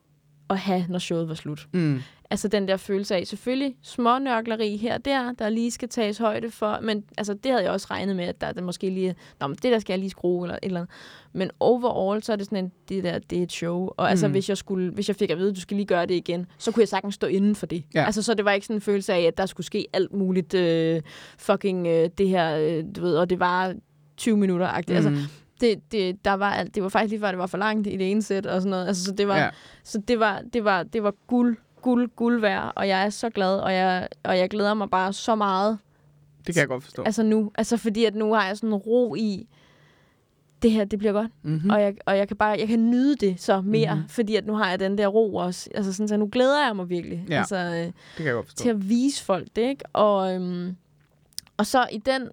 at 0.49 0.57
have, 0.57 0.85
når 0.89 0.99
showet 0.99 1.29
var 1.29 1.33
slut. 1.35 1.67
Mm. 1.73 1.99
Altså 2.29 2.47
den 2.47 2.67
der 2.67 2.77
følelse 2.77 3.15
af, 3.15 3.27
selvfølgelig 3.27 3.75
små 3.81 4.19
nørkleri 4.19 4.77
her 4.77 4.93
og 4.93 5.05
der, 5.05 5.31
der 5.33 5.49
lige 5.49 5.71
skal 5.71 5.89
tages 5.89 6.17
højde 6.17 6.51
for, 6.51 6.79
men 6.81 7.03
altså, 7.17 7.33
det 7.33 7.51
havde 7.51 7.63
jeg 7.63 7.71
også 7.71 7.87
regnet 7.91 8.15
med, 8.15 8.25
at 8.25 8.41
der, 8.41 8.51
der 8.51 8.61
måske 8.61 8.89
lige, 8.89 9.15
Nå, 9.39 9.47
men 9.47 9.55
det 9.55 9.63
der 9.71 9.79
skal 9.79 9.93
jeg 9.93 9.99
lige 9.99 10.09
skrue, 10.09 10.45
eller 10.45 10.55
et 10.55 10.59
eller 10.63 10.79
andet. 10.79 10.93
Men 11.33 11.51
overall, 11.59 12.23
så 12.23 12.31
er 12.31 12.35
det 12.35 12.45
sådan 12.45 12.63
en, 12.65 12.71
det 12.89 13.03
der, 13.03 13.19
det 13.19 13.39
er 13.39 13.43
et 13.43 13.51
show. 13.51 13.89
Og 13.97 14.09
altså, 14.09 14.27
Mm. 14.27 14.31
hvis 14.31 14.49
jeg, 14.49 14.57
skulle, 14.57 14.91
hvis 14.91 15.07
jeg 15.07 15.15
fik 15.15 15.29
at 15.29 15.37
vide, 15.37 15.49
at 15.49 15.55
du 15.55 15.61
skal 15.61 15.77
lige 15.77 15.87
gøre 15.87 16.05
det 16.05 16.13
igen, 16.15 16.45
så 16.57 16.71
kunne 16.71 16.81
jeg 16.81 16.87
sagtens 16.87 17.15
stå 17.15 17.27
inden 17.27 17.55
for 17.55 17.65
det. 17.65 17.83
Ja. 17.95 18.05
Altså, 18.05 18.21
så 18.23 18.33
det 18.33 18.45
var 18.45 18.51
ikke 18.51 18.65
sådan 18.65 18.77
en 18.77 18.81
følelse 18.81 19.13
af, 19.13 19.21
at 19.21 19.37
der 19.37 19.45
skulle 19.45 19.65
ske 19.67 19.87
alt 19.93 20.13
muligt 20.13 20.53
øh, 20.53 21.01
fucking 21.37 21.87
øh, 21.87 22.09
det 22.17 22.29
her, 22.29 22.57
øh, 22.57 22.83
du 22.95 23.01
ved, 23.01 23.17
og 23.17 23.29
det 23.29 23.39
var 23.39 23.75
20 24.17 24.37
minutter. 24.37 24.67
Mm. 24.87 24.93
Altså, 24.95 25.09
Mm. 25.09 25.17
det, 25.61 25.91
det, 25.91 26.25
der 26.25 26.33
var, 26.33 26.51
alt- 26.53 26.75
det 26.75 26.83
var 26.83 26.89
faktisk 26.89 27.09
lige 27.11 27.19
før, 27.19 27.27
det 27.31 27.37
var 27.37 27.47
for 27.47 27.57
langt 27.57 27.87
i 27.87 27.97
det 27.97 28.11
ene 28.11 28.21
sæt 28.21 28.45
og 28.45 28.61
sådan 28.61 28.69
noget. 28.69 28.87
Altså, 28.87 29.03
så 29.03 29.11
det 29.11 29.27
var, 29.27 29.37
Ja. 29.37 29.49
så 29.83 30.01
det 30.07 30.19
var, 30.19 30.41
det 30.53 30.63
var, 30.63 30.83
det 30.83 31.03
var 31.03 31.13
guld, 31.27 31.57
guld, 31.81 32.09
guld 32.15 32.41
værd, 32.41 32.73
og 32.75 32.87
jeg 32.87 33.05
er 33.05 33.09
så 33.09 33.29
glad, 33.29 33.59
og 33.59 33.73
jeg, 33.73 34.07
og 34.23 34.37
jeg 34.37 34.49
glæder 34.49 34.73
mig 34.73 34.89
bare 34.89 35.13
så 35.13 35.35
meget, 35.35 35.77
Det 36.47 36.55
kan 36.55 36.59
jeg 36.61 36.67
godt 36.67 36.83
forstå. 36.83 37.03
altså 37.03 37.23
nu. 37.23 37.51
Altså 37.55 37.77
fordi, 37.77 38.05
at 38.05 38.15
nu 38.15 38.33
har 38.33 38.47
jeg 38.47 38.57
sådan 38.57 38.75
ro 38.75 39.15
i, 39.15 39.47
det 40.61 40.71
her, 40.71 40.85
det 40.85 40.99
bliver 40.99 41.11
godt. 41.13 41.31
Mm-hmm. 41.43 41.61
Mm. 41.63 41.69
Og, 41.69 41.81
jeg, 41.81 41.95
og 42.05 42.17
jeg 42.17 42.27
kan 42.27 42.37
bare, 42.37 42.55
jeg 42.59 42.67
kan 42.67 42.89
nyde 42.89 43.15
det 43.15 43.41
så 43.41 43.61
mere, 43.61 43.87
Mhm. 43.93 43.97
mm-hmm. 43.97 44.09
fordi 44.09 44.35
at 44.35 44.45
nu 44.45 44.53
har 44.55 44.69
jeg 44.69 44.79
den 44.79 44.97
der 44.97 45.07
ro 45.07 45.35
også. 45.35 45.69
Altså 45.75 45.93
sådan, 45.93 46.07
så 46.07 46.17
nu 46.17 46.29
glæder 46.31 46.65
jeg 46.65 46.75
mig 46.75 46.89
virkelig. 46.89 47.25
Ja. 47.29 47.37
Altså, 47.39 47.55
øh, 47.57 47.71
Det 47.73 47.93
kan 48.17 48.25
jeg 48.25 48.33
godt 48.33 48.45
forstå. 48.45 48.61
til 48.63 48.69
at 48.69 48.89
vise 48.89 49.23
folk 49.23 49.47
det, 49.55 49.61
ikke? 49.61 49.83
Og, 49.93 50.33
øhm, 50.35 50.75
og 51.57 51.65
så 51.65 51.87
i 51.91 51.97
den 51.97 52.29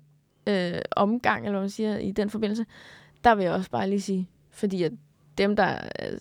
øh, 0.46 0.80
omgang, 0.96 1.38
eller 1.40 1.52
hvad 1.52 1.60
man 1.60 1.70
siger, 1.70 1.96
i 1.98 2.10
den 2.10 2.30
forbindelse, 2.30 2.66
der 3.24 3.34
vil 3.34 3.44
jeg 3.44 3.52
også 3.52 3.70
bare 3.70 3.88
lige 3.90 4.00
sige, 4.00 4.28
fordi 4.50 4.82
at 4.82 4.92
dem, 5.38 5.56
der, 5.56 5.64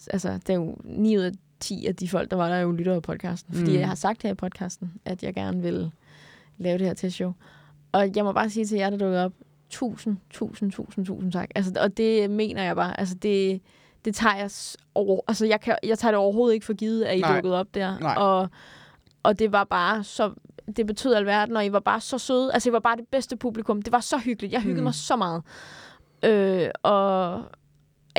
altså, 0.07 0.33
det 0.33 0.49
er 0.49 0.53
jo 0.53 0.77
9 0.83 1.17
ud 1.17 1.21
af 1.23 1.31
10 1.63 1.85
af 1.87 1.95
de 1.95 2.09
folk, 2.09 2.31
der 2.31 2.37
var 2.37 2.49
der, 2.49 2.57
jo 2.57 2.71
lytter 2.71 2.95
af 2.95 3.01
podcasten. 3.01 3.53
Fordi 3.55 3.71
Mm. 3.73 3.79
jeg 3.79 3.87
har 3.87 3.95
sagt 3.95 4.23
her 4.23 4.31
i 4.31 4.33
podcasten, 4.35 4.93
at 5.05 5.23
jeg 5.23 5.33
gerne 5.33 5.61
vil 5.61 5.91
lave 6.57 6.77
det 6.77 6.87
her 6.87 6.93
testshow. 6.93 7.33
Og 7.91 8.09
jeg 8.15 8.23
må 8.23 8.31
bare 8.31 8.49
sige 8.49 8.65
til 8.65 8.77
jer, 8.77 8.89
der 8.89 8.97
dukkede 8.97 9.25
op, 9.25 9.31
tusind, 9.69 10.17
tusind, 10.29 10.71
tusind, 10.71 11.05
tusind 11.05 11.31
tak. 11.31 11.49
Altså, 11.55 11.71
og 11.79 11.97
det 11.97 12.29
mener 12.29 12.63
jeg 12.63 12.75
bare. 12.75 12.99
Altså, 12.99 13.15
det, 13.15 13.61
det 14.05 14.15
tager 14.15 14.35
jeg 14.35 14.49
over... 14.95 15.21
Altså, 15.27 15.45
jeg, 15.45 15.61
kan, 15.61 15.75
jeg 15.83 15.99
tager 15.99 16.11
det 16.11 16.17
overhovedet 16.19 16.53
ikke 16.53 16.65
for 16.65 16.73
givet, 16.73 17.03
at 17.03 17.17
I 17.17 17.21
Nej. 17.21 17.35
dukkede 17.35 17.59
op 17.59 17.67
der. 17.73 17.99
Nej. 17.99 18.15
Og, 18.17 18.49
og 19.23 19.39
det 19.39 19.51
var 19.51 19.63
bare 19.63 20.03
så... 20.03 20.33
Det 20.77 20.87
betød 20.87 21.13
alverden, 21.13 21.57
og 21.57 21.65
I 21.65 21.71
var 21.71 21.79
bare 21.79 21.99
så 22.01 22.17
søde. 22.17 22.53
Altså, 22.53 22.69
I 22.69 22.73
var 22.73 22.79
bare 22.79 22.95
det 22.97 23.07
bedste 23.11 23.37
publikum. 23.37 23.81
Det 23.81 23.91
var 23.91 23.99
så 23.99 24.17
hyggeligt. 24.17 24.53
Jeg 24.53 24.61
hyggede 24.61 24.81
Mm. 24.81 24.83
mig 24.83 24.93
så 24.93 25.15
meget. 25.15 25.41
Øh, 26.25 26.69
og... 26.83 27.41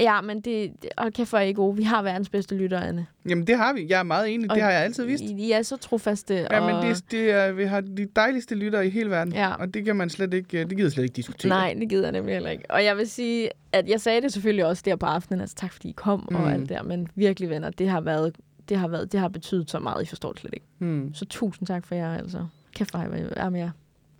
Ja, 0.00 0.20
men 0.20 0.40
det... 0.40 0.72
Og 0.96 1.12
kæft, 1.12 1.30
hvor 1.30 1.38
er 1.38 1.42
I 1.42 1.52
gode. 1.52 1.76
Vi 1.76 1.82
har 1.82 2.02
verdens 2.02 2.28
bedste 2.28 2.54
lytter, 2.54 2.80
Anne. 2.80 3.06
Jamen, 3.28 3.46
det 3.46 3.56
har 3.56 3.72
vi. 3.72 3.86
Jeg 3.88 3.98
er 3.98 4.02
meget 4.02 4.34
enig. 4.34 4.50
Og 4.50 4.54
Det 4.54 4.62
har 4.62 4.70
jeg 4.70 4.80
altid 4.82 5.04
vidst. 5.04 5.24
I, 5.24 5.34
I 5.34 5.52
er 5.52 5.62
så 5.62 5.76
trofaste. 5.76 6.34
Ja, 6.34 6.60
og... 6.60 6.66
men 6.66 6.88
det, 6.88 7.04
det 7.10 7.30
er, 7.30 7.52
vi 7.52 7.64
har 7.64 7.80
de 7.80 8.06
dejligste 8.16 8.54
lyttere 8.54 8.86
i 8.86 8.90
hele 8.90 9.10
verden. 9.10 9.34
Ja. 9.34 9.54
Og 9.54 9.74
det 9.74 9.84
kan 9.84 9.96
man 9.96 10.10
slet 10.10 10.34
ikke, 10.34 10.64
det 10.64 10.76
gider 10.76 10.90
slet 10.90 11.04
ikke 11.04 11.16
diskutere. 11.16 11.48
Nej, 11.48 11.76
det 11.80 11.88
gider 11.88 12.02
jeg 12.02 12.12
nemlig 12.12 12.34
heller 12.34 12.50
ikke. 12.50 12.64
Og 12.70 12.84
jeg 12.84 12.96
vil 12.96 13.10
sige, 13.10 13.50
at 13.72 13.88
jeg 13.88 14.00
sagde 14.00 14.20
det 14.20 14.32
selvfølgelig 14.32 14.64
også 14.66 14.82
der 14.86 14.96
på 14.96 15.06
aftenen, 15.06 15.40
altså 15.40 15.56
tak 15.56 15.72
fordi 15.72 15.88
I 15.88 15.94
kom 15.96 16.20
mm. 16.30 16.36
Mm. 16.36 16.44
og 16.44 16.52
alt 16.52 16.68
der, 16.68 16.82
men 16.82 17.08
virkelig 17.14 17.50
venner, 17.50 17.70
det 17.70 17.88
har 17.88 18.00
været, 18.00 18.36
det 18.68 18.76
har 18.76 18.88
været, 18.88 19.12
det 19.12 19.20
har 19.20 19.28
betydet 19.28 19.70
så 19.70 19.78
meget, 19.78 20.02
I 20.02 20.06
forstår 20.06 20.32
det 20.32 20.40
slet 20.40 20.54
ikke. 20.54 20.66
Hmm. 20.78 21.14
Så 21.14 21.24
tusind 21.24 21.66
tak 21.66 21.86
for 21.86 21.94
jer, 21.94 22.16
altså. 22.16 22.46
Kæft, 22.74 22.90
hvor 22.90 23.00
jeg 23.00 23.28
var 23.36 23.50
med 23.50 23.60
jer. 23.60 23.70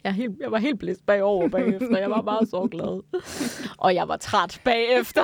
Jeg, 0.05 0.13
helt, 0.15 0.33
jeg 0.41 0.51
var 0.51 0.59
helt 0.59 0.79
blæst 0.79 1.07
bagover 1.07 1.49
bagefter. 1.49 1.99
Jeg 1.99 2.11
var 2.11 2.23
bare 2.23 2.47
så 2.47 2.69
glad. 2.71 3.03
Og 3.79 3.95
jeg 3.95 4.09
var 4.09 4.17
træt 4.17 4.61
bagefter. 4.65 5.23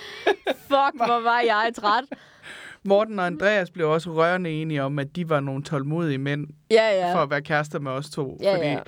Fuck, 0.70 0.96
hvor 0.96 1.22
var 1.22 1.40
jeg 1.40 1.70
træt. 1.76 2.04
Morten 2.84 3.18
og 3.18 3.26
Andreas 3.26 3.70
blev 3.70 3.90
også 3.90 4.10
rørende 4.12 4.50
enige 4.50 4.82
om, 4.82 4.98
at 4.98 5.16
de 5.16 5.28
var 5.28 5.40
nogle 5.40 5.62
tålmodige 5.62 6.18
mænd 6.18 6.46
Ja, 6.70 6.90
ja. 7.06 7.14
for 7.14 7.18
at 7.18 7.30
være 7.30 7.42
kærester 7.42 7.78
med 7.80 7.90
os 7.90 8.10
to. 8.10 8.38
Ja, 8.42 8.54
fordi 8.56 8.66
ja. 8.68 8.78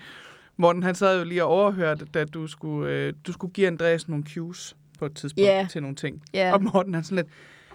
Morten, 0.57 0.83
han 0.83 0.95
sad 0.95 1.19
jo 1.19 1.25
lige 1.25 1.45
og 1.45 1.51
overhørte, 1.51 2.05
da 2.05 2.25
du 2.25 2.47
skulle, 2.47 2.91
øh, 2.93 3.12
du 3.27 3.33
skulle 3.33 3.53
give 3.53 3.67
Andreas 3.67 4.09
nogle 4.09 4.25
cues 4.35 4.77
på 4.99 5.07
et 5.07 5.15
tidspunkt 5.15 5.47
Ja. 5.47 5.67
til 5.71 5.83
nogle 5.83 5.97
ting. 5.97 6.23
ja. 6.35 6.53
Og 6.53 6.62
Morten, 6.62 6.95
han 6.95 7.05
sådan 7.05 7.17
lidt... 7.17 7.27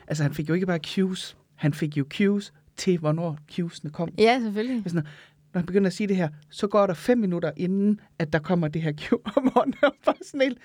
Altså, 0.08 0.24
han 0.24 0.34
fik 0.34 0.50
jo 0.50 0.54
ikke 0.54 0.66
bare 0.66 0.80
cues. 0.96 1.38
Han 1.56 1.74
fik 1.74 1.98
jo 1.98 2.06
cues 2.14 2.54
til, 2.78 2.98
hvornår 3.00 3.38
cuesene 3.56 3.92
kom. 3.92 4.10
Ja, 4.18 4.40
selvfølgelig. 4.40 4.84
Sådan, 4.88 5.08
når 5.54 5.60
han 5.60 5.66
begynder 5.66 5.88
at 5.88 5.94
sige 5.94 6.08
det 6.08 6.16
her, 6.16 6.30
så 6.50 6.68
går 6.68 6.88
der 6.88 6.94
fem 6.94 7.18
minutter 7.18 7.52
inden, 7.58 8.00
at 8.20 8.34
der 8.34 8.40
kommer 8.40 8.68
det 8.68 8.82
her 8.82 8.94
cue. 9.02 9.20
Og 9.36 9.44
Morten 9.44 9.74
er 9.84 9.90
bare 10.06 10.16
sådan 10.26 10.42
helt... 10.42 10.58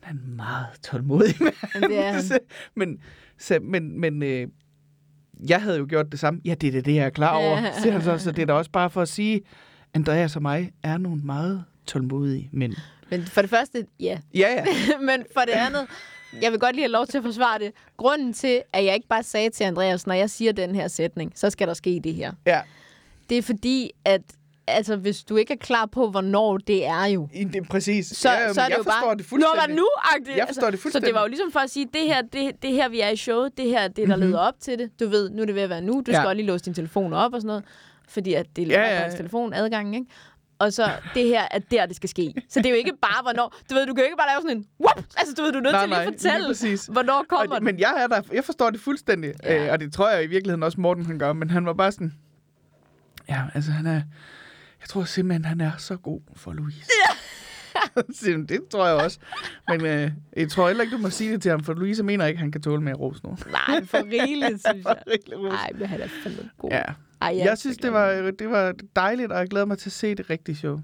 Han 0.00 0.16
er 0.16 0.36
meget 0.36 0.66
tålmodig 0.82 1.34
med 1.40 1.52
Men 1.74 1.90
det 1.90 1.98
er 1.98 2.12
han. 2.12 2.22
Så- 2.22 2.38
men, 2.76 2.98
så, 3.38 3.58
men, 3.62 4.00
men 4.00 4.22
øh, 4.22 4.48
jeg 5.48 5.62
havde 5.62 5.78
jo 5.78 5.86
gjort 5.88 6.06
det 6.12 6.20
samme. 6.20 6.40
Ja, 6.44 6.54
det 6.54 6.66
er 6.66 6.72
det, 6.72 6.84
det 6.84 6.94
jeg 6.94 7.04
er 7.06 7.10
klar 7.10 7.36
over. 7.36 7.60
Ja. 7.62 7.72
Siger 7.80 7.92
han 7.92 8.02
så, 8.02 8.18
så 8.18 8.32
det 8.32 8.42
er 8.42 8.46
da 8.46 8.52
også 8.52 8.70
bare 8.70 8.90
for 8.90 9.02
at 9.02 9.08
sige, 9.08 9.40
Andreas 9.94 10.36
og 10.36 10.42
mig 10.42 10.72
er 10.82 10.98
nogle 10.98 11.22
meget 11.22 11.64
tålmodige 11.86 12.48
mænd. 12.52 12.72
Men 13.10 13.22
for 13.24 13.40
det 13.40 13.50
første, 13.50 13.86
ja. 14.00 14.18
Ja, 14.34 14.48
ja. 14.52 14.64
Men 15.00 15.24
for 15.34 15.40
det 15.40 15.52
andet, 15.52 15.86
jeg 16.42 16.52
vil 16.52 16.60
godt 16.60 16.74
lige 16.76 16.82
have 16.84 16.92
lov 16.92 17.06
til 17.06 17.18
at 17.18 17.24
forsvare 17.24 17.58
det. 17.58 17.72
Grunden 17.96 18.32
til, 18.32 18.62
at 18.72 18.84
jeg 18.84 18.94
ikke 18.94 19.08
bare 19.08 19.22
sagde 19.22 19.50
til 19.50 19.64
Andreas, 19.64 20.06
når 20.06 20.14
jeg 20.14 20.30
siger 20.30 20.52
den 20.52 20.74
her 20.74 20.88
sætning, 20.88 21.32
så 21.34 21.50
skal 21.50 21.68
der 21.68 21.74
ske 21.74 22.00
det 22.04 22.14
her. 22.14 22.32
ja. 22.46 22.60
Det 23.30 23.38
er 23.38 23.42
fordi, 23.42 23.90
at 24.04 24.20
altså, 24.66 24.96
hvis 24.96 25.24
du 25.24 25.36
ikke 25.36 25.52
er 25.52 25.58
klar 25.58 25.86
på, 25.86 26.10
hvornår 26.10 26.56
det 26.58 26.86
er 26.86 27.04
jo, 27.06 27.28
I- 27.34 27.44
Det, 27.44 27.68
præcis. 27.68 28.06
så, 28.06 28.30
ja, 28.30 28.52
så 28.52 28.60
er 28.60 28.64
det 28.64 28.70
jeg 28.70 28.78
jo 28.78 28.82
forstår 28.82 29.06
bare, 29.06 29.16
det 29.16 29.32
nu 29.32 29.38
var 29.38 29.46
fuldstændig. 29.46 29.76
nu 29.76 29.86
-agtigt. 29.98 30.36
Jeg 30.36 30.46
forstår 30.48 30.70
det 30.70 30.78
Så 30.78 30.82
fuldstændig. 30.82 31.06
det 31.06 31.14
var 31.14 31.20
jo 31.20 31.26
ligesom 31.28 31.52
for 31.52 31.60
at 31.60 31.70
sige, 31.70 31.86
det 31.94 32.02
her, 32.02 32.22
det, 32.22 32.62
det 32.62 32.72
her, 32.72 32.88
vi 32.88 33.00
er 33.00 33.08
i 33.08 33.16
showet, 33.16 33.56
det 33.56 33.66
her, 33.68 33.88
det 33.88 34.08
der 34.08 34.16
Mhm. 34.16 34.24
leder 34.26 34.38
op 34.38 34.54
til 34.60 34.78
det. 34.78 35.00
Du 35.00 35.08
ved, 35.08 35.30
nu 35.30 35.42
er 35.42 35.46
det 35.46 35.54
ved 35.54 35.62
at 35.62 35.70
være 35.70 35.80
nu. 35.82 35.92
Du 35.92 36.10
Ja. 36.10 36.12
skal 36.16 36.26
også 36.26 36.34
lige 36.34 36.46
låse 36.46 36.64
din 36.64 36.74
telefon 36.74 37.12
op 37.12 37.34
og 37.34 37.40
sådan 37.40 37.46
noget, 37.46 37.64
fordi 38.08 38.34
at 38.34 38.46
det 38.56 38.62
er 38.72 38.80
Ja, 38.80 38.88
ja, 38.96 39.02
ja, 39.02 39.16
telefon 39.16 39.52
adgangen, 39.54 39.94
ikke? 39.94 40.06
Og 40.58 40.72
så 40.72 40.90
det 41.14 41.24
her 41.28 41.48
er 41.50 41.58
der, 41.58 41.86
det 41.86 41.96
skal 41.96 42.08
ske. 42.08 42.34
Så 42.48 42.58
det 42.60 42.66
er 42.66 42.70
jo 42.70 42.76
ikke 42.76 42.92
bare, 43.02 43.22
hvornår... 43.22 43.54
Du 43.70 43.74
ved, 43.74 43.86
du 43.86 43.94
kan 43.94 44.02
jo 44.02 44.04
ikke 44.04 44.16
bare 44.16 44.28
lave 44.28 44.40
sådan 44.42 44.56
en... 44.56 44.64
Whoop! 44.80 45.04
Altså, 45.16 45.34
du 45.34 45.42
ved, 45.42 45.52
du 45.52 45.58
er 45.58 45.62
nødt 45.62 45.72
Nej, 45.72 45.82
til 45.82 45.90
nej, 45.90 46.02
at 46.04 46.12
fortælle, 46.12 46.46
præcis. 46.46 46.86
hvornår 46.86 47.12
Og 47.18 47.26
kommer 47.28 47.46
det, 47.46 47.56
den. 47.56 47.64
men 47.64 47.78
jeg 47.78 47.94
er 47.98 48.06
der, 48.06 48.22
jeg 48.32 48.44
forstår 48.44 48.70
det 48.70 48.80
fuldstændig, 48.80 49.32
Ja. 49.44 49.64
øh, 49.66 49.72
og 49.72 49.80
det 49.80 49.92
tror 49.92 50.10
jeg 50.10 50.24
i 50.24 50.26
virkeligheden 50.26 50.62
også 50.62 50.80
Morten 50.80 51.06
han 51.06 51.18
gør, 51.18 51.32
men 51.32 51.50
han 51.50 51.66
var 51.66 51.72
bare 51.72 51.92
sådan, 51.92 52.12
ja, 53.30 53.42
altså 53.54 53.70
han 53.70 53.86
er, 53.86 54.02
jeg 54.80 54.88
tror 54.88 55.04
simpelthen, 55.04 55.44
han 55.44 55.60
er 55.60 55.70
så 55.78 55.96
god 55.96 56.20
for 56.36 56.52
Louise. 56.52 56.90
Ja. 57.08 57.16
det 58.48 58.60
tror 58.70 58.86
jeg 58.86 58.96
også. 58.96 59.18
Men 59.68 59.86
øh, 59.86 60.10
jeg 60.36 60.50
tror 60.50 60.66
heller 60.66 60.82
ikke, 60.84 60.96
du 60.96 61.02
må 61.02 61.10
sige 61.10 61.32
det 61.32 61.42
til 61.42 61.50
ham, 61.50 61.64
for 61.64 61.72
Louise 61.72 62.02
mener 62.02 62.26
ikke, 62.26 62.40
han 62.40 62.52
kan 62.52 62.62
tåle 62.62 62.82
mere 62.82 62.94
ros 62.94 63.22
nu. 63.22 63.36
Nej, 63.50 63.84
for 63.84 63.98
rigeligt, 63.98 64.60
synes 64.68 64.86
jeg. 64.86 64.96
Nej, 65.42 65.70
men 65.74 65.86
han 65.86 66.00
er 66.00 66.08
fandme 66.22 66.50
god. 66.58 66.70
Ja. 66.70 66.82
Ej, 67.20 67.36
jeg, 67.36 67.46
Jeg, 67.46 67.58
synes, 67.58 67.76
det 67.76 67.92
var, 67.92 68.30
det 68.38 68.50
var 68.50 68.74
dejligt, 68.96 69.32
og 69.32 69.38
jeg 69.38 69.48
glæder 69.48 69.66
mig 69.66 69.78
til 69.78 69.88
at 69.88 69.92
se 69.92 70.14
det 70.14 70.30
rigtige 70.30 70.56
show. 70.56 70.80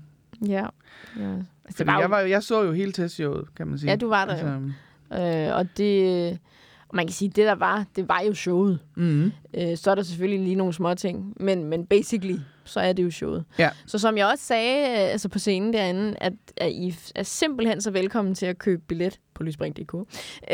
Ja. 0.46 0.54
ja. 0.54 0.62
Altså, 1.64 1.76
Fordi 1.76 1.86
var 1.86 1.94
jo- 1.94 2.00
jeg, 2.00 2.10
var, 2.10 2.20
jeg 2.20 2.42
så 2.42 2.62
jo 2.62 2.72
hele 2.72 2.92
testshowet, 2.92 3.54
kan 3.56 3.66
man 3.66 3.78
sige. 3.78 3.90
Ja, 3.90 3.96
du 3.96 4.08
var 4.08 4.24
der 4.24 4.38
jo. 4.42 5.48
Øh, 5.48 5.56
og 5.56 5.68
det... 5.76 6.38
Og 6.88 6.96
man 6.96 7.06
kan 7.06 7.14
sige, 7.14 7.28
det 7.28 7.46
der 7.46 7.54
var, 7.54 7.84
det 7.96 8.08
var 8.08 8.20
jo 8.20 8.34
showet. 8.34 8.78
Mm-hmm. 8.96 9.32
Øh, 9.54 9.76
så 9.76 9.90
er 9.90 9.94
der 9.94 10.02
selvfølgelig 10.02 10.40
lige 10.44 10.54
nogle 10.56 10.72
små 10.72 10.94
ting, 10.94 11.34
men, 11.40 11.64
men 11.64 11.86
basically, 11.86 12.36
så 12.64 12.80
er 12.80 12.92
det 12.92 13.02
jo 13.02 13.10
showet. 13.10 13.44
Ja. 13.58 13.70
Så 13.86 13.98
som 13.98 14.16
jeg 14.18 14.26
også 14.26 14.44
sagde 14.44 14.78
øh, 14.80 15.12
altså 15.12 15.28
på 15.28 15.38
scenen 15.38 15.72
derinde, 15.72 16.14
at, 16.20 16.32
at 16.56 16.72
I 16.72 16.94
er 17.14 17.22
simpelthen 17.22 17.80
så 17.80 17.90
velkommen 17.90 18.34
til 18.34 18.46
at 18.46 18.58
købe 18.58 18.82
billet 18.88 19.20
på 19.34 19.42
lysbring.dk 19.42 19.94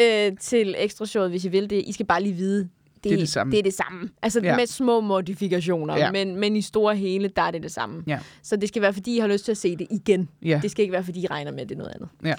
øh, 0.03 0.33
til 0.41 0.75
ekstra 0.79 1.07
showet, 1.07 1.31
hvis 1.31 1.45
I 1.45 1.49
vil 1.49 1.71
det. 1.71 1.83
I 1.87 1.93
skal 1.93 2.07
bare 2.07 2.23
lige 2.23 2.35
vide, 2.35 2.69
det, 3.05 3.12
er 3.12 3.17
det 3.17 3.29
samme. 3.29 3.51
Det 3.51 3.59
er 3.59 3.62
det 3.62 3.75
samme. 3.75 4.09
Altså 4.23 4.41
Ja. 4.43 4.57
med 4.57 4.67
små 4.67 5.01
modifikationer, 5.01 5.97
ja. 5.97 6.12
men, 6.12 6.37
men 6.37 6.57
i 6.57 6.62
store 6.62 6.97
hele, 6.97 7.29
der 7.37 7.43
er 7.43 7.51
det 7.51 7.62
det 7.62 7.73
samme. 7.73 8.03
Ja. 8.07 8.19
Så 8.43 8.57
det 8.57 8.69
skal 8.69 8.83
være, 8.83 8.93
fordi 8.93 9.17
I 9.17 9.19
har 9.19 9.27
lyst 9.27 9.45
til 9.45 9.53
at 9.53 9.59
se 9.59 9.77
det 9.77 9.87
igen. 9.91 10.29
Ja. 10.45 10.61
Det 10.62 10.71
skal 10.71 10.83
ikke 10.83 10.93
være, 10.93 11.05
fordi 11.05 11.21
I 11.21 11.27
regner 11.27 11.51
med, 11.53 11.61
at 11.61 11.69
det 11.69 11.75
er 11.75 11.79
noget 11.79 11.93
andet. 11.95 12.09
Ja. 12.25 12.35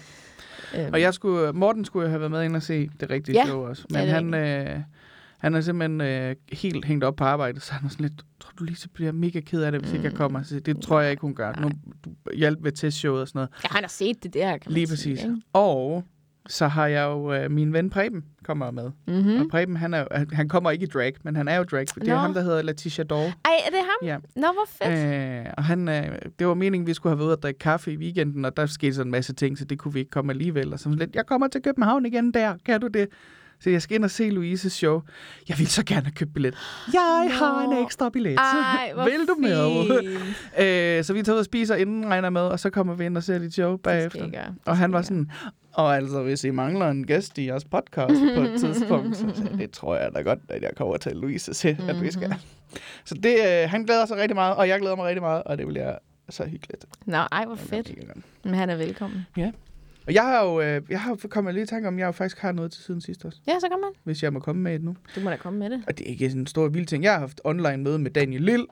Øhm, 0.77 0.93
Og 0.93 1.01
jeg 1.01 1.13
skulle, 1.13 1.53
Morten 1.53 1.85
skulle 1.85 2.09
have 2.09 2.19
været 2.19 2.31
med 2.31 2.43
ind 2.43 2.55
og 2.55 2.63
se 2.63 2.89
det 2.99 3.09
rigtige 3.09 3.35
Ja. 3.39 3.45
show 3.45 3.67
også. 3.67 3.85
Ja, 3.93 3.99
Men 3.99 4.09
er 4.09 4.13
han, 4.13 4.33
øh, 4.77 4.79
han 5.37 5.55
er 5.55 5.61
simpelthen 5.61 6.01
øh, 6.01 6.35
helt 6.53 6.85
hængt 6.85 7.03
op 7.03 7.15
på 7.15 7.23
arbejdet, 7.23 7.61
så 7.61 7.73
han 7.73 7.85
er 7.85 7.89
sådan 7.89 8.05
lidt, 8.05 8.21
tror 8.39 8.51
du 8.59 8.63
lige 8.63 8.75
så 8.75 8.89
bliver 8.93 9.11
mega 9.11 9.39
ked 9.39 9.61
af 9.63 9.71
det, 9.71 9.81
hvis 9.81 9.91
mm. 9.91 9.95
ikke 9.97 10.07
jeg 10.09 10.17
kommer? 10.17 10.43
Så 10.43 10.59
det 10.59 10.81
tror 10.81 11.01
jeg 11.01 11.11
ikke, 11.11 11.21
hun 11.21 11.35
gør. 11.35 11.53
Nu 11.61 11.69
du 12.05 12.09
hjælp 12.35 12.59
ved 12.63 12.71
testshowet 12.71 13.21
og 13.21 13.27
sådan 13.27 13.37
noget. 13.39 13.49
ja, 13.63 13.67
han 13.71 13.83
har 13.83 13.89
set 13.89 14.23
det 14.23 14.33
der, 14.33 14.57
kan 14.57 14.71
Lige 14.71 14.87
sige, 14.87 14.91
præcis. 15.15 15.23
ikke? 15.23 15.41
Og 15.53 16.03
så 16.47 16.67
har 16.67 16.87
jeg 16.87 17.03
jo 17.03 17.33
øh, 17.33 17.51
min 17.51 17.73
ven 17.73 17.89
Preben 17.89 18.23
kommer 18.43 18.71
med. 18.71 18.91
Mm. 19.07 19.13
Mm-hmm. 19.13 19.41
Og 19.41 19.45
Preben, 19.51 19.77
han, 19.77 19.93
er, 19.93 20.05
han, 20.11 20.29
han 20.33 20.49
kommer 20.49 20.71
ikke 20.71 20.83
i 20.83 20.87
drag, 20.87 21.13
men 21.23 21.35
han 21.35 21.47
er 21.47 21.55
jo 21.55 21.63
drag. 21.63 21.85
Det 21.95 22.07
er 22.07 22.13
Nå. 22.13 22.15
ham, 22.15 22.33
der 22.33 22.41
hedder 22.41 22.61
Letitia 22.61 23.03
Dore. 23.03 23.25
Ej, 23.45 23.51
er 23.65 23.69
det 23.69 23.79
ham? 23.79 24.07
Ja. 24.07 24.17
Nå, 24.41 24.47
hvor 24.53 24.67
fedt. 24.87 25.45
Øh, 25.45 25.53
og 25.57 25.63
han, 25.63 25.89
øh, 25.89 26.19
det 26.39 26.47
var 26.47 26.53
meningen, 26.53 26.87
vi 26.87 26.93
skulle 26.93 27.11
have 27.11 27.17
været 27.19 27.27
ude 27.27 27.35
og 27.35 27.41
drikke 27.41 27.59
kaffe 27.59 27.93
i 27.93 27.97
weekenden, 27.97 28.45
og 28.45 28.57
der 28.57 28.65
skete 28.65 28.93
sådan 28.93 29.07
en 29.07 29.11
masse 29.11 29.33
ting, 29.33 29.57
så 29.57 29.65
det 29.65 29.79
kunne 29.79 29.93
vi 29.93 29.99
ikke 29.99 30.11
komme 30.11 30.31
alligevel. 30.33 30.73
Og 30.73 30.79
så 30.79 30.89
lidt, 30.89 31.15
jeg 31.15 31.25
kommer 31.25 31.47
til 31.47 31.61
København 31.61 32.05
igen 32.05 32.33
der, 32.33 32.53
kan 32.65 32.81
du 32.81 32.87
det? 32.87 33.07
Så 33.59 33.69
jeg 33.69 33.81
skal 33.81 33.95
ind 33.95 34.03
og 34.03 34.11
se 34.11 34.29
Louises 34.29 34.73
show. 34.73 35.01
Jeg 35.49 35.59
vil 35.59 35.67
så 35.67 35.83
gerne 35.85 36.11
købt 36.11 36.33
billet. 36.33 36.55
Jeg 36.93 37.29
har 37.31 37.63
en 37.63 37.69
Nå. 37.69 37.85
ekstra 37.85 38.09
billet. 38.09 38.37
Ej, 38.37 38.93
vil 39.09 39.27
du 39.27 39.35
med? 39.39 39.59
øh, 40.59 41.03
så 41.03 41.13
vi 41.13 41.21
tager 41.23 41.33
ud 41.33 41.39
og 41.39 41.45
spiser 41.45 41.75
inden, 41.75 42.07
regner 42.09 42.29
med, 42.29 42.41
og 42.41 42.59
så 42.59 42.69
kommer 42.69 42.93
vi 42.93 43.05
ind 43.05 43.17
og 43.17 43.23
ser 43.23 43.39
dit 43.39 43.53
show 43.53 43.71
Det 43.71 43.81
bagefter. 43.81 44.53
Og 44.65 44.77
han 44.77 44.93
var 44.93 45.01
sådan, 45.01 45.31
og 45.73 45.95
altså, 45.95 46.23
hvis 46.23 46.43
I 46.43 46.49
mangler 46.51 46.89
en 46.89 47.07
gæst 47.07 47.37
i 47.37 47.47
jeres 47.47 47.65
podcast 47.65 48.13
på 48.35 48.41
et 48.41 48.59
tidspunkt, 48.59 49.17
så 49.17 49.25
sagde 49.35 49.57
det 49.57 49.71
tror 49.71 49.95
jeg 49.95 50.11
da 50.15 50.21
godt, 50.21 50.39
at 50.49 50.61
jeg 50.61 50.71
kommer 50.77 50.97
til 50.97 51.15
Louise 51.15 51.53
siger, 51.53 51.75
at 51.89 52.01
vi 52.01 52.11
skal. 52.11 52.27
Mhm. 52.29 52.37
Så 53.05 53.15
det, 53.15 53.35
øh, 53.39 53.69
han 53.69 53.83
glæder 53.83 54.05
sig 54.05 54.17
rigtig 54.17 54.35
meget, 54.35 54.55
og 54.55 54.67
jeg 54.67 54.79
glæder 54.79 54.95
mig 54.95 55.05
rigtig 55.05 55.21
meget, 55.21 55.43
og 55.43 55.57
det 55.57 55.67
bliver 55.67 55.95
så 56.29 56.45
hyggeligt. 56.45 56.85
Nå, 57.05 57.17
ej, 57.17 57.45
hvor 57.45 57.55
Det 57.55 57.63
fedt. 57.63 57.91
Men 58.45 58.53
han 58.53 58.69
er 58.69 58.75
velkommen. 58.75 59.25
Og 60.07 60.13
jeg 60.13 60.23
har 60.23 60.43
jo, 60.45 60.61
øh, 60.61 60.81
jeg 60.89 61.01
har 61.01 61.15
kommet 61.29 61.53
lidt 61.55 61.69
i 61.69 61.73
tanke 61.73 61.87
om, 61.87 61.93
at 61.95 61.99
jeg 61.99 62.05
jo 62.07 62.11
faktisk 62.11 62.39
har 62.39 62.51
noget 62.51 62.71
til 62.71 62.83
siden 62.83 63.01
sidst 63.01 63.25
også, 63.25 63.39
Ja, 63.47 63.59
så 63.59 63.67
kom 63.71 63.79
man. 63.79 63.89
hvis 64.03 64.23
jeg 64.23 64.33
må 64.33 64.39
komme 64.39 64.61
med 64.61 64.75
et 64.75 64.83
nu. 64.83 64.95
Du 65.15 65.19
må 65.19 65.29
da 65.29 65.35
komme 65.35 65.59
med 65.59 65.69
det. 65.69 65.83
Og 65.87 65.97
det 65.97 66.07
er 66.07 66.11
ikke 66.11 66.29
sådan 66.29 66.41
en 66.41 66.47
stor 66.47 66.67
vild 66.67 66.85
ting. 66.85 67.03
Jeg 67.03 67.13
har 67.13 67.19
haft 67.19 67.41
online 67.43 67.77
møde 67.77 67.99
med 67.99 68.11
Daniel 68.11 68.41
Lille 68.41 68.65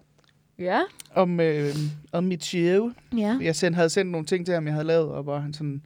Ja. 0.60 0.80
om, 1.16 1.40
øh, 1.40 1.70
om 2.12 2.24
mit 2.24 2.44
show. 2.46 2.92
Ja. 3.18 3.38
Jeg 3.42 3.56
send, 3.56 3.76
havde 3.76 3.90
sendt 3.90 4.12
nogle 4.12 4.26
ting 4.28 4.46
til 4.46 4.54
ham, 4.54 4.66
jeg 4.66 4.74
havde 4.74 4.88
lavet, 4.88 5.08
og 5.10 5.24
hvor 5.24 5.38
han 5.40 5.54
sådan, 5.54 5.82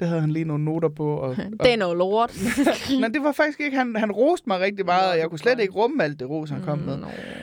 der 0.00 0.06
havde 0.06 0.20
han 0.20 0.30
lige 0.30 0.44
nogle 0.44 0.64
noter 0.64 0.88
på. 0.88 1.06
Og, 1.16 1.28
og, 1.58 1.64
Det 1.64 1.72
er 1.72 1.76
noget 1.76 1.96
lort. 1.98 2.36
Nej, 3.00 3.08
det 3.08 3.22
var 3.22 3.32
faktisk 3.32 3.60
ikke. 3.60 3.76
Han, 3.76 3.96
han 3.96 4.12
roste 4.12 4.44
mig 4.48 4.60
rigtig 4.60 4.84
meget, 4.86 5.10
og 5.12 5.18
jeg 5.18 5.28
kunne 5.28 5.38
slet 5.38 5.60
ikke 5.60 5.72
rumme 5.72 6.04
alt 6.04 6.20
det 6.20 6.28
ros, 6.30 6.50
han 6.50 6.62
kom 6.62 6.78
med. 6.78 6.98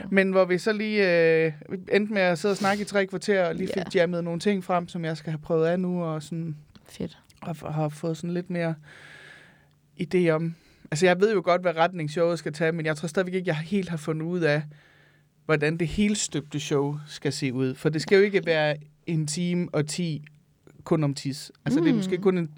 Men 0.09 0.31
hvor 0.31 0.45
vi 0.45 0.57
så 0.57 0.73
lige 0.73 1.25
øh, 1.45 1.51
endte 1.91 2.13
med 2.13 2.21
at 2.21 2.39
sidde 2.39 2.51
og 2.53 2.57
snakke 2.57 2.81
i 2.81 2.85
tre 2.85 3.05
kvarter, 3.05 3.45
og 3.45 3.55
lige 3.55 3.67
fik 3.67 3.95
Ja. 3.95 3.99
jammet 3.99 4.23
nogle 4.23 4.39
ting 4.39 4.63
frem, 4.63 4.87
som 4.87 5.05
jeg 5.05 5.17
skal 5.17 5.31
have 5.31 5.39
prøvet 5.41 5.65
af 5.65 5.79
nu, 5.79 6.03
og 6.03 6.23
sådan, 6.23 6.55
Fedt. 6.89 7.17
og 7.41 7.55
f- 7.61 7.71
har 7.71 7.89
fået 7.89 8.17
sådan 8.17 8.33
lidt 8.33 8.49
mere 8.49 8.75
idé 10.01 10.29
om... 10.29 10.55
Altså, 10.91 11.05
jeg 11.05 11.19
ved 11.19 11.33
jo 11.33 11.41
godt, 11.45 11.61
hvad 11.61 11.75
retning 11.75 12.11
showet 12.11 12.39
skal 12.39 12.53
tage, 12.53 12.71
men 12.71 12.85
jeg 12.85 12.97
tror 12.97 13.07
stadigvæk 13.07 13.33
ikke, 13.33 13.47
jeg 13.47 13.55
helt 13.57 13.89
har 13.89 13.97
fundet 13.97 14.25
ud 14.25 14.39
af, 14.39 14.61
hvordan 15.45 15.77
det 15.77 15.87
helt 15.87 16.17
støbte 16.17 16.59
show 16.59 16.97
skal 17.07 17.33
se 17.33 17.53
ud. 17.53 17.75
For 17.75 17.89
det 17.89 18.01
skal 18.01 18.17
jo 18.17 18.23
ikke 18.23 18.45
være 18.45 18.75
en 19.07 19.27
time 19.27 19.67
og 19.73 19.87
ti 19.87 20.25
kun 20.85 21.03
om 21.03 21.13
tis. 21.13 21.51
Altså, 21.65 21.79
mm. 21.79 21.83
det 21.85 21.89
er 21.89 21.93
Mm. 21.93 21.97
måske 21.97 22.17
kun 22.17 22.37
en... 22.37 22.49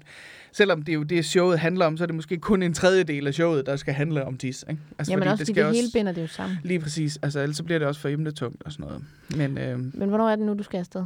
Selvom 0.52 0.82
det 0.82 0.92
er 0.92 0.94
jo 0.96 1.02
det, 1.02 1.24
showet 1.24 1.58
handler 1.58 1.86
om, 1.86 1.96
så 1.96 2.04
er 2.04 2.06
det 2.06 2.14
måske 2.14 2.36
kun 2.38 2.62
en 2.62 2.74
tredjedel 2.74 3.26
af 3.26 3.34
showet, 3.34 3.66
der 3.66 3.76
skal 3.76 3.94
handle 3.94 4.24
om 4.24 4.36
tis. 4.36 4.64
Ikke? 4.70 4.82
Altså, 4.98 5.12
Jamen 5.12 5.28
også, 5.28 5.44
det 5.44 5.56
fordi 5.56 5.66
det 5.66 5.74
hele 5.76 5.88
binder 5.94 6.12
det 6.12 6.22
jo 6.22 6.26
sammen. 6.26 6.58
Lige 6.64 6.80
præcis. 6.80 7.18
Altså, 7.22 7.40
ellers 7.40 7.56
så 7.56 7.64
bliver 7.64 7.78
det 7.78 7.88
også 7.88 8.00
for 8.00 8.08
emnetungt 8.08 8.62
og 8.62 8.72
sådan 8.72 8.86
noget. 8.86 9.04
Men 9.36 9.58
øh, 9.58 9.78
Men 9.78 10.08
hvornår 10.08 10.28
er 10.30 10.36
det 10.36 10.46
nu, 10.46 10.54
du 10.54 10.62
skal 10.62 10.78
afsted? 10.78 11.04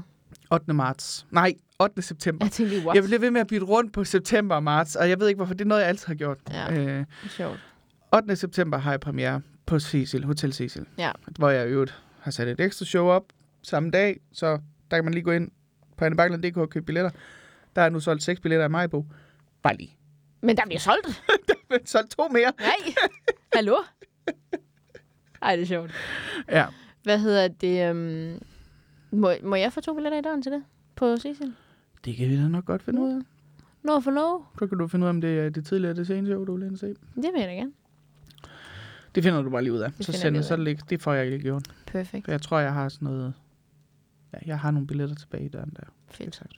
8. 0.52 0.72
marts. 0.74 1.26
Nej, 1.30 1.54
8. 1.80 2.02
september. 2.02 2.44
Jeg 2.46 2.52
tænkte 2.52 2.76
what? 2.78 2.94
Jeg 2.94 3.04
bliver 3.04 3.18
ved 3.18 3.30
med 3.30 3.40
at 3.40 3.46
bytte 3.46 3.66
rundt 3.66 3.92
på 3.92 4.04
september 4.04 4.54
og 4.54 4.62
marts, 4.62 4.96
og 4.96 5.08
jeg 5.08 5.20
ved 5.20 5.28
ikke, 5.28 5.36
hvorfor. 5.36 5.54
Det 5.54 5.60
er 5.64 5.68
noget, 5.68 5.80
jeg 5.80 5.88
altid 5.88 6.06
har 6.06 6.14
gjort. 6.14 6.38
Ja. 6.50 6.74
Øh, 6.98 7.04
Sjovt. 7.28 7.58
8. 8.14 8.36
september 8.36 8.78
har 8.78 8.90
jeg 8.90 9.00
premiere 9.00 9.40
på 9.66 9.78
Cecil, 9.78 10.24
Hotel 10.24 10.52
Cecil. 10.52 10.84
Ja. 10.98 11.10
Hvor 11.38 11.50
jeg 11.50 11.66
i 11.68 11.70
øvrigt 11.70 11.94
har 12.20 12.30
sat 12.30 12.48
et 12.48 12.60
ekstra 12.60 12.84
show 12.84 13.06
op 13.06 13.24
samme 13.62 13.90
dag, 13.90 14.20
så 14.32 14.58
der 14.90 14.96
kan 14.96 15.04
man 15.04 15.14
lige 15.14 15.24
gå 15.24 15.30
ind 15.32 15.50
på 15.96 16.04
annebakland.dk 16.04 16.56
og 16.56 16.70
købe 16.70 16.86
billetter. 16.86 17.10
Der 17.76 17.82
er 17.82 17.88
nu 17.88 18.00
solgt 18.00 18.22
seks 18.22 18.40
billetter 18.40 18.64
af 18.64 18.70
Majbo. 18.70 19.06
Bare 19.62 19.76
lige. 19.76 19.96
Men 20.40 20.56
der 20.56 20.62
bliver 20.66 20.80
solgt. 20.80 21.22
Men 21.70 21.86
solgt 21.86 22.10
to 22.10 22.28
mere. 22.28 22.52
Nej. 22.60 22.94
Hallo? 23.54 23.76
Ej, 25.42 25.56
det 25.56 25.62
er 25.62 25.66
sjovt. 25.66 25.90
Ja. 26.50 26.66
Hvad 27.02 27.18
hedder 27.18 27.48
det? 27.48 27.90
Um... 27.90 28.42
Må, 29.18 29.32
må 29.42 29.56
jeg 29.56 29.72
få 29.72 29.80
to 29.80 29.94
billetter 29.94 30.18
i 30.18 30.22
døren 30.22 30.42
til 30.42 30.52
det? 30.52 30.62
På 30.96 31.16
Cecil? 31.16 31.54
Det 32.04 32.16
kan 32.16 32.28
vi 32.28 32.36
da 32.36 32.48
nok 32.48 32.64
godt 32.64 32.82
finde 32.82 33.00
ud 33.00 33.10
af. 33.10 33.20
Nå 33.82 34.00
for 34.00 34.10
lov. 34.10 34.46
Så 34.58 34.66
kan 34.66 34.78
du 34.78 34.88
finde 34.88 35.04
ud 35.04 35.08
af, 35.08 35.10
om 35.10 35.20
det 35.20 35.38
er 35.38 35.48
det 35.50 35.66
tidligere 35.66 35.94
det 35.94 36.06
sene 36.06 36.26
show, 36.26 36.44
du 36.44 36.56
vil 36.56 36.66
ind 36.66 36.76
se. 36.76 36.86
Det 36.86 36.96
vil 37.16 37.40
jeg 37.40 37.48
da 37.48 37.54
gerne. 37.54 37.72
Det 39.14 39.22
finder 39.22 39.42
du 39.42 39.50
bare 39.50 39.62
lige 39.62 39.72
ud 39.72 39.78
af. 39.78 39.92
Det 39.92 40.06
så 40.06 40.12
finder 40.12 40.20
send 40.20 40.32
vi 40.34 40.38
det, 40.38 40.46
så 40.46 40.54
af. 40.54 40.64
det, 40.64 40.90
det 40.90 41.02
får 41.02 41.12
jeg 41.12 41.26
ikke 41.26 41.38
gjort. 41.38 41.62
Perfekt. 41.86 42.24
For 42.24 42.32
jeg 42.32 42.42
tror, 42.42 42.58
jeg 42.58 42.72
har 42.72 42.88
sådan 42.88 43.06
noget... 43.08 43.34
Ja, 44.32 44.38
jeg 44.46 44.58
har 44.58 44.70
nogle 44.70 44.86
billetter 44.86 45.16
tilbage 45.16 45.44
i 45.44 45.48
døren 45.48 45.72
der. 45.76 45.82
Fedt. 46.10 46.28
Exakt. 46.28 46.52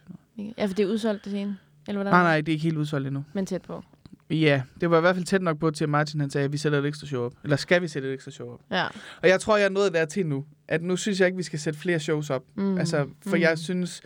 Ja, 0.59 0.67
for 0.67 0.75
det 0.75 0.83
er 0.83 0.87
udsolgt 0.93 1.25
det 1.25 1.31
scene. 1.33 1.57
Eller 1.89 1.97
hvordan? 1.99 2.13
Nej, 2.13 2.23
nej, 2.23 2.41
det 2.41 2.49
er 2.49 2.53
ikke 2.53 2.63
helt 2.63 2.77
udsolgt 2.77 3.07
endnu. 3.07 3.25
Men 3.33 3.47
tæt 3.47 3.63
på. 3.63 3.83
Ja, 4.31 4.63
det 4.81 4.91
var 4.91 4.97
i 4.97 5.01
hvert 5.01 5.15
fald 5.15 5.25
tæt 5.25 5.43
nok 5.43 5.59
på 5.59 5.71
til, 5.71 5.85
at 5.85 5.91
Martin 5.91 6.21
han 6.21 6.31
sagde, 6.31 6.45
at 6.45 6.53
vi 6.53 6.57
sætter 6.57 6.79
et 6.79 6.87
ekstra 6.87 7.07
show 7.07 7.25
op. 7.25 7.33
Eller 7.45 7.57
skal 7.57 7.83
vi 7.83 7.89
sætte 7.89 8.09
et 8.09 8.15
ekstra 8.15 8.31
show 8.31 8.49
op? 8.53 8.61
Ja. 8.71 8.87
Og 9.23 9.29
jeg 9.29 9.41
tror, 9.41 9.57
jeg 9.57 9.65
er 9.65 9.69
nået 9.71 9.93
der 9.95 10.05
til 10.05 10.27
nu. 10.27 10.45
At 10.69 10.83
nu 10.83 10.97
synes 10.97 11.21
jeg 11.21 11.27
ikke, 11.27 11.37
vi 11.37 11.43
skal 11.43 11.59
sætte 11.59 11.79
flere 11.81 11.99
shows 12.01 12.31
op. 12.31 12.43
Mm. 12.55 12.79
Altså, 12.79 13.07
for 13.27 13.37
Mm. 13.37 13.43
jeg 13.43 13.59
synes... 13.59 14.03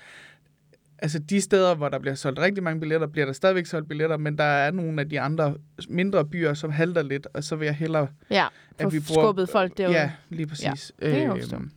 Altså, 1.02 1.18
de 1.18 1.40
steder, 1.40 1.74
hvor 1.74 1.88
der 1.88 1.98
bliver 1.98 2.14
solgt 2.14 2.38
rigtig 2.38 2.62
mange 2.62 2.80
billetter, 2.80 3.06
bliver 3.06 3.26
der 3.26 3.32
stadigvæk 3.32 3.66
solgt 3.66 3.88
billetter, 3.88 4.16
men 4.16 4.38
der 4.38 4.44
er 4.44 4.70
nogle 4.70 5.00
af 5.00 5.08
de 5.08 5.20
andre 5.20 5.54
mindre 5.88 6.24
byer, 6.24 6.54
som 6.54 6.70
halter 6.70 7.02
lidt, 7.02 7.26
og 7.34 7.44
så 7.44 7.56
vil 7.56 7.66
jeg 7.66 7.74
hellere... 7.74 8.08
Ja, 8.30 8.46
At 8.78 8.92
vi 8.92 9.00
bruger- 9.00 9.22
skubbet 9.22 9.48
folk 9.48 9.78
derude. 9.78 9.96
Ja, 9.98 10.10
lige 10.28 10.46
præcis. 10.46 10.92
det 11.00 11.10
kan 11.12 11.22
jeg 11.22 11.36
forstå. 11.40 11.56
Øhm, 11.56 11.70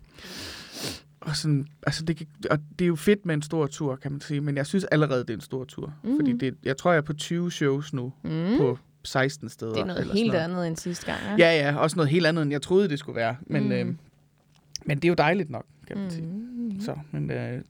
og, 1.21 1.35
sådan, 1.35 1.67
altså 1.87 2.05
det, 2.05 2.27
og 2.49 2.59
det 2.79 2.85
er 2.85 2.87
jo 2.87 2.95
fedt 2.95 3.25
med 3.25 3.35
en 3.35 3.41
stor 3.41 3.67
tur, 3.67 3.95
kan 3.95 4.11
man 4.11 4.21
sige, 4.21 4.41
men 4.41 4.57
jeg 4.57 4.65
synes 4.67 4.83
allerede, 4.83 5.19
det 5.21 5.29
er 5.29 5.33
en 5.33 5.41
stor 5.41 5.63
tur. 5.65 5.93
Mhm. 6.03 6.15
Fordi 6.19 6.33
det, 6.37 6.55
jeg 6.63 6.77
tror, 6.77 6.91
jeg 6.91 6.97
er 6.97 7.01
på 7.01 7.13
20 7.13 7.51
shows 7.51 7.93
nu, 7.93 8.13
Mm. 8.23 8.57
på 8.57 8.77
16 9.03 9.49
steder. 9.49 9.71
Det 9.73 9.81
er 9.81 9.85
noget 9.85 10.05
helt 10.13 10.31
sådan 10.31 10.51
andet 10.51 10.67
end 10.67 10.75
sidste 10.77 11.05
gang. 11.05 11.19
Ja. 11.39 11.51
Ja, 11.51 11.69
ja, 11.71 11.77
også 11.77 11.95
noget 11.95 12.09
helt 12.09 12.25
andet, 12.25 12.41
end 12.41 12.51
jeg 12.51 12.61
troede, 12.61 12.89
det 12.89 12.99
skulle 12.99 13.15
være. 13.15 13.35
Men, 13.41 13.63
Mm. 13.63 13.69
mm. 13.69 13.73
øh, 13.75 13.95
men 14.85 14.97
det 14.97 15.05
er 15.05 15.09
jo 15.09 15.15
dejligt 15.15 15.49
nok, 15.49 15.65
kan 15.87 15.97
man 15.97 16.05
mm. 16.05 16.11
sige. 16.11 16.25
Mm. 16.25 16.79
Så, 16.81 16.95
men 17.11 17.31
øh, 17.31 17.61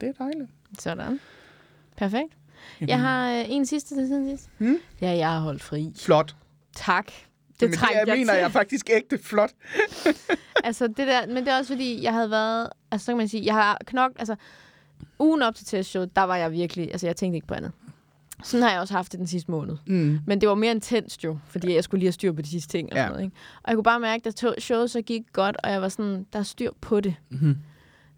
det 0.00 0.08
er 0.08 0.12
dejligt. 0.18 0.50
Sådan. 0.78 1.20
Perfekt. 1.96 2.32
Jamen, 2.80 2.88
Jeg 2.88 3.00
har 3.00 3.32
øh, 3.32 3.44
en 3.48 3.66
sidste 3.66 3.94
til 3.94 4.06
siden 4.06 4.28
sidst. 4.36 4.50
Hmm? 4.58 4.78
Ja, 5.00 5.10
jeg 5.10 5.28
har 5.30 5.40
holdt 5.40 5.62
fri. 5.62 5.92
Flot. 5.96 6.36
Tak. 6.76 7.06
Det 7.06 7.62
Jamen, 7.62 7.72
det 7.72 7.80
jeg 7.82 8.02
jeg 8.06 8.16
mener 8.18 8.32
til. 8.32 8.40
jeg 8.40 8.52
faktisk 8.52 8.90
ægte 8.90 9.18
flot. 9.22 9.50
altså, 10.64 10.86
det 10.86 10.96
der, 11.06 11.26
men 11.26 11.36
det 11.36 11.48
er 11.48 11.58
også 11.58 11.72
fordi, 11.72 12.02
jeg 12.02 12.12
havde 12.12 12.30
været, 12.30 12.68
altså 12.90 13.04
så 13.04 13.12
kan 13.12 13.16
man 13.18 13.28
sige, 13.28 13.44
jeg 13.44 13.54
har 13.54 13.78
knok, 13.86 14.12
altså 14.18 14.36
ugen 15.18 15.42
op 15.42 15.54
til 15.54 15.66
testshowet, 15.66 16.16
der 16.16 16.22
var 16.22 16.36
jeg 16.36 16.52
virkelig, 16.52 16.90
altså 16.92 17.06
jeg 17.06 17.16
tænkte 17.16 17.34
ikke 17.36 17.46
på 17.46 17.54
andet. 17.54 17.72
Sådan 18.42 18.62
har 18.62 18.70
jeg 18.70 18.80
også 18.80 18.94
haft 18.94 19.12
det 19.12 19.18
den 19.18 19.26
sidste 19.26 19.50
måned. 19.50 19.76
Mm. 19.86 20.18
Men 20.26 20.40
det 20.40 20.48
var 20.48 20.54
mere 20.54 20.70
intenst 20.70 21.24
jo, 21.24 21.38
fordi 21.46 21.74
jeg 21.74 21.84
skulle 21.84 21.98
lige 21.98 22.06
have 22.06 22.12
styr 22.12 22.32
på 22.32 22.42
de 22.42 22.48
sidste 22.48 22.68
ting 22.78 22.92
og 22.92 22.96
Ja. 22.96 23.02
sådan 23.02 23.12
noget. 23.12 23.24
Ikke? 23.24 23.36
Og 23.62 23.68
jeg 23.68 23.76
kunne 23.76 23.84
bare 23.84 24.00
mærke, 24.00 24.26
at 24.26 24.62
showet 24.62 24.90
så 24.90 25.02
gik 25.02 25.22
godt, 25.32 25.56
og 25.64 25.70
jeg 25.70 25.82
var 25.82 25.88
sådan, 25.88 26.26
der 26.32 26.38
er 26.38 26.42
styr 26.42 26.70
på 26.80 27.00
det. 27.00 27.14
Mm-hmm. 27.30 27.56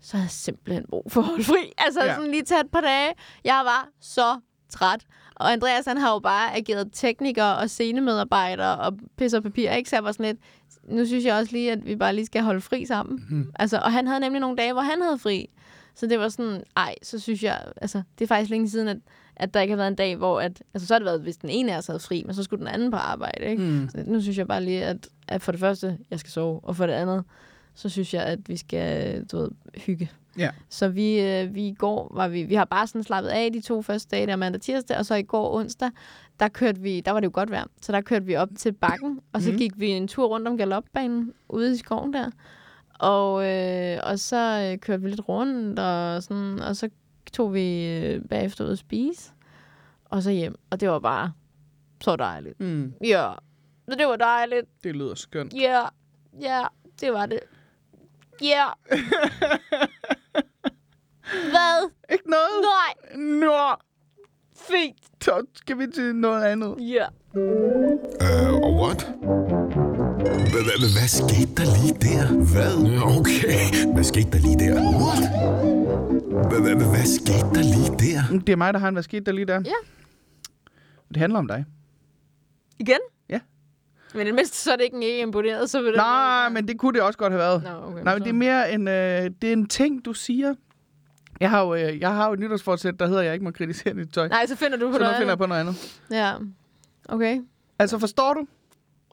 Så 0.00 0.16
havde 0.16 0.24
jeg 0.24 0.30
simpelthen 0.30 0.84
brug 0.90 1.04
for 1.08 1.20
at 1.20 1.26
holde 1.26 1.44
fri. 1.44 1.72
Altså 1.78 2.00
Ja. 2.00 2.06
ja. 2.06 2.14
sådan 2.14 2.30
lige 2.30 2.42
tage 2.42 2.60
et 2.60 2.70
par 2.72 2.80
dage. 2.80 3.12
Jeg 3.44 3.62
var 3.64 3.88
så 4.00 4.40
træt. 4.68 5.06
Og 5.40 5.52
Andreas, 5.52 5.84
han 5.86 5.98
har 5.98 6.12
jo 6.12 6.18
bare 6.18 6.56
ageret 6.56 6.88
tekniker 6.92 7.44
og 7.44 7.70
scenemedarbejder 7.70 8.66
og 8.66 8.98
pis 9.16 9.34
og 9.34 9.42
papir, 9.42 9.70
ikke? 9.70 9.90
Så 9.90 9.96
jeg 9.96 10.04
var 10.04 10.12
sådan 10.12 10.26
lidt, 10.26 10.38
nu 10.84 11.06
synes 11.06 11.24
jeg 11.24 11.34
også 11.34 11.52
lige, 11.52 11.72
at 11.72 11.86
vi 11.86 11.96
bare 11.96 12.14
lige 12.14 12.26
skal 12.26 12.42
holde 12.42 12.60
fri 12.60 12.86
sammen. 12.86 13.26
Mhm. 13.30 13.52
Altså, 13.58 13.78
og 13.78 13.92
han 13.92 14.06
havde 14.06 14.20
nemlig 14.20 14.40
nogle 14.40 14.56
dage, 14.56 14.72
hvor 14.72 14.82
han 14.82 15.02
havde 15.02 15.18
fri. 15.18 15.48
Så 15.94 16.06
det 16.06 16.18
var 16.18 16.28
sådan, 16.28 16.62
ej, 16.76 16.94
så 17.02 17.18
synes 17.18 17.42
jeg, 17.42 17.64
altså, 17.76 18.02
det 18.18 18.24
er 18.24 18.28
faktisk 18.28 18.50
længe 18.50 18.70
siden, 18.70 18.88
at, 18.88 18.96
at 19.36 19.54
der 19.54 19.60
ikke 19.60 19.72
har 19.72 19.76
været 19.76 19.88
en 19.88 19.94
dag, 19.94 20.16
hvor, 20.16 20.40
at, 20.40 20.62
altså, 20.74 20.86
så 20.86 20.94
har 20.94 20.98
det 20.98 21.06
været, 21.06 21.20
hvis 21.20 21.36
den 21.36 21.50
ene 21.50 21.74
af 21.74 21.78
os 21.78 21.86
havde 21.86 22.00
fri, 22.00 22.22
men 22.26 22.34
så 22.34 22.42
skulle 22.42 22.60
den 22.60 22.74
anden 22.74 22.90
på 22.90 22.96
arbejde, 22.96 23.44
ikke? 23.46 23.62
Mm. 23.62 23.88
Så 23.88 24.02
nu 24.06 24.20
synes 24.20 24.38
jeg 24.38 24.48
bare 24.48 24.64
lige, 24.64 24.84
at, 24.84 25.08
at 25.28 25.42
for 25.42 25.52
det 25.52 25.60
første, 25.60 25.98
jeg 26.10 26.20
skal 26.20 26.32
sove, 26.32 26.60
og 26.62 26.76
for 26.76 26.86
det 26.86 26.92
andet, 26.92 27.24
så 27.74 27.88
synes 27.88 28.14
jeg, 28.14 28.22
at 28.22 28.48
vi 28.48 28.56
skal, 28.56 29.24
du 29.24 29.38
ved, 29.38 29.50
hygge. 29.76 30.10
Ja. 30.38 30.50
Så 30.68 30.88
vi, 30.88 31.20
øh, 31.20 31.54
vi 31.54 31.66
i 31.68 31.74
går 31.74 32.12
var 32.14 32.28
vi, 32.28 32.42
vi 32.42 32.54
har 32.54 32.64
bare 32.64 32.86
sådan 32.86 33.02
slappet 33.02 33.30
af 33.30 33.52
de 33.52 33.60
to 33.60 33.82
første 33.82 34.16
dage, 34.16 34.26
der 34.26 34.36
mandag 34.36 34.58
og 34.58 34.62
tirsdag, 34.62 34.96
og 34.98 35.06
så 35.06 35.14
i 35.14 35.22
går 35.22 35.54
onsdag, 35.56 35.90
der 36.40 36.48
kørte 36.48 36.80
vi, 36.80 37.00
der 37.00 37.10
var 37.12 37.20
det 37.20 37.26
jo 37.26 37.30
godt 37.34 37.50
vejr, 37.50 37.64
så 37.82 37.92
der 37.92 38.00
kørte 38.00 38.26
vi 38.26 38.36
op 38.36 38.48
til 38.58 38.72
bakken, 38.72 39.20
og 39.32 39.42
så 39.42 39.48
Mhm. 39.50 39.58
gik 39.58 39.72
vi 39.76 39.88
en 39.88 40.08
tur 40.08 40.26
rundt 40.26 40.48
om 40.48 40.56
galopbanen 40.56 41.32
ude 41.48 41.72
i 41.74 41.76
skoven 41.76 42.12
der. 42.12 42.30
Og, 42.98 43.46
øh, 43.48 43.98
og 44.02 44.18
så 44.18 44.70
øh, 44.72 44.78
kørte 44.78 45.02
vi 45.02 45.08
lidt 45.08 45.28
rundt, 45.28 45.78
og, 45.78 46.22
sådan, 46.22 46.60
og 46.60 46.76
så 46.76 46.88
tog 47.32 47.54
vi 47.54 47.86
øh, 47.86 48.22
bagefter 48.28 48.64
ud 48.64 48.70
at 48.70 48.78
spise, 48.78 49.32
og 50.04 50.22
så 50.22 50.30
hjem. 50.30 50.54
Og 50.70 50.80
det 50.80 50.88
var 50.90 50.98
bare 50.98 51.32
så 52.00 52.16
dejligt. 52.16 52.60
Mm. 52.60 52.92
Ja, 53.04 53.32
det 53.86 54.06
var 54.06 54.16
dejligt. 54.16 54.66
Det 54.84 54.96
lyder 54.96 55.14
skønt. 55.14 55.52
Ja, 55.54 55.82
ja, 56.40 56.62
det 57.00 57.12
var 57.12 57.26
det. 57.26 57.40
Ja. 58.42 58.64
Hvad? 61.30 61.90
Ikke 62.12 62.30
noget? 62.30 62.48
Nej, 62.62 63.16
Nå, 63.24 63.74
fint. 64.56 64.96
så 65.24 65.46
skal 65.54 65.78
vi 65.78 65.86
til 65.94 66.14
noget 66.14 66.44
andet. 66.44 66.74
Ja. 66.78 67.06
Uh, 67.34 68.80
what? 68.80 69.02
Hva- 70.50 70.64
hva- 70.66 70.78
hva- 70.82 70.92
Hvad 70.98 71.08
skete 71.08 71.54
der 71.56 71.66
lige 71.82 71.94
der? 72.08 72.26
Hvad? 72.52 72.74
Okay. 73.18 73.92
Hvad 73.94 74.04
skete 74.04 74.30
der 74.30 74.38
lige 74.38 74.58
der? 74.58 74.74
What? 75.02 75.22
Hva- 76.46 76.60
hva- 76.64 76.76
hva- 76.80 76.90
Hvad 76.94 77.04
skete 77.18 77.48
der 77.54 77.62
lige 77.74 77.90
der? 78.12 78.38
Det 78.46 78.48
er 78.52 78.56
mig, 78.56 78.74
der 78.74 78.80
har 78.80 78.88
en. 78.88 78.94
Hvad 78.94 79.02
skete 79.02 79.24
der 79.24 79.32
lige 79.32 79.44
der? 79.46 79.62
Ja. 79.64 79.80
Det 81.08 81.16
handler 81.16 81.38
om 81.38 81.46
dig. 81.48 81.64
Igen? 82.78 82.98
Ja. 83.28 83.40
Men 84.14 84.26
det 84.26 84.34
mindste, 84.34 84.56
så 84.56 84.72
er 84.72 84.76
det 84.76 84.84
ikke 84.84 84.96
en 84.96 85.02
ikke 85.02 85.20
imponeret, 85.20 85.70
så 85.70 85.78
vil 85.82 85.86
det... 85.88 85.96
Nej, 85.96 86.48
men 86.48 86.68
det 86.68 86.78
kunne 86.78 86.92
det 86.92 87.02
også 87.02 87.18
godt 87.18 87.32
have 87.32 87.38
været. 87.38 87.62
Nå, 87.62 87.70
okay. 87.70 88.02
Nej, 88.04 88.14
men 88.14 88.22
det 88.22 88.28
er 88.28 88.34
mere 88.34 88.72
en, 88.72 88.88
øh, 88.88 89.30
det 89.42 89.48
er 89.48 89.52
en 89.52 89.66
ting, 89.68 90.04
du 90.04 90.12
siger. 90.12 90.54
Jeg 91.40 91.50
har 91.50 91.60
jo, 91.60 91.74
øh, 91.74 92.00
jeg 92.00 92.14
har 92.14 92.26
jo 92.26 92.32
et 92.32 92.38
nytårsfortsæt, 92.40 92.94
der 93.00 93.06
hedder, 93.06 93.20
at 93.20 93.26
jeg 93.26 93.34
ikke 93.34 93.44
må 93.44 93.50
kritisere 93.50 93.94
dit 93.94 94.12
tøj. 94.14 94.28
Nej, 94.28 94.46
så 94.46 94.56
finder 94.56 94.78
du 94.78 94.86
på 94.88 94.92
så 94.92 94.98
noget 94.98 95.16
finder 95.16 95.26
jeg 95.26 95.30
andet. 95.32 95.38
på 95.38 95.46
noget 95.46 95.60
andet. 95.60 96.00
Ja. 96.10 96.34
Okay. 97.14 97.40
Altså, 97.78 97.98
forstår 97.98 98.34
du? 98.34 98.46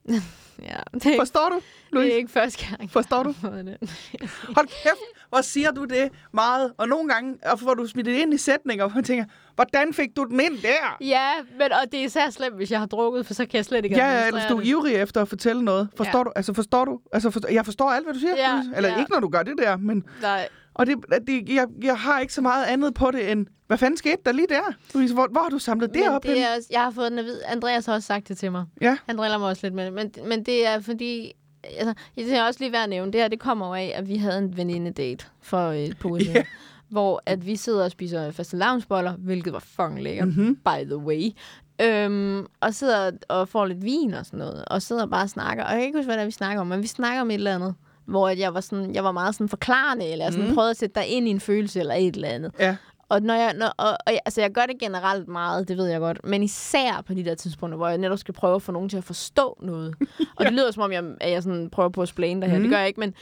Ja, 0.63 0.77
det 0.93 1.05
er, 1.05 1.17
Forstår 1.19 1.49
du, 1.49 1.55
det 1.55 1.63
Louise? 1.91 2.11
er 2.13 2.17
ikke 2.17 2.31
første 2.31 2.65
gang. 2.69 2.91
Forstår 2.91 3.23
du? 3.23 3.29
det. 3.29 3.77
Hold 4.57 4.67
kæft, 4.67 5.29
hvor 5.29 5.41
siger 5.41 5.71
du 5.71 5.83
det 5.85 6.09
meget. 6.33 6.73
Og 6.77 6.87
nogle 6.87 7.09
gange 7.09 7.37
og 7.51 7.59
får 7.59 7.73
du 7.73 7.87
smidt 7.87 8.05
det 8.05 8.11
ind 8.13 8.33
i 8.33 8.37
sætninger, 8.37 8.85
og 8.85 8.91
man 8.95 9.03
tænker, 9.03 9.25
hvordan 9.55 9.93
fik 9.93 10.15
du 10.15 10.23
den 10.23 10.39
ind 10.39 10.57
der? 10.61 10.97
Ja, 11.01 11.29
men 11.59 11.71
og 11.71 11.91
det 11.91 11.99
er 11.99 12.05
især 12.05 12.29
slemt, 12.29 12.55
hvis 12.55 12.71
jeg 12.71 12.79
har 12.79 12.85
drukket, 12.85 13.25
for 13.25 13.33
så 13.33 13.45
kan 13.45 13.57
jeg 13.57 13.65
slet 13.65 13.85
ikke 13.85 13.97
Ja, 13.97 14.11
ja, 14.19 14.27
eller 14.27 14.47
du 14.47 14.55
er 14.55 14.59
det. 14.59 14.67
ivrig 14.67 14.93
efter 14.95 15.21
at 15.21 15.27
fortælle 15.27 15.61
noget. 15.65 15.89
Forstår 15.97 16.19
Ja. 16.19 16.23
du? 16.23 16.31
Altså, 16.35 16.53
forstår 16.53 16.85
du? 16.85 16.99
Altså, 17.13 17.29
forstår, 17.31 17.49
jeg 17.49 17.65
forstår 17.65 17.89
alt, 17.91 18.05
hvad 18.05 18.13
du 18.13 18.19
siger. 18.19 18.35
Ja, 18.37 18.51
Louise. 18.53 18.71
Eller 18.75 18.89
ja. 18.89 18.99
ikke, 18.99 19.11
når 19.11 19.19
du 19.19 19.29
gør 19.29 19.43
det 19.43 19.53
der, 19.57 19.77
men... 19.77 20.03
Nej, 20.21 20.47
Og 20.77 20.87
det, 20.87 20.95
det, 21.27 21.49
jeg, 21.49 21.67
jeg 21.83 21.97
har 21.97 22.19
ikke 22.19 22.33
så 22.33 22.41
meget 22.41 22.65
andet 22.65 22.93
på 22.93 23.11
det, 23.11 23.31
end... 23.31 23.47
Hvad 23.67 23.77
fanden 23.77 23.97
skete 23.97 24.17
der 24.25 24.31
lige 24.31 24.47
der? 24.49 24.61
Louise, 24.93 25.13
hvor, 25.13 25.27
hvor 25.31 25.41
har 25.41 25.49
du 25.49 25.59
samlet 25.59 25.93
det 25.93 26.01
men 26.05 26.09
op? 26.09 26.23
det 26.23 26.41
er 26.43 26.55
også, 26.55 26.67
jeg 26.71 26.81
har 26.81 26.91
fået 26.91 27.11
den 27.11 27.19
at 27.19 27.25
vide. 27.25 27.45
Andreas 27.45 27.85
har 27.85 27.93
også 27.93 28.05
sagt 28.07 28.27
det 28.27 28.37
til 28.37 28.51
mig. 28.51 28.65
Ja. 28.81 28.97
Han 29.05 29.17
driller 29.17 29.37
mig 29.37 29.47
også 29.47 29.65
lidt 29.65 29.73
med 29.73 29.85
det. 29.85 29.93
Men, 29.93 30.11
men 30.29 30.43
det 30.45 30.67
er 30.67 30.79
fordi... 30.79 31.31
Altså, 31.63 31.93
det 32.15 32.33
er 32.33 32.43
også 32.43 32.59
lige 32.59 32.71
værd 32.71 32.83
at 32.83 32.89
nævne. 32.89 33.11
Det 33.11 33.21
her, 33.21 33.27
det 33.27 33.39
kommer 33.39 33.75
af, 33.75 33.93
at 33.95 34.09
vi 34.09 34.17
havde 34.17 34.37
en 34.37 34.57
veninde-date 34.57 35.25
for 35.41 35.71
et 35.71 35.97
par 35.99 36.09
uger. 36.09 36.21
Ja. 36.35 36.43
Hvor 36.89 37.21
at 37.25 37.45
vi 37.45 37.55
sidder 37.55 37.83
og 37.83 37.91
spiser 37.91 38.31
faste 38.31 38.57
lavnsboller, 38.57 39.13
hvilket 39.13 39.53
var 39.53 39.59
fucking 39.59 40.01
lækkert, 40.03 40.27
Mhm. 40.27 40.55
by 40.55 40.83
the 40.85 40.97
way. 40.97 41.21
Øhm, 41.81 42.45
og 42.61 42.73
sidder 42.73 43.11
og 43.29 43.49
får 43.49 43.65
lidt 43.65 43.83
vin 43.83 44.13
og 44.13 44.25
sådan 44.25 44.39
noget. 44.39 44.65
Og 44.67 44.81
sidder 44.81 45.05
bare 45.05 45.23
og 45.23 45.29
snakker. 45.29 45.63
Og 45.63 45.69
jeg 45.69 45.77
kan 45.79 45.85
ikke 45.85 45.97
huske, 45.97 46.05
hvad 46.07 46.15
det 46.15 46.21
er, 46.21 46.25
vi 46.25 46.31
snakker 46.31 46.61
om. 46.61 46.67
Men 46.67 46.81
vi 46.81 46.87
snakker 46.87 47.21
om 47.21 47.29
et 47.31 47.33
eller 47.33 47.55
andet. 47.55 47.75
Hvor 48.07 48.29
jeg 48.29 48.53
var, 48.53 48.61
sådan, 48.61 48.95
jeg 48.95 49.03
var 49.03 49.11
meget 49.11 49.35
sådan 49.35 49.49
forklarende, 49.49 50.05
eller 50.11 50.31
sådan 50.31 50.45
Mhm. 50.45 50.53
prøvede 50.55 50.71
at 50.71 50.77
sætte 50.77 50.95
dig 50.95 51.07
ind 51.07 51.27
i 51.27 51.31
en 51.31 51.39
følelse 51.39 51.79
eller 51.79 51.93
et 51.95 52.15
eller 52.15 52.27
andet. 52.27 52.51
Ja. 52.59 52.75
Og, 53.09 53.21
når 53.21 53.33
jeg, 53.33 53.53
når, 53.53 53.67
og, 53.77 53.89
og 53.89 54.13
altså 54.25 54.41
jeg 54.41 54.51
gør 54.51 54.65
det 54.65 54.79
generelt 54.79 55.27
meget, 55.27 55.67
det 55.67 55.77
ved 55.77 55.85
jeg 55.87 55.99
godt, 55.99 56.19
men 56.25 56.43
især 56.43 57.03
på 57.07 57.13
de 57.13 57.25
der 57.25 57.35
tidspunkter, 57.35 57.77
hvor 57.77 57.87
jeg 57.87 57.97
netop 57.97 58.17
skal 58.19 58.33
prøve 58.33 58.55
at 58.55 58.61
få 58.61 58.71
nogen 58.71 58.89
til 58.89 58.97
at 58.97 59.03
forstå 59.03 59.57
noget. 59.61 59.95
Og 60.37 60.45
det 60.45 60.53
lyder 60.53 60.71
som 60.71 60.83
om, 60.83 60.91
jeg, 60.91 61.03
at 61.21 61.31
jeg 61.31 61.43
sådan 61.43 61.69
prøver 61.69 61.89
på 61.89 62.01
at 62.01 62.07
splane 62.07 62.41
det 62.41 62.49
her. 62.49 62.57
Mm. 62.57 62.61
Det 62.63 62.69
Mhm. 62.69 62.73
gør 62.73 62.77
jeg 62.79 62.87
ikke, 62.87 62.99
men, 62.99 63.13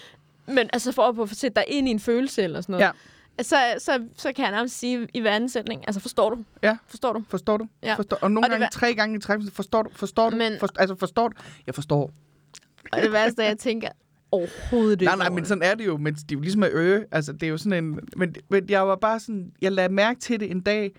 men 0.48 0.70
altså 0.74 0.92
for 0.92 1.02
at, 1.04 1.30
at 1.32 1.38
sætte 1.38 1.56
dig 1.56 1.64
ind 1.68 1.88
i 1.88 1.92
en 1.92 2.00
følelse 2.00 2.44
eller 2.44 2.62
sådan 2.62 2.74
noget. 2.74 2.86
Ja. 2.86 2.92
Så, 3.44 3.56
så, 3.78 4.00
så 4.18 4.34
kan 4.36 4.44
jeg 4.46 4.52
nærmest 4.52 4.80
sige 4.80 5.08
i 5.14 5.20
hver 5.20 5.32
anden 5.32 5.50
sætning, 5.50 5.84
altså 5.88 6.02
forstår 6.02 6.30
du? 6.30 6.38
Ja. 6.64 6.78
Forstår 6.88 7.14
du? 7.14 7.24
Forstår 7.30 7.58
du? 7.58 7.68
Ja. 7.84 7.94
Forstår, 7.96 8.18
og 8.22 8.32
nogle 8.32 8.46
Og 8.48 8.50
gange 8.50 8.64
var- 8.64 8.70
tre 8.70 8.94
gange 8.94 9.18
i 9.18 9.20
træk. 9.20 9.40
Forstår 9.54 9.84
du? 9.84 9.90
Forstår 9.94 10.30
du? 10.30 10.36
Men- 10.36 10.60
For, 10.60 10.68
altså, 10.80 10.96
forstår 10.96 11.28
du? 11.28 11.36
Jeg 11.68 11.76
forstår. 11.76 12.12
Og 12.92 13.02
det 13.02 13.12
værste 13.12 13.42
er, 13.42 13.46
at 13.46 13.50
jeg 13.50 13.58
tænker 13.58 13.90
overhovedet 14.32 15.00
det. 15.00 15.06
Nej, 15.06 15.16
nej, 15.16 15.30
men 15.30 15.46
sådan 15.46 15.64
er 15.64 15.76
det 15.76 15.86
jo. 15.86 15.98
Men 15.98 16.14
det 16.14 16.32
er 16.32 16.36
jo 16.36 16.40
ligesom 16.40 16.64
at 16.64 16.72
øge. 16.74 17.06
Altså, 17.12 17.34
det 17.34 17.44
er 17.44 17.48
jo 17.48 17.58
sådan 17.58 17.84
en... 17.84 18.00
Men, 18.18 18.36
men 18.50 18.70
jeg 18.70 18.88
var 18.88 18.96
bare 18.96 19.20
sådan... 19.20 19.52
Jeg 19.62 19.72
lagde 19.72 19.94
mærke 19.94 20.20
til 20.20 20.40
det 20.40 20.52
en 20.52 20.62
dag, 20.62 20.92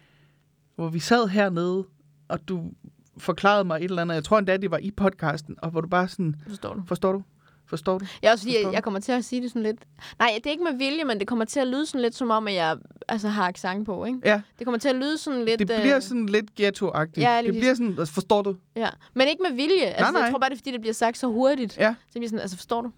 hvor 0.76 0.88
vi 0.88 0.98
sad 0.98 1.28
hernede, 1.28 1.84
og 2.28 2.48
du 2.48 2.72
forklarede 3.18 3.64
mig 3.64 3.76
et 3.76 3.84
eller 3.84 4.02
andet. 4.02 4.14
Jeg 4.14 4.24
tror 4.24 4.38
endda, 4.38 4.56
det 4.56 4.70
var 4.70 4.78
i 4.78 4.90
podcasten, 4.90 5.56
og 5.62 5.70
hvor 5.70 5.80
du 5.80 5.88
bare 5.88 6.08
sådan... 6.08 6.34
Forstår 6.48 6.74
du? 6.74 6.82
Forstår 6.86 7.12
du? 7.12 7.22
Forstår 7.68 7.98
du? 7.98 8.06
Jeg, 8.22 8.32
også 8.32 8.44
fordi, 8.44 8.64
jeg, 8.64 8.72
jeg 8.72 8.82
kommer 8.82 9.00
til 9.00 9.12
at 9.12 9.24
sige 9.24 9.42
det 9.42 9.50
sådan 9.50 9.62
lidt... 9.62 9.78
Nej, 10.18 10.30
det 10.36 10.46
er 10.46 10.50
ikke 10.50 10.64
med 10.64 10.72
vilje, 10.78 11.04
men 11.04 11.18
det 11.18 11.26
kommer 11.28 11.44
til 11.44 11.60
at 11.60 11.66
lyde 11.66 11.86
sådan 11.86 12.00
lidt 12.00 12.14
som 12.14 12.30
om, 12.30 12.48
at 12.48 12.54
jeg 12.54 12.76
altså, 13.08 13.28
har 13.28 13.48
accent 13.48 13.86
på, 13.86 14.04
ikke? 14.04 14.18
Ja, 14.24 14.40
Det 14.58 14.66
kommer 14.66 14.78
til 14.78 14.88
at 14.88 14.96
lyde 14.96 15.18
sådan 15.18 15.44
lidt... 15.44 15.58
det 15.58 15.66
bliver 15.66 15.96
øh, 15.96 16.02
sådan 16.02 16.26
lidt 16.26 16.50
ghetto-agtigt. 16.60 17.20
Ja, 17.20 17.42
det 17.44 17.52
bliver 17.54 17.74
sådan... 17.74 17.98
altså, 17.98 18.14
Forstår 18.14 18.42
du? 18.42 18.56
Ja, 18.76 18.88
men 19.14 19.28
ikke 19.28 19.42
med 19.42 19.56
vilje. 19.56 19.84
Altså, 19.84 20.12
nej. 20.12 20.22
Jeg 20.22 20.30
tror 20.30 20.38
bare, 20.38 20.50
det 20.50 20.54
er, 20.54 20.58
fordi 20.58 20.72
det 20.72 20.80
bliver 20.80 20.94
sagt 20.94 21.18
så 21.18 21.26
hurtigt. 21.26 21.76
Ja. 21.78 21.94
Så 22.06 22.12
bliver 22.12 22.28
sådan, 22.28 22.40
altså 22.40 22.56
forstår 22.56 22.82
du? 22.82 22.90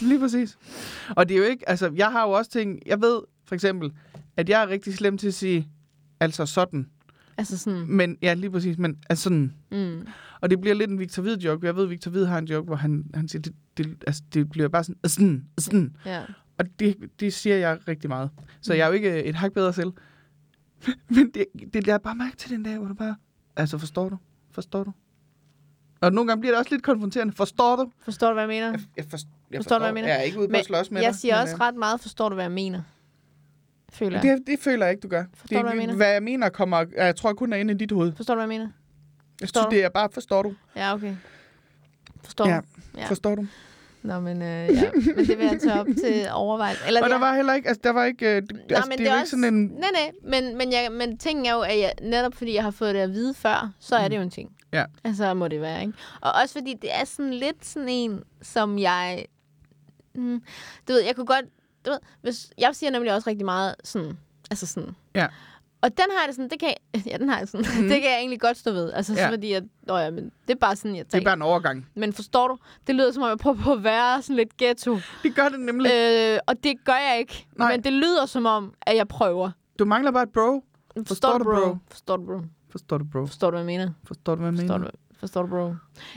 Lige 0.00 0.20
præcis. 0.20 0.58
Og 1.16 1.28
det 1.28 1.34
er 1.34 1.38
jo 1.38 1.44
ikke... 1.44 1.68
Altså, 1.68 1.92
jeg 1.94 2.12
har 2.12 2.22
jo 2.26 2.30
også 2.32 2.50
ting... 2.50 2.78
Jeg 2.86 3.00
ved 3.00 3.20
for 3.48 3.54
eksempel, 3.54 3.92
at 4.36 4.48
jeg 4.48 4.62
er 4.62 4.68
rigtig 4.68 4.94
slem 4.94 5.18
til 5.18 5.28
at 5.28 5.34
sige, 5.34 5.68
altså 6.20 6.46
sådan. 6.46 6.86
Altså 7.38 7.58
sådan, 7.58 7.86
Men, 7.88 8.16
ja, 8.22 8.34
lige 8.34 8.50
præcis, 8.50 8.78
men 8.78 8.98
altså 9.10 9.22
sådan... 9.22 9.52
mm, 9.70 10.06
Og 10.40 10.50
det 10.50 10.60
bliver 10.60 10.74
lidt 10.74 10.90
en 10.90 10.98
Victor 10.98 11.22
Hvid 11.22 11.36
joke. 11.38 11.66
Jeg 11.66 11.76
ved, 11.76 11.86
Victor 11.86 12.10
Hvid 12.10 12.24
har 12.24 12.38
en 12.38 12.44
joke, 12.44 12.66
hvor 12.66 12.76
han, 12.76 13.04
han 13.14 13.28
siger, 13.28 13.42
det, 13.42 13.52
det, 13.76 14.04
altså, 14.06 14.22
det 14.34 14.50
bliver 14.50 14.68
bare 14.68 14.84
sådan, 14.84 14.96
sådan, 15.06 15.44
sådan. 15.58 15.96
ja. 16.06 16.22
Og 16.58 16.64
det, 16.78 16.96
det 17.20 17.32
siger 17.34 17.56
jeg 17.56 17.78
rigtig 17.88 18.08
meget. 18.10 18.30
Så 18.60 18.72
Mm. 18.72 18.76
jeg 18.78 18.82
er 18.84 18.86
jo 18.88 18.92
ikke 18.92 19.24
et 19.24 19.34
hak 19.34 19.52
bedre 19.52 19.72
selv. 19.72 19.92
Men 21.08 21.30
det, 21.34 21.44
det 21.72 21.86
lader 21.86 21.98
bare 21.98 22.14
mærke 22.14 22.36
til 22.36 22.50
den 22.50 22.62
dag, 22.62 22.78
hvor 22.78 22.88
du 22.88 22.94
bare, 22.94 23.16
altså 23.56 23.78
forstår 23.78 24.08
du? 24.08 24.16
Forstår 24.50 24.84
du? 24.84 24.92
Og 26.00 26.12
nogle 26.12 26.28
gange 26.28 26.40
bliver 26.40 26.52
det 26.52 26.58
også 26.58 26.70
lidt 26.70 26.82
konfronterende. 26.82 27.32
Forstår 27.32 27.76
du? 27.76 27.90
Forstår 28.04 28.26
du, 28.28 28.32
hvad 28.32 28.42
jeg 28.42 28.48
mener? 28.48 28.70
Jeg, 28.70 28.80
jeg, 28.96 29.04
forstår, 29.10 29.30
jeg 29.50 29.58
Forstår 29.58 29.76
du, 29.76 29.80
hvad 29.80 29.88
jeg 29.88 29.94
mener? 29.94 30.08
Jeg 30.08 30.16
er 30.18 30.22
ikke 30.22 30.38
ude 30.40 30.48
på 30.48 30.56
at 30.56 30.64
slås 30.64 30.90
med 30.90 31.00
jeg 31.02 31.12
dig. 31.12 31.20
siger 31.20 31.40
også 31.40 31.54
øh, 31.54 31.60
ret 31.60 31.74
meget, 31.74 32.00
forstår 32.00 32.28
du, 32.28 32.34
hvad 32.34 32.44
jeg 32.44 32.52
mener? 32.52 32.82
Føler 33.98 34.20
jeg. 34.22 34.38
Det, 34.38 34.46
det 34.46 34.58
føler 34.60 34.86
jeg 34.86 34.90
ikke, 34.92 35.00
du 35.00 35.08
gør. 35.08 35.24
Forstår 35.34 35.56
det, 35.56 35.64
du, 35.64 35.68
hvad 35.68 35.70
jeg 35.72 35.86
mener? 35.86 35.94
Hvad 35.96 36.12
jeg 36.12 36.22
mener 36.22 36.48
kommer, 36.48 36.84
jeg 36.96 37.16
tror 37.16 37.32
kun 37.32 37.52
er 37.52 37.56
inde 37.56 37.74
i 37.74 37.76
dit 37.76 37.92
hoved. 37.92 38.12
Forstår 38.16 38.34
du, 38.34 38.38
hvad 38.38 38.44
jeg 38.44 38.48
mener? 38.60 38.70
Jeg 39.40 39.46
Forstår 39.48 39.60
synes, 39.60 39.70
du? 39.70 39.76
det 39.76 39.84
er 39.84 39.88
bare, 39.88 40.08
forstår 40.12 40.42
du? 40.42 40.54
Ja, 40.76 40.94
okay. 40.94 41.14
Forstår 42.24 42.48
Ja. 42.48 42.56
du? 42.56 42.98
Ja. 43.00 43.06
Forstår 43.06 43.34
du? 43.34 43.46
Nå, 44.02 44.20
men, 44.20 44.42
øh, 44.42 44.48
ja. 44.48 44.90
men 44.92 45.26
det 45.26 45.38
vil 45.38 45.46
jeg 45.46 45.60
tage 45.60 45.80
op 45.80 45.86
til 45.86 46.26
overvejelse. 46.32 46.82
Eller 46.86 47.00
Og 47.00 47.04
det 47.04 47.10
der 47.10 47.16
er- 47.16 47.20
var 47.30 47.34
heller 47.36 47.54
ikke, 47.54 47.68
altså 47.68 47.80
der 47.84 47.90
var 47.90 48.04
ikke, 48.04 48.26
øh, 48.36 48.42
det, 48.42 48.52
Nej, 48.52 48.60
altså, 48.70 48.88
men 48.88 48.98
det 48.98 49.08
er 49.08 49.12
jo 49.12 49.18
ikke 49.18 49.30
sådan 49.30 49.44
en, 49.44 49.64
Nej, 49.66 49.88
nej, 49.92 50.12
men, 50.22 50.56
men, 50.58 50.72
jeg, 50.72 50.88
men 50.92 51.18
tingen 51.18 51.46
er 51.46 51.52
jo, 51.54 51.60
at 51.60 51.78
jeg, 51.78 51.92
netop 52.02 52.34
fordi 52.34 52.54
jeg 52.54 52.62
har 52.62 52.70
fået 52.70 52.94
det 52.94 53.00
at 53.00 53.10
vide 53.12 53.34
før, 53.34 53.72
så 53.80 53.96
er 53.96 54.08
det 54.08 54.16
jo 54.16 54.22
en 54.22 54.30
ting. 54.30 54.50
Ja. 54.72 54.84
Altså 55.04 55.34
må 55.34 55.48
det 55.48 55.60
være, 55.60 55.80
ikke? 55.80 55.92
Og 56.20 56.32
også 56.42 56.52
fordi 56.54 56.74
det 56.82 56.94
er 56.94 57.04
sådan 57.04 57.34
lidt 57.34 57.66
sådan 57.66 57.88
en, 57.88 58.22
som 58.42 58.78
jeg... 58.78 59.24
Mm, 60.14 60.42
du 60.88 60.92
ved, 60.92 61.00
jeg 61.02 61.16
kunne 61.16 61.26
godt... 61.26 61.44
Du 61.86 61.90
ved, 61.90 61.98
hvis, 62.22 62.50
jeg 62.58 62.70
siger 62.72 62.90
nemlig 62.90 63.14
også 63.14 63.30
rigtig 63.30 63.44
meget 63.44 63.74
sådan... 63.84 64.18
Altså 64.50 64.66
sådan... 64.66 64.96
Ja. 65.14 65.26
Og 65.80 65.90
den 65.90 66.04
har 66.18 66.26
det 66.26 66.34
sådan, 66.36 66.50
det 66.50 66.60
kan 66.60 66.68
jeg, 66.94 67.02
ja, 67.12 67.16
den 67.18 67.28
har 67.28 67.38
jeg 67.38 67.48
sådan, 67.48 67.66
mm. 67.82 67.88
det 67.88 68.00
kan 68.02 68.10
jeg 68.10 68.18
egentlig 68.18 68.40
godt 68.40 68.56
stå 68.56 68.72
ved. 68.72 68.92
Altså, 68.92 69.14
Ja. 69.14 69.30
fordi, 69.30 69.52
at, 69.52 69.64
nå 69.82 69.96
ja, 69.96 70.10
men 70.10 70.24
det 70.48 70.54
er 70.54 70.58
bare 70.58 70.76
sådan, 70.76 70.96
jeg 70.96 71.12
det 71.12 71.20
er 71.20 71.24
bare 71.24 71.34
en 71.34 71.42
overgang. 71.42 71.88
Men 71.94 72.12
forstår 72.12 72.48
du? 72.48 72.58
Det 72.86 72.94
lyder 72.94 73.12
som 73.12 73.22
om, 73.22 73.28
jeg 73.28 73.38
prøver 73.38 73.56
på 73.56 73.72
at 73.72 73.84
være 73.84 74.22
sådan 74.22 74.36
lidt 74.36 74.56
ghetto. 74.56 74.98
Det 75.22 75.34
gør 75.34 75.48
det 75.48 75.60
nemlig. 75.60 75.92
Øh, 75.94 76.38
og 76.46 76.64
det 76.64 76.84
gør 76.84 76.92
jeg 77.10 77.16
ikke. 77.18 77.46
Nej. 77.56 77.70
Men 77.72 77.84
det 77.84 77.92
lyder 77.92 78.26
som 78.26 78.46
om, 78.46 78.74
at 78.82 78.96
jeg 78.96 79.08
prøver. 79.08 79.50
Du 79.78 79.84
mangler 79.84 80.10
bare 80.10 80.22
et 80.22 80.32
bro. 80.32 80.64
Forstår, 81.06 81.32
du, 81.32 81.38
du, 81.38 81.44
bro? 81.44 81.52
bro? 81.68 81.76
Forstår 81.90 82.16
du, 82.16 82.24
bro? 82.24 82.40
Forstår 82.70 82.98
du, 82.98 83.04
bro? 83.04 83.26
Forstår 83.26 83.50
du, 83.50 83.54
hvad 83.56 83.60
jeg 83.60 83.78
mener? 83.78 83.92
Forstår 84.04 84.34
du, 84.34 84.40
hvad 84.42 84.52
jeg 84.52 84.58
Forstår 84.58 84.78
mener? 84.78 84.90
du, 84.90 84.96
forstår 85.16 85.42
du, 85.42 85.48
bro? 85.48 85.74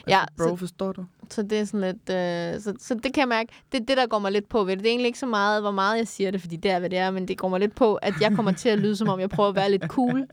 Ja, 0.08 0.24
Bro, 0.38 0.44
så, 0.48 0.56
forstår 0.56 0.92
du? 0.92 1.06
så 1.30 1.44
det 1.44 1.60
er 1.60 1.66
sådan 1.66 1.82
lidt... 1.82 2.10
Øh, 2.10 2.62
så, 2.62 2.74
så 2.80 2.94
det 2.96 3.14
kan 3.14 3.22
jeg 3.22 3.28
mærke, 3.28 3.54
det 3.72 3.82
er 3.82 3.86
det, 3.86 3.98
der 3.98 4.08
går 4.08 4.20
mig 4.20 4.32
lidt 4.32 4.50
på 4.50 4.64
ved 4.64 4.76
det. 4.76 4.80
Det 4.80 4.86
er 4.90 4.92
egentlig 4.92 5.08
ikke 5.08 5.20
så 5.20 5.26
meget, 5.26 5.62
hvor 5.62 5.72
meget 5.72 5.98
jeg 5.98 6.08
siger 6.08 6.32
det, 6.32 6.42
fordi 6.42 6.56
det 6.56 6.72
er, 6.72 6.80
hvad 6.80 6.90
det 6.90 7.00
er, 7.00 7.12
men 7.12 7.28
det 7.28 7.38
går 7.38 7.50
mig 7.50 7.60
lidt 7.60 7.76
på, 7.76 7.96
at 7.96 8.14
jeg 8.22 8.32
kommer 8.36 8.52
til 8.52 8.70
at 8.70 8.80
lyde, 8.80 8.96
som 8.96 9.08
om 9.10 9.20
jeg 9.20 9.30
prøver 9.30 9.50
at 9.50 9.56
være 9.56 9.72
lidt 9.72 9.84
cool. 9.88 10.26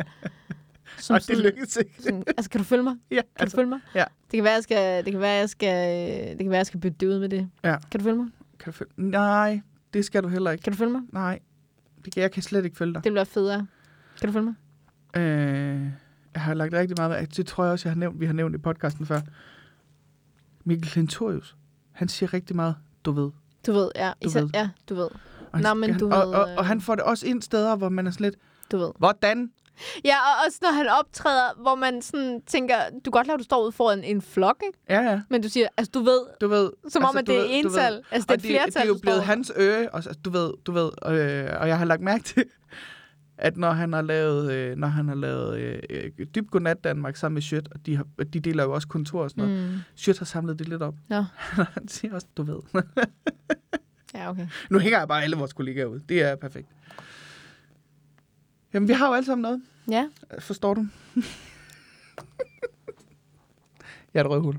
Som 0.99 1.15
Og 1.15 1.27
det 1.29 1.39
lykkes 1.39 1.77
ikke. 1.77 2.03
sådan, 2.03 2.25
altså, 2.27 2.51
kan 2.51 2.59
du 2.59 2.65
følge 2.65 2.83
mig? 2.83 2.97
Ja, 3.11 3.15
Kan 3.17 3.25
altså, 3.37 3.57
du 3.57 3.59
følge 3.61 3.69
mig? 3.69 3.81
ja. 3.95 4.05
Det 4.31 4.37
kan 4.37 4.45
være, 4.45 4.53
jeg 4.53 4.63
skal, 4.63 5.05
det 5.05 5.13
kan 5.13 5.21
være, 5.21 5.33
jeg 5.33 5.49
skal, 5.51 6.29
det 6.29 6.39
kan 6.39 6.51
være, 6.51 6.57
jeg 6.59 6.67
skal 6.67 6.81
bytte 6.81 6.97
det 7.01 7.07
ud 7.07 7.19
med 7.19 7.29
det. 7.29 7.49
Ja. 7.65 7.77
Kan 7.91 8.01
du 8.01 8.05
følge 8.05 8.17
mig? 8.17 8.27
kan 8.59 8.73
du 8.73 8.77
følge? 8.77 8.93
Nej, 8.97 9.61
det 9.95 10.05
skal 10.05 10.23
du 10.23 10.29
heller 10.29 10.51
ikke. 10.51 10.63
Kan 10.63 10.73
du 10.73 10.77
følge 10.77 10.93
mig? 10.93 11.01
Nej, 11.13 11.39
det 12.05 12.13
kan, 12.15 12.23
jeg 12.23 12.31
kan 12.33 12.43
slet 12.43 12.65
ikke 12.65 12.77
følge 12.77 12.95
dig. 12.95 13.05
Det 13.05 13.13
bliver 13.13 13.25
federe. 13.25 13.67
Kan 14.21 14.27
du 14.29 14.33
følge 14.33 14.45
mig? 15.15 15.23
Øh, 15.23 15.87
har 16.41 16.55
lagt 16.55 16.73
rigtig 16.73 16.95
meget 16.99 17.11
med. 17.11 17.27
Det 17.27 17.47
tror 17.47 17.65
jeg 17.65 17.73
også, 17.73 17.89
jeg 17.89 17.93
har 17.93 17.99
nævnt, 17.99 18.21
vi 18.21 18.27
har 18.27 18.33
nævnt 18.33 18.55
i 18.55 18.59
podcasten 18.59 19.07
før. 19.07 19.21
Mikkel 20.65 20.91
Klintorius, 20.91 21.57
han 21.93 22.09
siger 22.09 22.35
rigtig 22.35 22.57
meget, 22.57 22.75
du 23.05 23.13
ved. 23.13 23.31
Du 23.67 23.73
ved, 23.73 23.91
ja. 23.97 24.13
Du 24.23 24.29
Især, 24.29 24.41
ved. 24.41 24.51
Ja, 24.55 24.69
du 24.89 24.95
ved. 24.95 25.09
Og, 25.53 25.61
Nå, 25.61 25.69
han, 25.69 25.77
men 25.77 25.91
han, 25.91 26.01
du 26.01 26.11
og, 26.11 26.27
ved, 26.29 26.35
og, 26.35 26.51
øh, 26.51 26.57
og 26.57 26.67
han 26.67 26.81
får 26.81 26.95
det 26.95 27.05
også 27.05 27.27
ind 27.27 27.43
steder, 27.43 27.77
hvor 27.77 27.89
man 27.89 28.07
er 28.07 28.11
sådan 28.11 28.25
lidt, 28.25 28.37
Du 28.73 28.79
ved. 28.79 28.91
hvordan? 28.99 29.51
Ja, 30.05 30.17
og 30.17 30.45
også 30.47 30.59
når 30.63 30.71
han 30.73 30.89
optræder, 30.89 31.61
hvor 31.63 31.75
man 31.75 32.03
sådan 32.03 32.43
tænker, 32.47 32.75
du 32.91 33.01
kan 33.05 33.11
godt 33.11 33.27
lade, 33.27 33.35
at 33.35 33.39
du 33.39 33.45
står 33.45 33.63
ude 33.63 33.73
foran 33.73 34.05
en 34.05 34.23
flok, 34.23 34.63
ikke? 34.67 34.79
Ja, 34.89 35.01
ja. 35.11 35.21
Men 35.31 35.43
du 35.43 35.49
siger, 35.49 35.69
altså 35.77 35.91
du 35.95 36.01
ved, 36.01 36.21
Du 36.41 36.49
ved. 36.49 36.71
som 36.89 37.05
om, 37.05 37.17
at 37.17 37.27
det 37.27 37.37
er 37.37 37.41
ved- 37.41 37.49
ental. 37.51 38.03
Altså 38.11 38.27
det 38.27 38.31
er 38.31 38.33
og 38.33 38.35
et 38.35 38.41
flertal, 38.43 38.73
det 38.73 38.77
er 38.77 38.87
jo 38.87 38.99
blevet 39.03 39.23
hans 39.23 39.53
øre, 39.57 39.89
og 39.89 40.03
så- 40.03 40.15
du 40.25 40.31
ved, 40.31 40.53
du 40.67 40.73
ved, 40.73 40.91
øh, 41.07 41.61
og 41.61 41.69
jeg 41.69 41.79
har 41.79 41.85
lagt 41.85 42.03
mærke 42.03 42.25
til, 42.25 42.45
at 43.39 43.57
når 43.57 43.71
han 43.71 43.93
har 43.93 44.03
lavet, 44.03 44.53
øh, 44.53 44.77
når 44.77 44.89
han 44.89 45.09
har 45.09 45.15
lavet 45.15 45.59
øh, 45.59 45.83
øh, 45.91 46.27
Dyb 46.35 46.51
Godnat 46.51 46.85
Danmark 46.85 47.17
sammen 47.17 47.35
med 47.35 47.43
Sjøt, 47.43 47.69
og 47.71 47.87
de, 47.87 47.97
har, 47.97 48.05
de 48.33 48.41
deler 48.41 48.65
jo 48.65 48.73
også 48.73 48.89
kontor 48.89 49.23
og 49.23 49.31
sådan 49.31 49.45
noget, 49.45 49.71
Mm. 49.73 49.79
Sjøt 49.95 50.19
har 50.19 50.27
samlet 50.27 50.59
det 50.59 50.69
lidt 50.69 50.83
op. 50.83 50.95
Nå. 51.09 51.25
han 51.75 51.89
siger 51.89 52.15
også, 52.15 52.27
du 52.37 52.43
ved. 52.43 52.83
Ja, 54.15 54.31
okay. 54.31 54.49
nu 54.71 54.79
hænger 54.79 54.99
jeg 54.99 55.09
bare 55.09 55.23
alle 55.23 55.37
vores 55.37 55.53
kollegaer 55.53 55.87
ud. 55.87 56.01
Det 56.01 56.23
er 56.23 56.37
perfekt. 56.37 56.69
Jamen, 58.75 58.89
vi 58.89 58.93
har 58.93 59.09
jo 59.09 59.15
alle 59.15 59.27
sammen 59.27 59.43
noget. 59.43 59.63
Ja, 59.91 60.09
Forstår 60.39 60.75
du? 60.75 60.87
jeg 64.15 64.21
er 64.21 64.25
et 64.25 64.31
røvhul. 64.31 64.59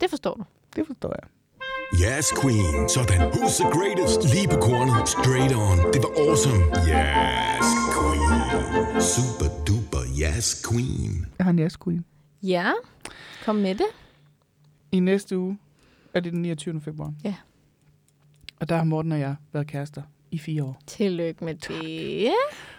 det 0.00 0.10
forstår 0.10 0.34
du. 0.34 0.44
Det 0.76 0.86
forstår 0.86 1.14
jeg. 1.22 1.28
Yes, 2.00 2.32
queen. 2.42 2.88
Sådan. 2.88 3.20
Who's 3.32 3.62
the 3.62 3.70
greatest? 3.78 4.34
Lige 4.34 4.48
på 4.48 4.56
kornet. 4.56 5.08
Straight 5.08 5.54
on. 5.56 5.92
Det 5.92 6.00
var 6.02 6.12
awesome. 6.28 6.62
Yes, 6.88 7.66
queen. 7.96 9.00
Super 9.00 9.48
duper 9.66 10.02
yes, 10.22 10.66
queen. 10.68 11.26
Jeg 11.38 11.44
har 11.44 11.50
en 11.50 11.58
yes 11.58 11.76
queen. 11.84 12.04
Ja, 12.42 12.72
kom 13.44 13.56
med 13.56 13.74
det. 13.74 13.86
I 14.92 15.00
næste 15.00 15.38
uge 15.38 15.58
er 16.14 16.20
det 16.20 16.32
den 16.32 16.42
29. 16.42 16.80
februar. 16.80 17.12
Ja. 17.24 17.34
Og 18.60 18.68
der 18.68 18.76
har 18.76 18.84
Morten 18.84 19.12
og 19.12 19.20
jeg 19.20 19.34
været 19.52 19.66
kærester 19.66 20.02
i 20.32 20.38
fire 20.38 20.64
år. 20.64 20.80
Tillykke 20.86 21.44
med 21.44 21.54
det. 21.54 22.32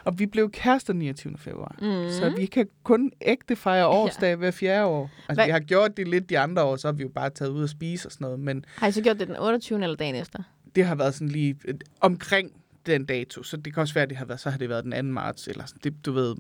Og 0.04 0.20
vi 0.20 0.26
blev 0.26 0.52
kærester 0.52 0.94
29. 0.94 1.38
februar. 1.38 1.76
Mm. 1.82 2.10
Så 2.12 2.34
vi 2.38 2.46
kan 2.46 2.68
kun 2.84 3.12
ægte 3.22 3.56
fejre 3.56 3.88
årsdag 3.88 4.28
ja. 4.30 4.36
hver 4.36 4.52
fjerde 4.52 4.86
år. 4.86 5.04
Altså, 5.30 5.34
Hvad- 5.34 5.46
vi 5.46 5.52
har 5.52 5.60
gjort 5.60 5.98
det 5.98 6.08
lidt 6.08 6.30
de 6.30 6.40
andre 6.40 6.64
år, 6.64 6.76
så 6.76 6.88
har 6.88 6.94
vi 6.94 7.04
jo 7.04 7.10
bare 7.10 7.30
taget 7.30 7.52
ud 7.52 7.64
og 7.64 7.70
spise 7.70 8.08
og 8.08 8.12
sådan 8.12 8.26
noget. 8.26 8.40
Men 8.40 8.66
Har 8.78 8.88
I 8.88 8.92
så 8.92 9.02
gjort 9.02 9.20
det 9.20 9.28
den 9.28 9.36
28. 9.40 9.84
eller 9.84 9.96
dagen 9.96 10.16
efter? 10.16 10.44
det 10.76 10.86
har 10.86 10.96
været 10.96 11.14
sådan 11.14 11.28
lige 11.30 11.56
øh, 11.66 11.74
omkring 12.02 12.52
den 12.86 13.06
dato. 13.06 13.44
Så 13.44 13.58
det 13.58 13.74
kan 13.74 13.82
også 13.82 13.94
være, 13.94 14.04
at 14.04 14.10
det 14.10 14.18
har 14.18 14.26
været, 14.26 14.40
så 14.40 14.50
har 14.50 14.58
det 14.58 14.70
været 14.70 14.84
den 14.84 14.92
2. 14.92 15.02
marts. 15.02 15.48
Eller 15.48 15.66
sådan, 15.66 15.80
det, 15.84 16.06
du 16.06 16.12
ved. 16.12 16.36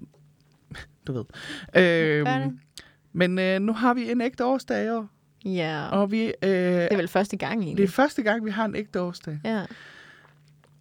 Du 1.07 1.13
ved. 1.13 1.23
Øhm, 1.83 2.25
det? 2.25 2.59
men 3.13 3.39
øh, 3.39 3.59
nu 3.59 3.73
har 3.73 3.93
vi 3.93 4.11
en 4.11 4.21
ægte 4.21 4.45
årsdag 4.45 4.85
i 4.85 4.89
år. 4.89 5.07
Ja. 5.45 5.85
Og 5.91 6.11
vi, 6.11 6.23
øh, 6.25 6.31
Det 6.41 6.91
er 6.93 6.95
vel 6.97 7.07
første 7.07 7.37
gang 7.37 7.59
det 7.59 7.65
egentlig. 7.67 7.83
er 7.83 7.87
første 7.87 8.23
gang, 8.23 8.45
vi 8.45 8.51
har 8.51 8.65
en 8.65 8.75
ægte 8.75 9.01
årsdag. 9.01 9.39
Ja. 9.43 9.61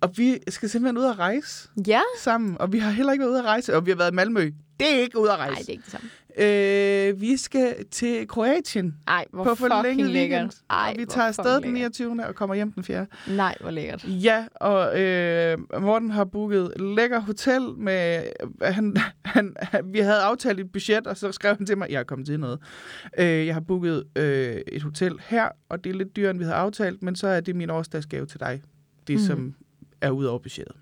Og 0.02 0.10
vi 0.16 0.38
skal 0.48 0.68
simpelthen 0.68 0.98
ud 0.98 1.04
at 1.04 1.18
rejse 1.18 1.68
Ja? 1.86 2.00
sammen. 2.18 2.56
Og 2.60 2.72
vi 2.72 2.78
har 2.78 2.90
heller 2.90 3.12
ikke 3.12 3.22
været 3.22 3.30
ude 3.32 3.38
at 3.38 3.44
rejse. 3.44 3.76
Og 3.76 3.86
vi 3.86 3.90
har 3.90 3.96
været 3.98 4.10
i 4.10 4.14
Malmø. 4.14 4.50
Det 4.80 4.94
er 4.94 5.00
ikke 5.00 5.18
ude 5.18 5.32
at 5.32 5.38
Nej, 5.38 5.46
rejse. 5.48 5.60
det 5.60 5.68
er 5.68 5.72
ikke 5.72 5.82
det 5.84 5.92
samme. 5.92 6.08
Øh, 6.38 7.20
vi 7.20 7.36
skal 7.36 7.74
til 7.90 8.28
Kroatien 8.28 8.94
Ej, 9.08 9.24
hvor 9.32 9.44
på 9.44 9.54
fucking 9.54 9.84
lækkert. 9.84 10.10
weekend. 10.14 10.50
Ej, 10.70 10.90
og 10.94 11.00
vi 11.00 11.04
tager 11.04 11.26
afsted 11.26 11.54
den 11.54 11.62
lækkert. 11.74 11.74
29. 11.98 12.26
og 12.28 12.34
kommer 12.34 12.54
hjem 12.54 12.72
den 12.72 12.84
4. 12.84 13.06
Nej, 13.28 13.54
hvor 13.60 13.70
lækkert. 13.70 14.04
Ja, 14.08 14.46
og 14.54 15.00
øh, 15.00 15.58
Morten 15.80 16.10
har 16.10 16.24
booket 16.24 16.72
lækker 16.80 17.20
hotel 17.20 17.62
med... 17.78 18.22
Han, 18.62 18.96
han, 19.24 19.54
han, 19.58 19.84
vi 19.92 19.98
havde 19.98 20.20
aftalt 20.20 20.60
et 20.60 20.72
budget, 20.72 21.06
og 21.06 21.16
så 21.16 21.32
skrev 21.32 21.56
han 21.56 21.66
til 21.66 21.78
mig, 21.78 21.90
jeg 21.90 21.98
er 22.00 22.04
kommet 22.04 22.26
til 22.26 22.40
noget. 22.40 22.58
Øh, 23.18 23.46
jeg 23.46 23.54
har 23.54 23.60
booket 23.60 24.04
øh, 24.16 24.56
et 24.72 24.82
hotel 24.82 25.14
her, 25.28 25.48
og 25.68 25.84
det 25.84 25.90
er 25.90 25.94
lidt 25.94 26.16
dyrere, 26.16 26.30
end 26.30 26.38
vi 26.38 26.44
havde 26.44 26.56
aftalt, 26.56 27.02
men 27.02 27.16
så 27.16 27.26
er 27.26 27.40
det 27.40 27.56
min 27.56 27.70
årsdagsgave 27.70 28.26
til 28.26 28.40
dig. 28.40 28.62
Det, 29.06 29.16
mm. 29.18 29.26
som 29.26 29.54
er 30.02 30.10
ud 30.10 30.24
over 30.24 30.38
budgettet. 30.38 30.76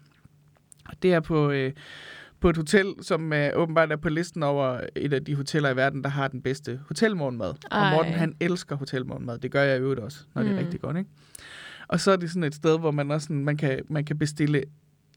Og 0.88 0.94
det 1.02 1.12
er 1.14 1.20
på... 1.20 1.50
Øh, 1.50 1.72
på 2.40 2.50
et 2.50 2.56
hotel, 2.56 2.94
som 3.02 3.32
øh, 3.32 3.50
åbenbart 3.54 3.92
er 3.92 3.96
på 3.96 4.08
listen 4.08 4.42
over 4.42 4.80
et 4.96 5.12
af 5.12 5.24
de 5.24 5.34
hoteller 5.34 5.70
i 5.70 5.76
verden, 5.76 6.02
der 6.04 6.08
har 6.10 6.28
den 6.28 6.42
bedste 6.42 6.80
hotelmorgenmad. 6.88 7.48
Og 7.48 7.56
Ej. 7.70 7.94
Morten, 7.94 8.12
han 8.12 8.34
elsker 8.40 8.76
hotelmorgenmad. 8.76 9.38
Det 9.38 9.50
gør 9.50 9.62
jeg 9.62 9.76
i 9.76 9.80
øvrigt 9.80 10.00
også, 10.00 10.18
når 10.34 10.42
det 10.42 10.50
er 10.50 10.54
Mm. 10.54 10.58
rigtig 10.64 10.80
godt, 10.80 10.96
ikke? 10.96 11.10
Og 11.88 12.00
så 12.00 12.10
er 12.10 12.16
det 12.16 12.30
sådan 12.30 12.44
et 12.44 12.54
sted, 12.54 12.78
hvor 12.78 12.90
man 12.90 13.10
også 13.10 13.24
sådan, 13.24 13.44
man 13.44 13.56
kan, 13.56 13.80
man 13.88 14.04
kan 14.04 14.18
bestille 14.18 14.62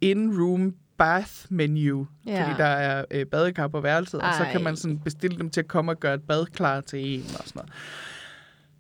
in-room 0.02 0.74
bath 0.98 1.32
menu, 1.50 2.08
Ja. 2.28 2.44
fordi 2.44 2.58
der 2.58 2.66
er 2.66 3.06
øh, 3.12 3.26
badekar 3.26 3.68
på 3.68 3.82
værelset, 3.82 4.22
og 4.22 4.34
så 4.38 4.44
kan 4.52 4.58
Ej. 4.58 4.64
man 4.64 4.76
sådan 4.76 5.00
bestille 5.00 5.38
dem 5.38 5.50
til 5.50 5.60
at 5.62 5.68
komme 5.68 5.92
og 5.92 6.00
gøre 6.00 6.14
et 6.14 6.24
bad 6.28 6.46
klar 6.46 6.82
til 6.82 7.00
en 7.16 7.22
og 7.22 7.28
sådan 7.30 7.52
noget. 7.56 7.72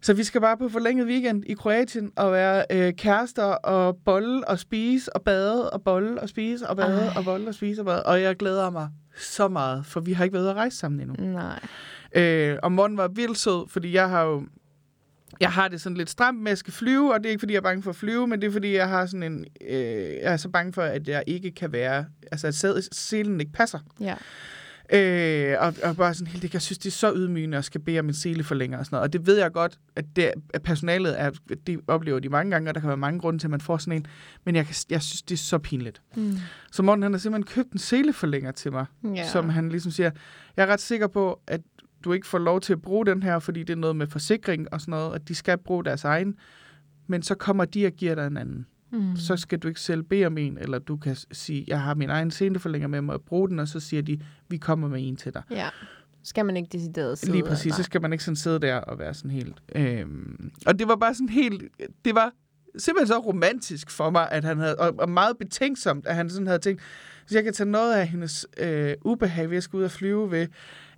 Så 0.03 0.13
vi 0.13 0.23
skal 0.23 0.41
bare 0.41 0.57
på 0.57 0.69
forlænget 0.69 1.07
weekend 1.07 1.43
i 1.45 1.53
Kroatien 1.53 2.11
og 2.15 2.31
være 2.31 2.65
øh, 2.71 2.93
kærester 2.93 3.43
og 3.43 3.97
bolle 4.05 4.47
og 4.47 4.59
spise 4.59 5.15
og 5.15 5.21
bade 5.21 5.69
og 5.69 5.83
bolle 5.83 6.21
og 6.21 6.29
spise 6.29 6.69
og 6.69 6.77
bade 6.77 7.05
Ej. 7.07 7.17
og 7.17 7.23
bolle 7.25 7.47
og 7.47 7.53
spise 7.53 7.81
og 7.81 7.85
bade. 7.85 8.03
Og 8.03 8.21
jeg 8.21 8.35
glæder 8.35 8.69
mig 8.69 8.89
så 9.17 9.47
meget, 9.47 9.85
for 9.85 9.99
vi 9.99 10.13
har 10.13 10.23
ikke 10.23 10.33
været 10.33 10.49
at 10.49 10.55
rejse 10.55 10.77
sammen 10.77 11.01
endnu. 11.01 11.15
Nej. 11.25 11.59
Øh, 12.15 12.57
og 12.63 12.71
Morten 12.71 12.97
var 12.97 13.07
vildt 13.07 13.37
sød, 13.37 13.69
fordi 13.69 13.93
jeg 13.93 14.09
har 14.09 14.23
jo... 14.23 14.43
Jeg 15.39 15.51
har 15.51 15.67
det 15.67 15.81
sådan 15.81 15.97
lidt 15.97 16.09
stramt 16.09 16.37
med, 16.39 16.47
at 16.47 16.49
jeg 16.49 16.57
skal 16.57 16.73
flyve, 16.73 17.13
og 17.13 17.19
det 17.19 17.25
er 17.25 17.29
ikke, 17.29 17.39
fordi 17.39 17.53
jeg 17.53 17.57
er 17.57 17.63
bange 17.63 17.83
for 17.83 17.89
at 17.89 17.95
flyve, 17.95 18.27
men 18.27 18.41
det 18.41 18.47
er, 18.47 18.51
fordi 18.51 18.75
jeg 18.75 18.89
har 18.89 19.05
sådan 19.05 19.23
en... 19.23 19.45
Øh, 19.61 19.77
jeg 20.13 20.33
er 20.33 20.37
så 20.37 20.49
bange 20.49 20.73
for, 20.73 20.81
at 20.81 21.07
jeg 21.07 21.23
ikke 21.27 21.51
kan 21.51 21.71
være... 21.71 22.05
Altså, 22.31 22.47
at 22.47 22.89
selen 22.91 23.39
ikke 23.39 23.51
passer. 23.51 23.79
Ja. 23.99 24.15
Øh, 24.93 25.55
og, 25.59 25.73
og 25.83 25.95
bare 25.95 26.13
sådan 26.13 26.27
helt, 26.31 26.53
jeg 26.53 26.61
synes, 26.61 26.77
det 26.77 26.89
er 26.89 26.91
så 26.91 27.13
ydmygende 27.15 27.57
at 27.57 27.65
skal 27.65 27.81
bede 27.81 27.99
om 27.99 28.07
en 28.07 28.13
seleforlænger 28.13 28.77
og 28.77 28.85
sådan 28.85 28.95
noget. 28.95 29.03
Og 29.03 29.13
det 29.13 29.27
ved 29.27 29.37
jeg 29.37 29.51
godt, 29.51 29.79
at, 29.95 30.05
det, 30.15 30.31
at 30.53 30.63
personalet 30.63 31.19
er, 31.21 31.31
det 31.67 31.79
oplever 31.87 32.19
de 32.19 32.29
mange 32.29 32.51
gange, 32.51 32.69
og 32.71 32.75
der 32.75 32.81
kan 32.81 32.87
være 32.87 32.97
mange 32.97 33.19
grunde 33.19 33.39
til, 33.39 33.47
at 33.47 33.51
man 33.51 33.61
får 33.61 33.77
sådan 33.77 33.93
en. 33.93 34.05
Men 34.45 34.55
jeg, 34.55 34.67
jeg 34.89 35.01
synes, 35.01 35.21
det 35.21 35.35
er 35.35 35.37
så 35.37 35.57
pinligt. 35.57 36.01
Mm. 36.15 36.37
Så 36.71 36.83
Morten, 36.83 37.03
han 37.03 37.13
har 37.13 37.19
simpelthen 37.19 37.53
købt 37.55 37.71
en 37.71 37.79
seleforlænger 37.79 38.51
til 38.51 38.71
mig, 38.71 38.85
Ja. 39.15 39.27
som 39.29 39.49
han 39.49 39.69
ligesom 39.69 39.91
siger, 39.91 40.11
jeg 40.57 40.63
er 40.63 40.67
ret 40.67 40.81
sikker 40.81 41.07
på, 41.07 41.39
at 41.47 41.61
du 42.03 42.13
ikke 42.13 42.27
får 42.27 42.37
lov 42.37 42.61
til 42.61 42.73
at 42.73 42.81
bruge 42.81 43.05
den 43.05 43.23
her, 43.23 43.39
fordi 43.39 43.59
det 43.63 43.69
er 43.73 43.77
noget 43.77 43.95
med 43.95 44.07
forsikring 44.07 44.73
og 44.73 44.81
sådan 44.81 44.91
noget, 44.91 45.15
at 45.15 45.27
de 45.27 45.35
skal 45.35 45.57
bruge 45.57 45.83
deres 45.85 46.03
egen. 46.03 46.35
Men 47.07 47.21
så 47.23 47.35
kommer 47.35 47.65
de 47.65 47.85
og 47.85 47.91
giver 47.91 48.15
dig 48.15 48.27
en 48.27 48.37
anden. 48.37 48.65
Mm. 48.93 49.15
Så 49.15 49.38
skal 49.38 49.60
du 49.60 49.67
ikke 49.67 49.79
selv 49.79 50.03
bede 50.03 50.25
om 50.25 50.38
en, 50.38 50.58
eller 50.58 50.79
du 50.79 50.97
kan 50.97 51.15
sige, 51.32 51.63
jeg 51.67 51.82
har 51.82 51.95
min 51.95 52.10
egen 52.10 52.32
seleforlænger 52.32 52.88
med 52.88 53.01
mig 53.01 53.15
og 53.15 53.21
bruge 53.21 53.49
den, 53.49 53.60
og 53.60 53.67
så 53.67 53.79
siger 53.79 54.01
de, 54.01 54.19
vi 54.49 54.58
kommer 54.58 54.88
med 54.88 55.08
en 55.08 55.15
til 55.15 55.34
dig. 55.34 55.43
Ja. 55.51 55.69
skal 56.23 56.45
man 56.45 56.58
ikke 56.58 56.69
decideret 56.71 57.17
sidde. 57.17 57.34
Lige 57.34 57.43
præcis, 57.43 57.73
så 57.73 57.79
Nej. 57.79 57.84
skal 57.84 58.01
man 58.01 58.12
ikke 58.13 58.23
sådan 58.23 58.36
sidde 58.36 58.60
der 58.60 58.75
og 58.75 58.99
være 58.99 59.13
sådan 59.13 59.32
helt... 59.32 59.62
Øhm, 59.75 60.51
og 60.65 60.79
det 60.79 60.88
var 60.88 60.95
bare 60.95 61.13
sådan 61.13 61.29
helt... 61.29 61.63
Det 62.06 62.15
var 62.15 62.32
simpelthen 62.77 63.08
så 63.08 63.19
romantisk 63.19 63.89
for 63.89 64.10
mig, 64.10 64.32
at 64.32 64.43
han 64.43 64.58
havde... 64.58 64.75
Og, 64.75 64.95
og 64.99 65.10
meget 65.10 65.38
betænksomt, 65.38 66.08
at 66.08 66.15
han 66.15 66.29
sådan 66.29 66.47
havde 66.47 66.60
tænkt, 66.60 66.82
hvis 67.25 67.36
jeg 67.36 67.43
kan 67.43 67.53
tage 67.53 67.69
noget 67.69 67.93
af 67.93 68.08
hendes 68.08 68.47
øh, 68.58 68.93
ubehag 69.06 69.49
ved 69.49 69.58
at 69.58 69.63
skulle 69.63 69.79
ud 69.79 69.86
og 69.86 69.91
flyve 69.91 70.32
ved, 70.32 70.47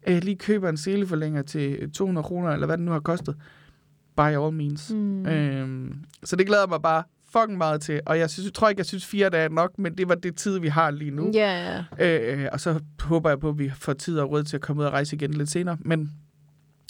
øh, 0.08 0.24
lige 0.24 0.36
køber 0.36 0.70
en 0.70 0.78
seleforlænger 0.78 1.42
til 1.42 1.92
200 1.92 2.26
kroner, 2.26 2.52
eller 2.52 2.66
hvad 2.66 2.78
det 2.78 2.86
nu 2.86 2.92
har 2.92 3.00
kostet, 3.00 3.36
by 4.18 4.22
all 4.22 4.54
means. 4.54 4.94
Mm. 4.94 5.26
Øhm, 5.26 6.04
så 6.24 6.36
det 6.36 6.48
glæder 6.48 6.68
mig 6.68 6.82
bare 6.82 7.04
fucking 7.32 7.58
meget 7.58 7.82
til. 7.82 8.02
Og 8.06 8.20
jeg, 8.20 8.30
synes, 8.30 8.46
jeg 8.46 8.54
tror 8.54 8.70
ikke, 8.70 8.80
jeg 8.80 8.86
synes 8.86 9.06
fire 9.06 9.30
dage 9.30 9.44
er 9.46 9.50
nok, 9.50 9.80
men 9.80 9.98
det 9.98 10.10
var 10.10 10.16
det 10.16 10.36
tid, 10.36 10.60
vi 10.60 10.68
har 10.68 10.92
lige 10.92 11.12
nu. 11.12 11.32
Ja, 11.34 11.84
ja. 12.00 12.20
Øh, 12.44 12.50
og 12.52 12.60
så 12.60 12.80
håber 13.02 13.30
jeg 13.30 13.40
på, 13.40 13.50
at 13.50 13.60
vi 13.60 13.72
får 13.76 13.94
tid 13.94 14.20
og 14.20 14.32
råd 14.32 14.44
til 14.44 14.56
at 14.58 14.62
komme 14.62 14.82
ud 14.82 14.86
og 14.88 14.94
rejse 14.94 15.16
igen 15.16 15.32
lidt 15.34 15.50
senere. 15.52 15.78
Men, 15.80 16.12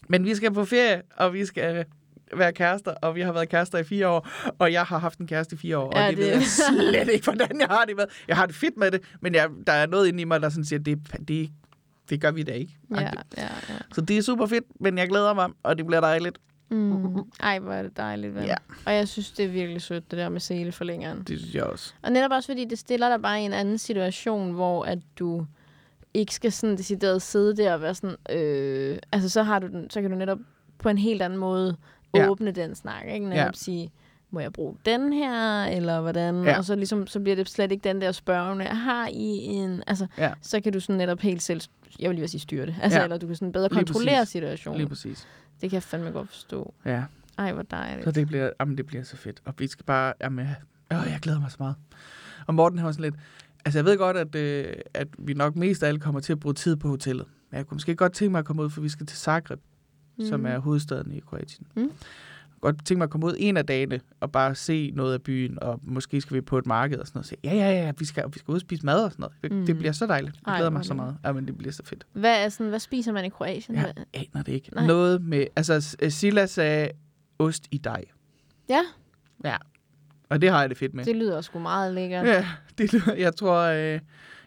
men 0.10 0.26
vi 0.26 0.36
skal 0.36 0.54
på 0.54 0.65
ferie, 0.65 1.02
og 1.17 1.34
vi 1.34 1.45
skal 1.45 1.86
være 2.38 2.54
kærester, 2.54 2.91
og 3.02 3.15
vi 3.15 3.21
har 3.21 3.32
været 3.34 3.50
kærester 3.50 3.78
i 3.78 3.84
fire 3.84 4.08
år, 4.08 4.28
og 4.60 4.71
jeg 4.74 4.84
har 4.84 4.98
haft 4.98 5.19
en 5.19 5.28
kæreste 5.28 5.56
i 5.56 5.58
fire 5.58 5.78
år, 5.78 5.93
Ja, 6.00 6.04
og 6.06 6.10
det, 6.12 6.17
det- 6.17 6.26
ved 6.26 6.32
jeg 6.34 6.43
slet 6.43 7.10
ikke, 7.13 7.24
hvordan 7.24 7.60
jeg 7.60 7.67
har 7.69 7.86
det 7.86 7.95
med. 7.95 8.06
Jeg 8.28 8.36
har 8.38 8.45
det 8.45 8.56
fedt 8.56 8.78
med 8.78 8.91
det, 8.91 9.02
men 9.21 9.36
jeg, 9.36 9.50
der 9.67 9.74
er 9.74 9.86
noget 9.88 10.08
inde 10.08 10.21
i 10.21 10.26
mig, 10.26 10.41
der 10.41 10.50
sådan 10.50 10.65
siger, 10.65 10.80
det, 10.80 11.00
det, 11.28 11.50
det 12.10 12.21
gør 12.21 12.32
vi 12.32 12.43
da 12.43 12.52
ikke. 12.52 12.78
Ja, 12.95 13.02
ja, 13.02 13.10
ja. 13.38 13.48
Så 13.93 14.02
det 14.02 14.17
er 14.17 14.21
super 14.21 14.45
fedt, 14.45 14.63
men 14.80 14.98
jeg 14.98 15.08
glæder 15.10 15.34
mig, 15.34 15.50
og 15.63 15.78
det 15.78 15.86
bliver 15.86 16.02
dejligt. 16.02 16.38
Mm. 16.69 17.17
Ej, 17.39 17.60
hvor 17.60 17.73
er 17.73 17.82
det 17.84 17.97
dejligt, 17.97 18.36
ven. 18.36 18.43
Ja. 18.43 18.56
Og 18.86 18.93
jeg 18.93 19.08
synes, 19.08 19.32
det 19.32 19.45
er 19.45 19.49
virkelig 19.49 19.82
sødt, 19.82 20.12
det 20.12 20.19
der 20.19 20.30
med 20.30 20.39
seleforlængeren. 20.39 21.23
Det 21.28 21.39
synes 21.39 21.56
jeg 21.56 21.63
også. 21.63 21.93
Og 22.01 22.12
netop 22.12 22.32
også, 22.32 22.47
fordi 22.47 22.65
det 22.65 22.80
stiller 22.80 23.10
dig 23.10 23.21
bare 23.21 23.41
i 23.41 23.45
en 23.45 23.54
anden 23.54 23.78
situation, 23.78 24.51
hvor 24.51 24.84
at 24.84 24.99
du 25.19 25.45
ikke 26.13 26.34
skal 26.36 26.51
sådan 26.51 26.78
decideret 26.78 27.21
sidde 27.21 27.58
der 27.58 27.73
og 27.73 27.82
være 27.82 27.95
sådan, 27.95 28.15
øh, 28.38 28.97
altså 29.12 29.30
så, 29.30 29.43
har 29.43 29.60
du 29.60 29.67
den, 29.67 29.89
så 29.89 30.01
kan 30.01 30.12
du 30.12 30.17
netop 30.17 30.39
på 30.80 30.89
en 30.89 30.97
helt 30.97 31.21
anden 31.21 31.39
måde 31.39 31.75
Ja. 32.15 32.30
åbne 32.30 32.51
den 32.51 32.75
snak, 32.75 33.04
ikke? 33.13 33.25
Netop 33.30 33.45
Ja. 33.45 33.49
sige, 33.54 33.91
må 34.32 34.39
jeg 34.39 34.54
bruge 34.54 34.75
den 34.86 35.13
her, 35.13 35.63
eller 35.65 36.01
hvordan? 36.01 36.43
Ja. 36.43 36.58
Og 36.58 36.65
så, 36.65 36.75
ligesom, 36.75 37.08
så 37.08 37.19
bliver 37.19 37.36
det 37.36 37.49
slet 37.49 37.71
ikke 37.71 37.84
den 37.84 38.01
der 38.01 38.12
spørgende, 38.12 38.65
har 38.65 39.08
I 39.08 39.38
en... 39.45 39.84
Altså, 39.88 40.08
Ja. 40.17 40.34
så 40.41 40.62
kan 40.62 40.73
du 40.73 40.80
sådan 40.80 40.95
netop 40.97 41.19
helt 41.19 41.41
selv, 41.41 41.62
jeg 41.99 42.10
vil 42.10 42.15
lige 42.19 42.28
sige 42.28 42.41
styre 42.41 42.65
det. 42.65 42.75
Altså, 42.82 42.99
Ja. 42.99 43.04
eller 43.04 43.17
du 43.17 43.28
kan 43.28 43.36
sådan 43.36 43.51
bedre 43.51 43.67
Lige 43.69 43.78
kontrollere 43.78 44.17
præcis. 44.17 44.30
situationen. 44.32 44.78
Lige 44.78 44.89
præcis. 44.89 45.28
Det 45.62 45.70
kan 45.70 45.74
jeg 45.74 45.84
fandme 45.84 46.10
godt 46.10 46.30
forstå. 46.30 46.74
Ja. 46.86 47.04
Ej, 47.38 47.54
hvor 47.54 47.63
dejligt. 47.63 48.04
Så 48.04 48.12
det 48.12 48.28
bliver, 48.28 48.50
jamen, 48.60 48.78
det 48.78 48.86
bliver 48.86 49.04
så 49.04 49.18
fedt. 49.18 49.41
Og 49.46 49.54
vi 49.58 49.68
skal 49.68 49.86
bare... 49.86 50.13
Jamen, 50.22 50.46
jeg, 50.46 50.56
åh, 50.91 51.12
jeg 51.12 51.20
glæder 51.22 51.39
mig 51.39 51.52
så 51.52 51.58
meget. 51.60 51.76
Og 52.48 52.56
Morten 52.56 52.80
har 52.80 52.91
sådan 52.91 53.04
lidt... 53.04 53.15
Altså, 53.65 53.80
jeg 53.80 53.86
ved 53.86 53.98
godt, 53.98 54.18
at, 54.18 54.36
øh, 54.36 54.74
at 54.94 55.08
vi 55.18 55.34
nok 55.34 55.56
mest 55.56 55.84
af 55.84 55.88
alle 55.88 56.00
kommer 56.00 56.22
til 56.22 56.34
at 56.34 56.39
bruge 56.39 56.54
tid 56.54 56.76
på 56.76 56.88
hotellet. 56.88 57.26
Men 57.52 57.58
jeg 57.58 57.68
kunne 57.68 57.76
måske 57.76 57.96
godt 57.96 58.13
tænke 58.13 58.32
mig 58.32 58.39
at 58.39 58.46
komme 58.46 58.63
ud, 58.63 58.70
for 58.70 58.82
vi 58.82 58.89
skal 58.89 59.06
til 59.06 59.18
Zagreb, 59.18 59.60
mm. 60.18 60.26
som 60.26 60.46
er 60.46 60.58
hovedstaden 60.58 61.12
i 61.12 61.20
Kroatien. 61.20 61.68
Mm. 61.76 61.91
Godt 62.62 62.86
tænke 62.86 62.98
mig 62.98 63.04
at 63.04 63.10
komme 63.10 63.26
ud 63.28 63.36
en 63.39 63.58
af 63.58 63.65
dagene 63.65 64.00
og 64.20 64.32
bare 64.32 64.56
se 64.56 64.91
noget 64.96 65.13
af 65.13 65.22
byen, 65.22 65.58
og 65.62 65.80
måske 65.84 66.22
skal 66.22 66.36
vi 66.36 66.41
på 66.41 66.58
et 66.58 66.65
marked 66.65 66.98
og 67.00 67.08
sådan 67.08 67.18
noget. 67.18 67.26
Så, 67.28 67.36
ja, 67.44 67.54
ja, 67.54 67.72
ja, 67.86 67.91
vi 68.00 68.06
skal, 68.06 68.24
vi 68.34 68.39
skal 68.39 68.52
ud 68.52 68.56
og 68.56 68.62
spise 68.62 68.86
mad 68.86 69.04
og 69.04 69.12
sådan 69.12 69.22
noget. 69.22 69.36
Det, 69.44 69.52
Mm. 69.52 69.65
det 69.65 69.78
bliver 69.78 69.91
så 69.91 70.08
dejligt. 70.08 70.36
Jeg 70.46 70.52
Ej, 70.52 70.58
glæder 70.58 70.70
mig 70.72 70.86
så 70.86 70.94
meget. 70.94 71.18
Ja, 71.26 71.32
men 71.32 71.48
det 71.48 71.58
bliver 71.58 71.72
så 71.72 71.84
fedt. 71.86 72.06
Hvad, 72.13 72.44
er 72.46 72.50
sådan, 72.50 72.70
hvad 72.70 72.80
spiser 72.80 73.12
man 73.12 73.26
i 73.26 73.30
Kroatien? 73.30 73.78
Jeg 73.78 73.94
aner 74.13 74.44
det 74.44 74.52
ikke. 74.52 74.70
Nej. 74.76 74.86
Noget 74.88 75.22
med... 75.22 75.46
Altså, 75.56 75.98
Silla 76.10 76.46
sagde 76.46 76.89
ost 77.39 77.68
i 77.72 77.78
dej. 77.78 78.04
Ja, 78.70 78.82
Ja. 79.44 79.58
Og 80.30 80.41
det 80.41 80.50
har 80.50 80.60
jeg 80.60 80.70
det 80.70 80.78
fedt 80.78 80.94
med. 80.94 81.06
det 81.06 81.15
lyder 81.15 81.41
sgu 81.41 81.60
meget 81.60 81.94
lækkert. 81.94 82.26
Ja, 82.28 82.48
det 82.78 82.94
lyder, 82.94 83.15
jeg 83.15 83.36
tror, 83.36 83.62
øh, 83.62 84.00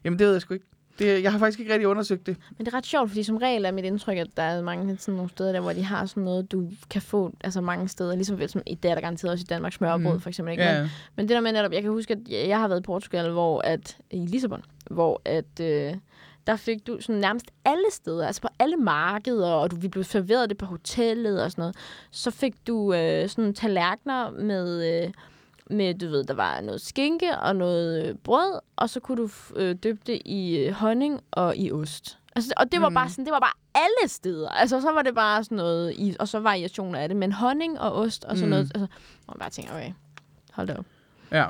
jamen 0.05 0.19
det 0.19 0.27
ved 0.27 0.33
jeg 0.33 0.41
sgu 0.43 0.55
ikke. 0.55 0.67
Det, 0.99 1.23
jeg 1.23 1.33
har 1.33 1.39
faktisk 1.39 1.61
ikke 1.61 1.73
rigtig 1.73 1.89
undersøgt 1.89 2.27
det. 2.27 2.37
Men 2.59 2.67
det 2.67 2.73
er 2.73 2.77
ret 2.77 2.87
sjovt, 2.87 3.11
fordi 3.11 3.23
som 3.23 3.37
regel 3.37 3.65
er 3.65 3.71
mit 3.71 3.85
indtryk, 3.85 4.17
at 4.17 4.27
der 4.37 4.43
er 4.43 4.63
mange 4.63 4.97
sådan 4.99 5.15
nogle 5.15 5.31
steder 5.31 5.53
der, 5.53 5.61
hvor 5.61 5.73
de 5.73 5.83
har 5.85 6.07
sådan 6.07 6.23
noget, 6.23 6.53
du 6.53 6.71
kan 6.91 7.03
få 7.03 7.33
altså 7.45 7.61
mange 7.61 7.89
steder, 7.89 8.15
ligesom 8.15 8.39
vel 8.39 8.49
som 8.49 8.63
i 8.67 8.75
det 8.75 8.91
er 8.91 8.95
der 8.95 9.01
garanteret 9.01 9.33
også 9.33 9.43
i 9.43 9.51
Danmark 9.51 9.73
smørbrød 9.73 10.15
Mm. 10.15 10.21
for 10.21 10.29
eksempel. 10.29 10.53
Ikke? 10.53 10.65
Men, 10.65 10.91
men 11.17 11.29
det 11.29 11.35
der 11.35 11.41
med 11.41 11.53
netop, 11.53 11.73
jeg 11.73 11.83
kan 11.83 11.91
huske, 11.91 12.13
at 12.13 12.19
jeg 12.31 12.49
jeg 12.49 12.61
har 12.61 12.69
været 12.69 12.81
i 12.81 12.83
Portugal, 12.83 13.31
hvor 13.31 13.61
at, 13.61 13.97
i 14.11 14.17
Lissabon, 14.27 14.63
hvor 14.91 15.23
at, 15.25 15.61
øh, 15.61 15.95
der 16.47 16.57
fik 16.57 16.87
du 16.87 17.01
sådan 17.01 17.21
nærmest 17.21 17.47
alle 17.65 17.85
steder, 17.91 18.27
altså 18.27 18.43
på 18.43 18.49
alle 18.59 18.77
markeder, 18.77 19.49
og 19.51 19.71
du, 19.71 19.77
vi 19.77 19.89
blev 19.89 20.05
serveret 20.05 20.49
det 20.51 20.59
på 20.59 20.67
hotellet 20.67 21.43
og 21.43 21.51
sådan 21.51 21.63
noget, 21.63 21.77
så 22.11 22.31
fik 22.31 22.55
du 22.67 22.95
øh, 22.95 23.29
sådan 23.29 23.55
tallerkener 23.55 24.31
med, 24.31 25.03
øh, 25.05 25.11
med, 25.71 25.95
du 25.95 26.09
ved, 26.09 26.25
der 26.25 26.35
var 26.35 26.61
noget 26.61 26.81
skinke 26.81 27.39
og 27.39 27.57
noget 27.57 28.07
øh, 28.07 28.15
brød, 28.15 28.61
og 28.77 28.91
så 28.91 29.01
kunne 29.01 29.23
du 29.23 29.31
øh, 29.57 29.77
døbe 29.83 29.99
det 30.07 30.23
i 30.25 30.57
øh, 30.59 30.73
honning 30.73 31.21
og 31.31 31.57
i 31.57 31.73
ost. 31.73 32.19
Altså, 32.37 32.53
og 32.57 32.73
det 32.73 32.81
var 32.81 32.89
Mm. 32.89 32.95
bare 32.95 33.09
sådan, 33.11 33.25
det 33.25 33.33
var 33.33 33.41
bare 33.41 33.83
alle 33.85 34.09
steder. 34.11 34.49
Altså, 34.49 34.81
så 34.81 34.93
var 34.93 35.03
det 35.03 35.15
bare 35.15 35.45
sådan 35.45 35.57
noget, 35.57 35.93
i, 35.97 36.17
og 36.21 36.29
så 36.29 36.41
variationer 36.41 36.99
af 36.99 37.09
det, 37.09 37.17
men 37.17 37.33
honning 37.33 37.81
og 37.81 37.93
ost 37.95 38.25
og 38.25 38.37
sådan 38.37 38.47
Mm. 38.47 38.51
noget. 38.51 38.65
Altså, 38.75 38.87
man 39.29 39.37
bare 39.39 39.51
tænker, 39.51 39.73
okay, 39.75 39.93
hold 40.53 40.67
da 40.67 40.75
op. 40.79 40.85
Ja. 41.33 41.45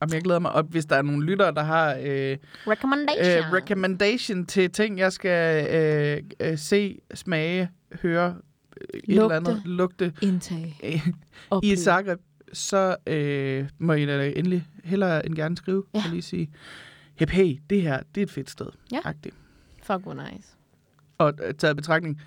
Jamen, 0.00 0.14
jeg 0.14 0.22
glæder 0.22 0.40
mig. 0.40 0.52
Og 0.52 0.62
hvis 0.62 0.86
der 0.86 0.96
er 0.96 1.02
nogle 1.02 1.24
lyttere, 1.26 1.54
der 1.54 1.62
har 1.62 1.94
øh, 2.02 2.36
Recommendation. 2.66 3.44
øh, 3.46 3.52
recommendation 3.52 4.46
til 4.46 4.70
ting, 4.70 4.98
jeg 4.98 5.12
skal 5.12 5.66
øh, 5.74 6.50
øh, 6.50 6.58
se, 6.58 6.98
smage, 7.14 7.70
høre, 8.02 8.34
øh, 8.80 9.00
et 9.00 9.08
Lugte. 9.16 9.36
eller 9.36 9.50
andet, 9.50 9.62
lugte 9.64 10.12
Indtag. 10.22 10.80
øh, 10.84 11.06
i. 11.72 11.76
Zagreb, 11.76 12.20
så 12.52 12.96
øh, 13.06 13.68
må 13.78 13.92
I 13.92 14.06
da 14.06 14.28
endelig 14.36 14.66
hellere 14.84 15.26
end 15.26 15.34
gerne 15.34 15.56
skrive 15.56 15.84
Ja. 15.94 16.02
og 16.04 16.10
lige 16.10 16.22
sige, 16.22 16.50
hep, 17.14 17.30
hey, 17.30 17.58
det 17.70 17.82
her, 17.82 18.00
det 18.14 18.20
er 18.20 18.26
et 18.26 18.30
fedt 18.30 18.50
sted. 18.50 18.66
Ja. 18.92 18.98
Agtigt. 19.04 19.34
Fuck, 19.82 20.02
hvor 20.02 20.14
nice. 20.14 20.48
Og 21.18 21.32
øh, 21.44 21.54
taget 21.54 21.76
betragtning, 21.76 22.22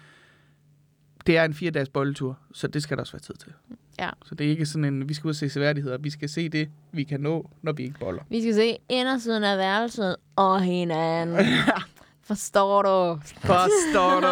det 1.28 1.38
er 1.38 1.44
en 1.46 1.54
fire 1.54 1.72
dages 1.72 1.90
bolletur, 1.90 2.40
så 2.54 2.68
det 2.68 2.84
skal 2.84 2.98
der 2.98 3.02
også 3.04 3.14
være 3.14 3.20
tid 3.22 3.36
til. 3.36 3.54
Ja. 4.00 4.10
Så 4.26 4.36
det 4.36 4.46
er 4.46 4.50
ikke 4.50 4.66
sådan 4.66 4.86
en, 4.86 5.10
vi 5.10 5.14
skal 5.14 5.28
ud 5.28 5.32
og 5.32 5.36
se 5.36 5.50
seværdigheder. 5.50 5.98
Vi 5.98 6.10
skal 6.10 6.30
se 6.30 6.50
det, 6.50 6.70
vi 6.92 7.04
kan 7.04 7.20
nå, 7.20 7.50
når 7.62 7.72
vi 7.72 7.84
ikke 7.84 8.00
boller. 8.00 8.24
Vi 8.30 8.42
skal 8.42 8.54
se 8.54 8.78
indersiden 8.90 9.44
af 9.44 9.58
værelset 9.58 10.16
og 10.36 10.62
hinanden. 10.62 11.46
Forstår 12.24 12.82
du? 12.82 13.20
Forstår 13.26 14.20
du? 14.22 14.28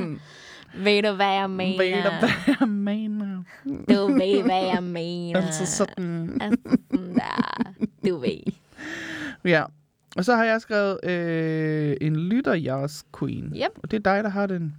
Ved 0.76 1.02
du, 1.02 1.12
hvad 1.12 1.32
jeg 1.32 1.50
mener? 1.50 1.78
Ved 1.78 2.02
du, 2.02 2.10
hvad 2.18 2.56
jeg 2.60 2.68
mener? 2.68 3.42
Du 3.64 4.06
ved, 4.12 4.42
hvad 4.42 4.64
jeg 4.64 4.82
mener. 4.82 5.40
Altså 5.40 5.66
sådan. 5.66 6.38
Altså 6.40 6.78
sådan 6.90 7.14
der. 7.14 7.72
Du 8.08 8.16
ved. 8.16 8.52
Ja. 9.44 9.64
Og 10.16 10.24
så 10.24 10.34
har 10.36 10.44
jeg 10.44 10.60
skrevet 10.60 11.04
øh, 11.04 11.96
en 12.00 12.16
lytter 12.16 12.54
jeres 12.54 13.04
queen. 13.18 13.44
Yep. 13.56 13.78
Og 13.82 13.90
det 13.90 13.96
er 13.96 14.14
dig, 14.14 14.24
der 14.24 14.30
har 14.30 14.46
den. 14.46 14.74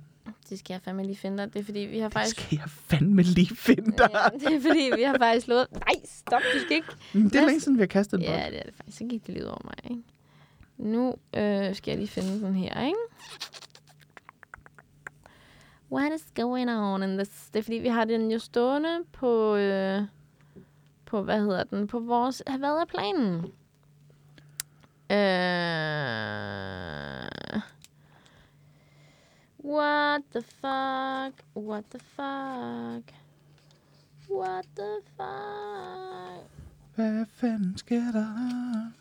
Det 0.50 0.60
skal 0.60 0.74
jeg 0.74 0.82
fandme 0.82 1.04
lige 1.04 1.16
finde 1.16 1.38
dig. 1.38 1.54
Det 1.54 1.60
er 1.60 1.64
fordi, 1.64 1.80
vi 1.80 2.00
har 2.00 2.08
Det 2.08 2.14
faktisk... 2.14 2.40
skal 2.40 2.56
jeg 2.56 2.70
fandme 2.70 3.22
lige 3.22 3.56
finde 3.56 3.92
dig. 3.98 4.10
Ja, 4.14 4.38
det 4.50 4.56
er 4.56 4.62
fordi, 4.62 4.92
vi 4.96 5.04
har 5.04 5.18
faktisk 5.18 5.48
lovet... 5.48 5.68
Nej, 5.72 5.96
stop, 6.06 6.42
du 6.54 6.60
skal 6.60 6.76
ikke... 6.76 6.88
Det 7.14 7.36
er 7.36 7.46
længe 7.46 7.60
siden, 7.62 7.78
vi 7.78 7.82
har 7.82 7.88
kastet 7.88 8.20
en 8.20 8.26
bold. 8.26 8.38
Ja, 8.40 8.46
det 8.50 8.60
er 8.60 8.64
det 8.64 8.74
faktisk. 8.76 8.98
Så 8.98 9.04
gik 9.04 9.28
det 9.28 9.34
lige 9.34 9.48
over 9.48 9.62
mig, 9.64 9.92
ikke? 9.92 10.04
Nu 10.78 11.16
øh, 11.38 11.76
skal 11.76 11.92
jeg 11.92 11.98
lige 11.98 12.08
finde 12.08 12.42
den 12.48 12.56
her, 12.56 12.86
ikke? 12.86 12.98
What 15.92 16.14
is 16.14 16.32
going 16.36 16.70
on 16.70 17.04
in 17.04 17.18
this? 17.18 17.50
Det 17.54 17.60
er 17.60 17.64
fordi, 17.64 17.78
vi 17.78 17.88
har 17.88 18.06
den 18.06 18.32
jo 18.32 18.40
stående 18.40 19.00
på... 19.12 19.56
Øh, 19.56 20.02
på, 21.06 21.22
hvad 21.22 21.40
hedder 21.40 21.64
den? 21.64 21.88
På 21.88 22.00
vores... 22.00 22.44
Hvad 22.60 22.70
er 22.70 22.86
planen? 22.86 23.46
Øh, 25.12 25.16
what 29.76 30.22
the 30.32 30.42
fuck? 30.42 31.44
What 31.56 31.86
the 31.92 32.00
fuck? 32.00 33.14
What 34.30 34.66
the 34.76 35.02
fuck? 35.18 36.50
Hvad 36.96 37.26
fanden 37.26 37.78
sker 37.78 38.12
der? 38.12 38.92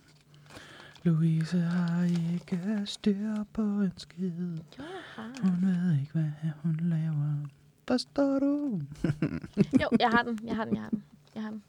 Louise 1.02 1.58
har 1.60 2.04
ikke 2.04 2.82
styr 2.84 3.44
på 3.52 3.62
en 3.62 3.92
skid. 3.96 4.58
Jo, 4.78 4.84
har. 5.16 5.30
Hun 5.42 5.58
ved 5.62 6.00
ikke, 6.00 6.12
hvad 6.12 6.50
hun 6.62 6.78
laver. 6.82 7.46
Forstår 7.88 8.38
du? 8.38 8.80
Jo, 9.82 9.88
jeg 10.00 10.08
har 10.10 10.22
den, 10.22 10.38
jeg 10.46 10.56
har 10.56 10.64
den, 10.64 10.74
jeg 10.74 10.82
har 10.82 10.90
den. 10.90 11.02
Jeg 11.34 11.42
har 11.42 11.50
den. 11.50 11.62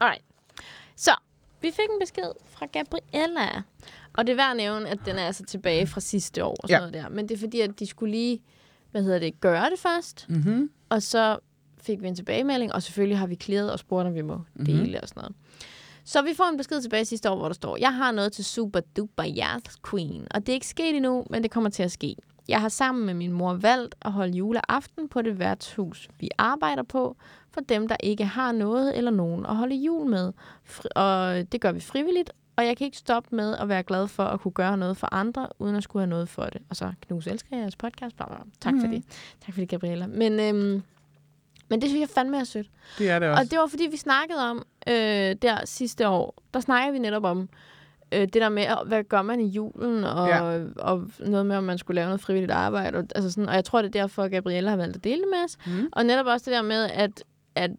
Alright. 0.00 0.24
Så, 0.96 1.10
vi 1.62 1.70
fik 1.70 1.84
en 1.94 2.00
besked 2.00 2.30
fra 2.50 2.66
Gabriella. 2.66 3.62
Og 4.12 4.26
det 4.26 4.32
er 4.32 4.36
værd 4.36 4.50
at 4.50 4.56
nævne, 4.56 4.88
at 4.88 4.98
den 5.06 5.16
er 5.16 5.26
altså 5.26 5.44
tilbage 5.44 5.86
fra 5.86 6.00
sidste 6.00 6.44
år 6.44 6.56
og 6.62 6.68
sådan 6.68 6.74
Ja. 6.74 6.78
noget 6.78 6.94
der. 6.94 7.08
Men 7.08 7.28
det 7.28 7.34
er 7.34 7.38
fordi, 7.38 7.60
at 7.60 7.78
de 7.78 7.86
skulle 7.86 8.10
lige, 8.10 8.40
hvad 8.90 9.02
hedder 9.02 9.18
det, 9.18 9.40
gøre 9.40 9.70
det 9.70 9.78
først. 9.78 10.26
Mm-hmm. 10.28 10.70
Og 10.88 11.02
så 11.02 11.38
fik 11.82 12.02
vi 12.02 12.08
en 12.08 12.14
tilbagemelding, 12.14 12.72
og 12.72 12.82
selvfølgelig 12.82 13.18
har 13.18 13.26
vi 13.26 13.34
klaret 13.34 13.72
og 13.72 13.78
spurgt, 13.78 14.06
om 14.08 14.14
vi 14.14 14.22
må 14.22 14.40
dele 14.66 14.78
mm-hmm. 14.82 14.94
og 15.02 15.08
sådan 15.08 15.20
noget. 15.20 15.34
Så 16.04 16.22
vi 16.22 16.34
får 16.34 16.44
en 16.44 16.56
besked 16.56 16.82
tilbage 16.82 17.04
sidste 17.04 17.30
år, 17.30 17.36
hvor 17.36 17.46
der 17.46 17.54
står, 17.54 17.76
jeg 17.76 17.94
har 17.94 18.12
noget 18.12 18.32
til 18.32 18.44
Super 18.44 18.80
Duper 18.96 19.24
Yes 19.26 19.76
Queen, 19.90 20.26
og 20.30 20.40
det 20.40 20.48
er 20.48 20.54
ikke 20.54 20.66
sket 20.66 20.96
endnu, 20.96 21.24
men 21.30 21.42
det 21.42 21.50
kommer 21.50 21.70
til 21.70 21.82
at 21.82 21.92
ske. 21.92 22.16
Jeg 22.48 22.60
har 22.60 22.68
sammen 22.68 23.06
med 23.06 23.14
min 23.14 23.32
mor 23.32 23.54
valgt 23.54 23.94
at 24.02 24.12
holde 24.12 24.32
juleaften 24.36 25.08
på 25.08 25.22
det 25.22 25.38
værtshus, 25.38 26.08
vi 26.20 26.28
arbejder 26.38 26.82
på, 26.82 27.16
for 27.50 27.60
dem, 27.60 27.88
der 27.88 27.96
ikke 28.00 28.24
har 28.24 28.52
noget 28.52 28.96
eller 28.96 29.10
nogen 29.10 29.46
at 29.46 29.56
holde 29.56 29.74
jul 29.74 30.06
med. 30.10 30.32
Og 30.96 31.52
det 31.52 31.60
gør 31.60 31.72
vi 31.72 31.80
frivilligt, 31.80 32.32
Og 32.56 32.66
jeg 32.66 32.76
kan 32.76 32.84
ikke 32.84 32.96
stoppe 32.96 33.36
med 33.36 33.56
at 33.56 33.68
være 33.68 33.82
glad 33.82 34.08
for 34.08 34.24
at 34.24 34.40
kunne 34.40 34.52
gøre 34.52 34.76
noget 34.76 34.96
for 34.96 35.14
andre, 35.14 35.48
uden 35.58 35.76
at 35.76 35.82
skulle 35.82 36.00
have 36.00 36.10
noget 36.10 36.28
for 36.28 36.44
det. 36.44 36.62
Og 36.70 36.76
så 36.76 36.92
knus 37.06 37.26
elsker 37.26 37.56
jeres 37.56 37.76
podcast. 37.76 38.16
Bla, 38.16 38.26
bla. 38.26 38.36
Tak 38.60 38.72
mm-hmm. 38.72 38.88
for 38.88 38.94
det. 38.94 39.04
Tak 39.46 39.54
for 39.54 39.60
det, 39.60 39.68
Gabriella. 39.68 40.06
Men, 40.06 40.40
øhm, 40.40 40.82
men 41.68 41.80
det 41.80 41.88
synes 41.88 42.00
jeg 42.00 42.08
fandme 42.08 42.38
er 42.38 42.44
sødt. 42.44 42.70
Det 42.98 43.10
er 43.10 43.18
det 43.18 43.28
også. 43.28 43.42
Og 43.42 43.50
det 43.50 43.58
var 43.58 43.66
fordi, 43.66 43.86
vi 43.90 43.96
snakkede 43.96 44.50
om 44.50 44.66
øh, 44.88 45.36
der 45.42 45.56
sidste 45.64 46.08
år, 46.08 46.42
der 46.54 46.60
snakkede 46.60 46.92
vi 46.92 46.98
netop 46.98 47.24
om 47.24 47.48
øh, 48.12 48.20
det 48.20 48.34
der 48.34 48.48
med, 48.48 48.64
hvad 48.86 49.04
gør 49.04 49.22
man 49.22 49.40
i 49.40 49.48
julen, 49.48 50.04
og, 50.04 50.28
Ja. 50.28 50.60
og 50.76 51.10
noget 51.18 51.46
med, 51.46 51.56
om 51.56 51.64
man 51.64 51.78
skulle 51.78 51.94
lave 51.94 52.06
noget 52.06 52.20
frivilligt 52.20 52.52
arbejde. 52.52 52.98
Og, 52.98 53.04
altså 53.14 53.30
sådan, 53.30 53.48
og 53.48 53.54
jeg 53.54 53.64
tror, 53.64 53.82
det 53.82 53.96
er 53.96 54.00
derfor, 54.00 54.28
Gabriella 54.28 54.70
har 54.70 54.76
valgt 54.76 54.96
at 54.96 55.04
dele 55.04 55.22
med 55.30 55.44
os. 55.44 55.56
Mm. 55.66 55.88
Og 55.92 56.06
netop 56.06 56.26
også 56.26 56.50
det 56.50 56.56
der 56.56 56.62
med, 56.62 56.84
at, 56.94 57.24
at 57.54 57.70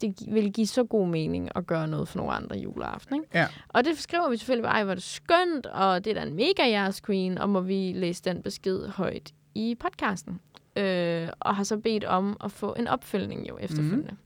det 0.00 0.14
vil 0.34 0.52
give 0.52 0.66
så 0.66 0.84
god 0.84 1.06
mening 1.08 1.48
at 1.54 1.66
gøre 1.66 1.88
noget 1.88 2.08
for 2.08 2.18
nogle 2.18 2.32
andre 2.32 2.56
juleaften. 2.56 3.14
Ikke? 3.14 3.26
Ja. 3.34 3.46
Og 3.68 3.84
det 3.84 3.98
skriver 3.98 4.30
vi 4.30 4.36
selvfølgelig, 4.36 4.68
ej, 4.68 4.84
hvor 4.84 4.90
er 4.90 4.94
det 4.94 5.04
skønt, 5.04 5.66
og 5.66 6.04
det 6.04 6.10
er 6.10 6.14
da 6.14 6.26
en 6.28 6.34
mega 6.36 6.68
jeres 6.70 7.00
queen, 7.02 7.38
og 7.38 7.48
må 7.48 7.60
vi 7.60 7.92
læse 7.96 8.22
den 8.24 8.42
besked 8.42 8.88
højt 8.88 9.32
i 9.54 9.76
podcasten. 9.80 10.40
Øh, 10.76 11.28
og 11.40 11.56
har 11.56 11.64
så 11.64 11.76
bedt 11.76 12.04
om 12.04 12.36
at 12.44 12.52
få 12.52 12.72
en 12.78 12.88
opfølgning 12.88 13.48
jo 13.48 13.58
efterfølgende. 13.60 14.08
Mm. 14.10 14.16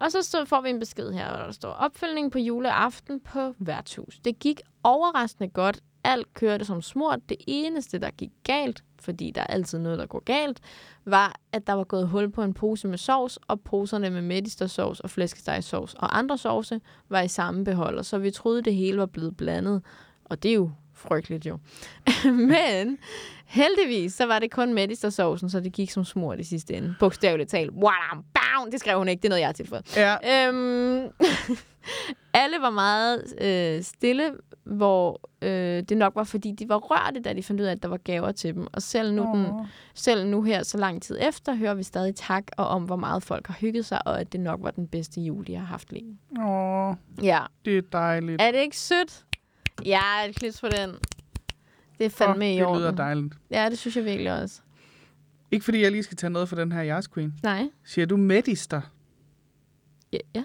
Og 0.00 0.12
så, 0.12 0.22
så 0.22 0.44
får 0.44 0.60
vi 0.60 0.70
en 0.70 0.78
besked 0.78 1.12
her, 1.12 1.28
hvor 1.28 1.44
der 1.44 1.52
står 1.52 1.68
opfølgning 1.68 2.32
på 2.32 2.38
juleaften 2.38 3.20
på 3.20 3.54
værtshus. 3.58 4.18
Det 4.24 4.38
gik 4.38 4.60
overraskende 4.82 5.48
godt. 5.48 5.80
Alt 6.04 6.34
kørte 6.34 6.64
som 6.64 6.82
smurt. 6.82 7.28
Det 7.28 7.36
eneste, 7.46 7.98
der 7.98 8.10
gik 8.10 8.30
galt, 8.44 8.84
fordi 9.00 9.30
der 9.30 9.40
er 9.40 9.46
altid 9.46 9.78
noget, 9.78 9.98
der 9.98 10.06
går 10.06 10.22
galt, 10.24 10.60
var, 11.04 11.36
at 11.52 11.66
der 11.66 11.72
var 11.72 11.84
gået 11.84 12.08
hul 12.08 12.30
på 12.30 12.42
en 12.42 12.54
pose 12.54 12.88
med 12.88 12.98
sovs, 12.98 13.38
og 13.48 13.60
poserne 13.60 14.10
med 14.10 14.22
medistersovs 14.22 15.00
og 15.00 15.10
flæskestegsovs 15.10 15.94
og 15.94 16.18
andre 16.18 16.38
sovse 16.38 16.80
var 17.08 17.20
i 17.20 17.28
samme 17.28 17.64
beholder, 17.64 18.02
så 18.02 18.18
vi 18.18 18.30
troede, 18.30 18.62
det 18.62 18.74
hele 18.74 18.98
var 18.98 19.06
blevet 19.06 19.36
blandet. 19.36 19.82
Og 20.24 20.42
det 20.42 20.50
er 20.50 20.54
jo 20.54 20.70
frygteligt 21.00 21.46
jo. 21.46 21.58
Men 22.52 22.98
heldigvis, 23.46 24.12
så 24.14 24.26
var 24.26 24.38
det 24.38 24.50
kun 24.50 24.74
medistersovsen, 24.74 25.50
så 25.50 25.60
det 25.60 25.72
gik 25.72 25.90
som 25.90 26.04
smurt 26.04 26.40
i 26.40 26.44
sidste 26.44 26.74
ende. 26.74 26.94
Bogstaveligt 27.00 27.50
talt. 27.50 27.70
Wadam, 27.70 28.24
bam! 28.34 28.70
Det 28.70 28.80
skrev 28.80 28.98
hun 28.98 29.08
ikke, 29.08 29.20
det 29.20 29.28
er 29.28 29.30
noget, 29.30 29.40
jeg 29.40 29.48
har 29.48 29.52
tilføjet. 29.52 29.96
Ja. 29.96 30.48
Øhm, 30.48 31.08
alle 32.34 32.56
var 32.60 32.70
meget 32.70 33.24
øh, 33.40 33.82
stille, 33.82 34.30
hvor 34.64 35.20
øh, 35.42 35.82
det 35.82 35.96
nok 35.96 36.14
var, 36.14 36.24
fordi 36.24 36.52
de 36.52 36.68
var 36.68 36.76
rørte, 36.76 37.20
da 37.20 37.32
de 37.32 37.42
fandt 37.42 37.60
ud 37.60 37.66
af, 37.66 37.72
at 37.72 37.82
der 37.82 37.88
var 37.88 37.96
gaver 37.96 38.32
til 38.32 38.54
dem. 38.54 38.66
Og 38.72 38.82
selv 38.82 39.14
nu, 39.14 39.22
den, 39.22 39.46
selv 39.94 40.26
nu 40.26 40.42
her, 40.42 40.62
så 40.62 40.78
lang 40.78 41.02
tid 41.02 41.18
efter, 41.28 41.54
hører 41.54 41.74
vi 41.74 41.82
stadig 41.82 42.14
tak 42.16 42.44
og 42.56 42.66
om, 42.68 42.82
hvor 42.84 42.96
meget 42.96 43.22
folk 43.22 43.46
har 43.46 43.54
hygget 43.60 43.86
sig, 43.86 44.06
og 44.06 44.20
at 44.20 44.32
det 44.32 44.40
nok 44.40 44.60
var 44.62 44.70
den 44.70 44.88
bedste 44.88 45.20
jul, 45.20 45.46
de 45.46 45.54
har 45.56 45.64
haft 45.64 45.92
længe. 45.92 46.18
Åh, 46.44 46.94
Ja. 47.22 47.40
det 47.64 47.78
er 47.78 47.82
dejligt. 47.92 48.42
Er 48.42 48.50
det 48.50 48.58
ikke 48.58 48.78
sødt? 48.78 49.24
Ja, 49.86 50.28
et 50.28 50.36
klips 50.36 50.60
på 50.60 50.68
den. 50.68 50.90
Det 51.98 52.06
er 52.06 52.10
fandme 52.10 52.44
Åh, 52.44 52.50
i 52.50 52.54
det 52.54 52.66
orden. 52.66 52.78
lyder 52.80 52.90
dejligt. 52.90 53.34
Ja, 53.50 53.70
det 53.70 53.78
synes 53.78 53.96
jeg 53.96 54.04
virkelig 54.04 54.32
også. 54.42 54.60
Ikke 55.50 55.64
fordi 55.64 55.82
jeg 55.82 55.90
lige 55.90 56.02
skal 56.02 56.16
tage 56.16 56.30
noget 56.30 56.48
for 56.48 56.56
den 56.56 56.72
her 56.72 56.82
Jars 56.82 57.08
Queen. 57.08 57.34
Nej. 57.42 57.68
Siger 57.84 58.06
du 58.06 58.16
medister? 58.16 58.80
Ja. 60.12 60.18
ja. 60.34 60.44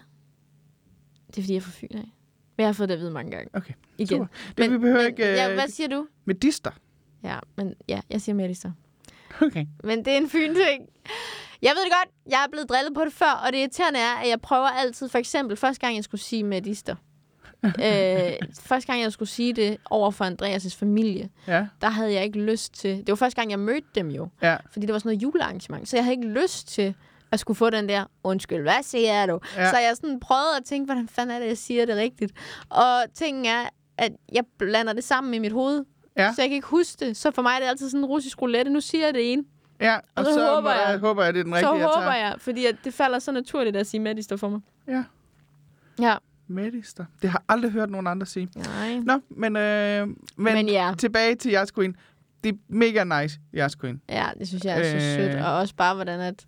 Det 1.28 1.38
er, 1.38 1.42
fordi 1.42 1.54
jeg 1.54 1.58
er 1.58 1.62
fra 1.62 1.72
Fyn 1.72 1.88
af. 1.98 2.12
Men 2.58 2.62
jeg 2.64 2.68
har 2.68 2.74
fået 2.74 2.90
det 2.90 2.96
at 2.96 3.02
vide 3.02 3.12
mange 3.12 3.32
gange. 3.32 3.50
Okay, 3.54 3.74
Igen. 3.98 4.08
super. 4.08 4.26
Det, 4.58 4.72
vi 4.72 4.78
behøver 4.78 4.98
men, 5.02 5.08
ikke... 5.08 5.24
Ja, 5.24 5.50
øh, 5.50 5.54
hvad 5.54 5.68
siger 5.68 5.88
du? 5.88 6.08
Medister? 6.26 6.72
Ja, 7.24 7.40
men 7.56 7.74
ja, 7.90 8.02
jeg 8.10 8.22
siger 8.22 8.36
Melissa. 8.36 8.72
Okay. 9.42 9.66
Men 9.84 10.06
det 10.06 10.14
er 10.14 10.18
en 10.18 10.30
fyn-ting. 10.30 10.90
Jeg 11.62 11.74
ved 11.76 11.84
det 11.84 11.92
godt, 11.92 12.10
jeg 12.32 12.44
er 12.44 12.50
blevet 12.52 12.70
drillet 12.70 12.94
på 12.94 13.06
det 13.06 13.14
før, 13.14 13.32
og 13.46 13.54
det 13.54 13.60
irriterende 13.60 14.00
er, 14.00 14.14
at 14.24 14.30
jeg 14.30 14.42
prøver 14.42 14.68
altid, 14.68 15.10
for 15.10 15.18
eksempel, 15.18 15.58
første 15.58 15.82
gang 15.82 15.96
jeg 15.96 16.04
skulle 16.04 16.22
sige 16.22 16.44
medister. 16.44 16.96
øh, 17.86 18.32
første 18.60 18.88
gang 18.92 19.02
jeg 19.02 19.12
skulle 19.12 19.30
sige 19.30 19.54
det 19.54 19.78
over 19.90 20.12
for 20.12 20.26
Andreas' 20.26 20.76
familie, 20.80 21.30
Ja, 21.48 21.68
der 21.82 21.90
havde 21.90 22.14
jeg 22.14 22.24
ikke 22.24 22.40
lyst 22.40 22.74
til... 22.74 22.98
Det 22.98 23.10
var 23.10 23.16
første 23.16 23.42
gang, 23.42 23.52
jeg 23.52 23.60
mødte 23.60 23.88
dem 23.96 24.10
jo. 24.10 24.28
ja, 24.42 24.58
Fordi 24.72 24.86
det 24.86 24.94
var 24.94 25.00
sådan 25.00 25.10
noget 25.10 25.24
julearrangement. 25.24 25.90
Så 25.90 25.98
jeg 25.98 26.04
havde 26.04 26.16
ikke 26.16 26.28
lyst 26.28 26.68
til 26.68 26.94
at 27.32 27.40
skulle 27.40 27.58
få 27.58 27.70
den 27.70 27.90
der, 27.90 28.04
undskyld, 28.24 28.62
hvad 28.62 28.84
siger 28.84 29.26
du? 29.26 29.40
Ja. 29.56 29.70
Så 29.70 29.78
jeg 29.78 29.92
sådan 29.96 30.20
prøvede 30.20 30.58
at 30.58 30.66
tænke, 30.66 30.86
hvordan 30.86 31.08
fanden 31.08 31.36
er 31.36 31.40
det, 31.40 31.48
jeg 31.48 31.58
siger 31.58 31.86
det 31.86 31.96
rigtigt? 31.96 32.32
Og 32.70 33.04
tingen 33.14 33.46
er, 33.46 33.70
at 33.98 34.12
jeg 34.34 34.44
blander 34.58 34.94
det 34.94 35.04
sammen 35.04 35.34
i 35.34 35.40
mit 35.40 35.52
hoved. 35.52 35.86
Ja. 36.18 36.34
Så 36.36 36.42
jeg 36.42 36.50
kan 36.50 36.56
ikke 36.56 36.68
huske 36.68 37.06
det. 37.06 37.18
Så 37.18 37.32
for 37.32 37.42
mig 37.42 37.56
er 37.56 37.60
det 37.60 37.68
altid 37.68 37.90
sådan 37.90 38.00
en 38.00 38.06
russisk 38.06 38.42
roulette. 38.42 38.72
Nu 38.72 38.82
siger 38.82 39.06
jeg 39.06 39.14
det 39.14 39.34
ene. 39.34 39.44
ja. 39.82 39.96
Og, 39.96 40.02
Og 40.16 40.26
så, 40.26 40.32
så 40.32 40.38
så 40.40 40.56
håber 40.56 40.72
jeg, 40.72 40.86
jeg- 40.90 41.00
håber 41.00 41.24
jeg, 41.24 41.34
det 41.34 41.40
er 41.40 41.44
den 41.44 41.54
Så 41.54 41.58
rigtige, 41.58 41.74
jeg 41.88 41.88
håber 41.96 42.14
jeg, 42.14 42.36
fordi 42.38 42.66
at 42.66 42.76
det 42.84 42.94
falder 42.94 43.20
så 43.20 43.32
naturligt 43.32 43.76
at 43.76 43.88
sige 43.88 44.02
medister 44.02 44.36
for 44.38 44.50
mig. 44.50 44.60
Ja, 44.88 45.04
Ja. 46.02 46.16
Medister. 46.48 47.06
Det 47.22 47.30
har 47.30 47.40
jeg 47.40 47.56
aldrig 47.56 47.72
hørt 47.72 47.90
nogen 47.90 48.08
andre 48.08 48.26
sige. 48.26 48.50
Nej. 48.56 49.00
Nå, 49.00 49.20
men, 49.30 49.56
øh, 49.58 50.08
men, 50.08 50.18
Men 50.38 50.68
ja. 50.70 50.94
tilbage 50.98 51.36
til 51.36 51.52
Jars 51.52 51.72
Queen. 51.72 51.96
Det 52.44 52.52
er 52.54 52.58
mega 52.68 53.04
nice, 53.22 53.40
Jars 53.54 53.76
Queen. 53.76 54.02
Ja, 54.10 54.28
det 54.40 54.48
synes 54.48 54.66
jeg 54.66 54.80
er 54.80 54.84
så 54.90 54.96
Øh. 54.96 55.02
sødt. 55.02 55.36
Og 55.46 55.54
også 55.58 55.76
bare, 55.76 55.96
hvordan 55.96 56.20
at 56.20 56.46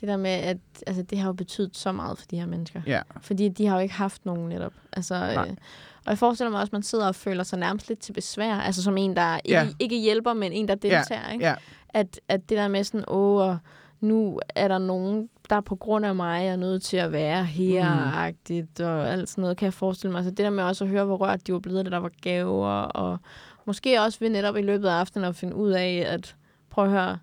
det 0.00 0.08
der 0.08 0.16
med, 0.16 0.30
at 0.30 0.56
altså, 0.86 1.02
det 1.02 1.18
har 1.18 1.26
jo 1.26 1.32
betydet 1.32 1.76
så 1.76 1.92
meget 1.92 2.18
for 2.18 2.26
de 2.30 2.38
her 2.38 2.46
mennesker. 2.46 2.80
Ja. 2.86 3.02
Fordi 3.20 3.48
de 3.48 3.66
har 3.66 3.76
jo 3.76 3.82
ikke 3.82 3.94
haft 3.94 4.24
nogen 4.26 4.48
netop. 4.48 4.72
Altså, 4.92 5.14
Nej. 5.14 5.34
øh, 5.48 5.56
og 6.04 6.10
jeg 6.10 6.18
forestiller 6.18 6.50
mig 6.50 6.60
også, 6.60 6.68
at 6.68 6.72
man 6.72 6.82
sidder 6.82 7.06
og 7.06 7.14
føler 7.14 7.42
sig 7.44 7.58
nærmest 7.58 7.88
lidt 7.88 7.98
til 8.00 8.12
besvær. 8.12 8.54
Altså 8.54 8.82
som 8.82 8.96
en, 8.96 9.16
der 9.16 9.36
ikke, 9.44 9.58
Ja. 9.58 9.68
ikke 9.78 10.00
hjælper, 10.00 10.32
men 10.32 10.52
en, 10.52 10.68
der 10.68 10.74
deltager. 10.74 11.30
Ikke? 11.32 11.44
Ja, 11.44 11.54
At, 11.88 12.20
at 12.28 12.48
det 12.48 12.58
der 12.58 12.68
med 12.68 12.84
sådan, 12.84 13.04
åh, 13.08 13.36
og 13.48 13.58
nu 14.00 14.40
er 14.54 14.68
der 14.68 14.78
nogen, 14.78 15.28
der 15.50 15.60
på 15.60 15.76
grund 15.76 16.06
af 16.06 16.14
mig 16.14 16.46
er 16.46 16.56
nødt 16.56 16.82
til 16.82 16.96
at 16.96 17.12
være 17.12 17.44
her-agtigt, 17.44 18.80
og 18.80 19.08
alt 19.12 19.28
sådan 19.28 19.42
noget, 19.42 19.56
kan 19.56 19.64
jeg 19.66 19.74
forestille 19.74 20.12
mig. 20.12 20.24
Så 20.24 20.30
det 20.30 20.38
der 20.38 20.50
med 20.50 20.64
også 20.64 20.84
at 20.84 20.90
høre, 20.90 21.04
hvor 21.04 21.16
rørt 21.16 21.46
de 21.46 21.52
var 21.52 21.58
blevet, 21.58 21.84
det 21.84 21.92
der 21.92 21.98
var 21.98 22.10
gaver, 22.22 22.68
og 22.68 23.18
måske 23.64 24.00
også 24.00 24.18
ved 24.20 24.28
netop 24.30 24.56
i 24.56 24.62
løbet 24.62 24.88
af 24.88 24.92
aftenen 24.92 25.28
at 25.28 25.36
finde 25.36 25.54
ud 25.56 25.70
af, 25.70 26.04
at 26.08 26.36
prøv 26.70 26.84
at 26.84 26.90
høre, 26.90 27.18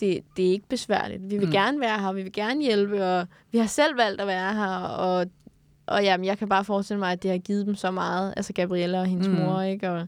det, 0.00 0.20
det 0.36 0.46
er 0.46 0.50
ikke 0.50 0.68
besværligt. 0.68 1.22
Vi 1.22 1.28
vil 1.28 1.40
Mm. 1.40 1.46
mm. 1.46 1.52
gerne 1.52 1.80
være 1.80 2.00
her, 2.00 2.12
vi 2.12 2.22
vil 2.22 2.32
gerne 2.32 2.62
hjælpe, 2.62 3.04
og 3.06 3.26
vi 3.52 3.58
har 3.58 3.66
selv 3.66 3.96
valgt 3.98 4.20
at 4.20 4.26
være 4.26 4.54
her, 4.54 4.76
og, 4.78 5.26
og 5.86 6.04
jamen, 6.04 6.24
jeg 6.24 6.38
kan 6.38 6.48
bare 6.48 6.64
forestille 6.64 6.98
mig, 6.98 7.12
at 7.12 7.22
det 7.22 7.30
har 7.30 7.38
givet 7.38 7.66
dem 7.66 7.74
så 7.74 7.90
meget, 7.90 8.34
altså 8.36 8.52
Gabriella 8.52 9.00
og 9.00 9.06
hendes 9.06 9.28
Mm. 9.28 9.34
mm. 9.34 9.40
mor, 9.40 9.60
ikke? 9.60 9.90
Og, 9.90 10.06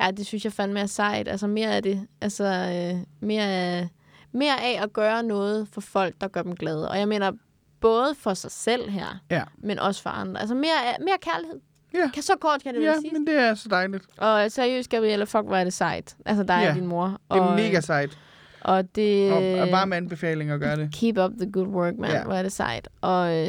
ja, 0.00 0.10
det 0.10 0.26
synes 0.26 0.44
jeg 0.44 0.52
fandme 0.52 0.80
er 0.80 0.86
sejt. 0.86 1.28
Altså 1.28 1.46
mere 1.46 1.74
af 1.76 1.82
det. 1.82 2.06
Altså 2.20 2.44
øh, 2.44 3.00
mere, 3.20 3.44
af- 3.44 3.88
mere 4.32 4.60
af 4.62 4.82
at 4.82 4.92
gøre 4.92 5.22
noget 5.22 5.68
for 5.72 5.80
folk, 5.80 6.14
der 6.20 6.28
gør 6.28 6.42
dem 6.42 6.56
glade. 6.56 6.88
Og 6.90 6.98
jeg 6.98 7.08
mener 7.08 7.32
både 7.80 8.14
for 8.14 8.34
sig 8.34 8.50
selv 8.50 8.90
her, 8.90 9.20
ja. 9.30 9.42
men 9.58 9.78
også 9.78 10.02
for 10.02 10.10
andre. 10.10 10.40
Altså 10.40 10.54
mere, 10.54 10.72
mere 11.00 11.16
kærlighed. 11.20 11.60
Ja. 11.94 12.10
Kan 12.14 12.22
så 12.22 12.32
kort 12.40 12.62
kan 12.62 12.74
det 12.74 12.82
Ja, 12.82 12.90
vel 12.90 13.00
siges. 13.00 13.12
men 13.12 13.26
det 13.26 13.34
er 13.38 13.54
så 13.54 13.68
dejligt. 13.68 14.04
Og 14.18 14.50
seriøst, 14.52 14.90
Gabriella, 14.90 15.24
fuck, 15.24 15.44
hvor 15.44 15.56
er 15.56 15.64
det 15.64 15.72
sejt. 15.72 16.16
Altså 16.26 16.42
dig 16.42 16.60
Ja. 16.62 16.68
og 16.70 16.74
din 16.76 16.86
mor. 16.86 17.06
Det 17.06 17.36
er 17.38 17.40
og, 17.40 17.56
mega 17.56 17.80
sejt. 17.80 18.18
Og 18.60 18.96
det... 18.96 19.32
Og, 19.32 19.60
og 19.62 19.70
varm 19.70 19.92
anbefaling 19.92 20.50
at 20.50 20.60
gøre 20.60 20.76
det. 20.76 20.92
Keep 20.92 21.18
up 21.18 21.30
the 21.40 21.50
good 21.52 21.66
work, 21.66 21.94
man. 21.98 22.10
Ja. 22.10 22.24
Hvor 22.24 22.34
er 22.34 22.42
det 22.42 22.52
sejt. 22.52 22.88
Og 23.00 23.28
øh, 23.38 23.46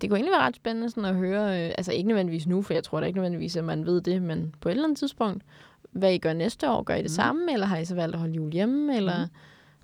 det 0.00 0.10
kunne 0.10 0.16
egentlig 0.16 0.32
være 0.32 0.40
ret 0.46 0.56
spændende 0.56 0.90
sådan 0.90 1.04
at 1.04 1.14
høre, 1.14 1.64
øh, 1.66 1.72
altså 1.78 1.92
ikke 1.92 2.08
nødvendigvis 2.08 2.46
nu, 2.46 2.62
for 2.62 2.74
jeg 2.74 2.84
tror 2.84 3.00
da 3.00 3.06
ikke 3.06 3.16
nødvendigvis, 3.18 3.56
at 3.56 3.64
man 3.64 3.86
ved 3.86 4.00
det, 4.00 4.22
men 4.22 4.54
på 4.60 4.68
et 4.68 4.72
eller 4.72 4.84
andet 4.84 4.98
tidspunkt, 4.98 5.42
hvad 5.92 6.12
I 6.12 6.18
gør 6.18 6.32
næste 6.32 6.70
år. 6.70 6.82
Gør 6.82 6.94
I 6.94 6.98
det 7.02 7.04
mm. 7.04 7.08
samme, 7.08 7.52
eller 7.52 7.66
har 7.66 7.76
I 7.78 7.84
så 7.84 7.94
valgt 7.94 8.14
at 8.14 8.20
holde 8.20 8.34
jul 8.34 8.52
hjemme, 8.52 8.96
eller 8.96 9.24
Mm. 9.24 9.30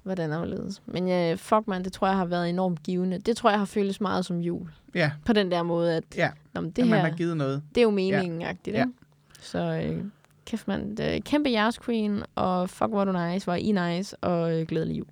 Hvordan 0.07 0.33
er 0.33 0.45
det? 0.45 0.81
Men 0.87 1.09
øh, 1.11 1.39
fuck 1.39 1.67
man, 1.67 1.85
det 1.85 1.93
tror 1.93 2.07
jeg 2.07 2.17
har 2.17 2.25
været 2.25 2.49
enormt 2.49 2.83
givende. 2.83 3.19
Det 3.19 3.37
tror 3.37 3.51
jeg 3.51 3.59
har 3.59 3.67
føltes 3.67 4.01
meget 4.01 4.25
som 4.27 4.39
jul. 4.41 4.69
Ja, 4.95 5.11
På 5.25 5.33
den 5.33 5.51
der 5.51 5.63
måde, 5.63 5.97
at 5.97 6.05
ja. 6.17 6.31
Nå, 6.55 6.61
men 6.61 6.71
Det 6.71 6.77
det 6.77 6.83
at 6.83 6.89
man 6.89 7.01
her, 7.01 7.09
har 7.11 7.17
givet 7.17 7.37
noget. 7.37 7.63
det 7.75 7.79
er 7.79 7.83
jo 7.83 7.91
meningen-agtigt, 7.91 8.77
Ja. 8.77 8.81
ikke? 8.83 8.93
Så 9.41 9.59
øh, 9.59 10.05
kæft 10.47 10.69
mand, 10.69 11.01
øh, 11.01 11.21
kæmpe 11.21 11.51
jeres 11.51 11.79
queen, 11.79 12.23
og 12.35 12.71
fuck 12.71 12.89
hvor 12.91 13.05
du 13.05 13.13
nice, 13.31 13.45
hvor 13.45 13.55
I 13.55 13.73
nice, 13.73 14.17
og 14.17 14.53
øh, 14.61 14.67
glædelig 14.67 14.99
jul. 14.99 15.07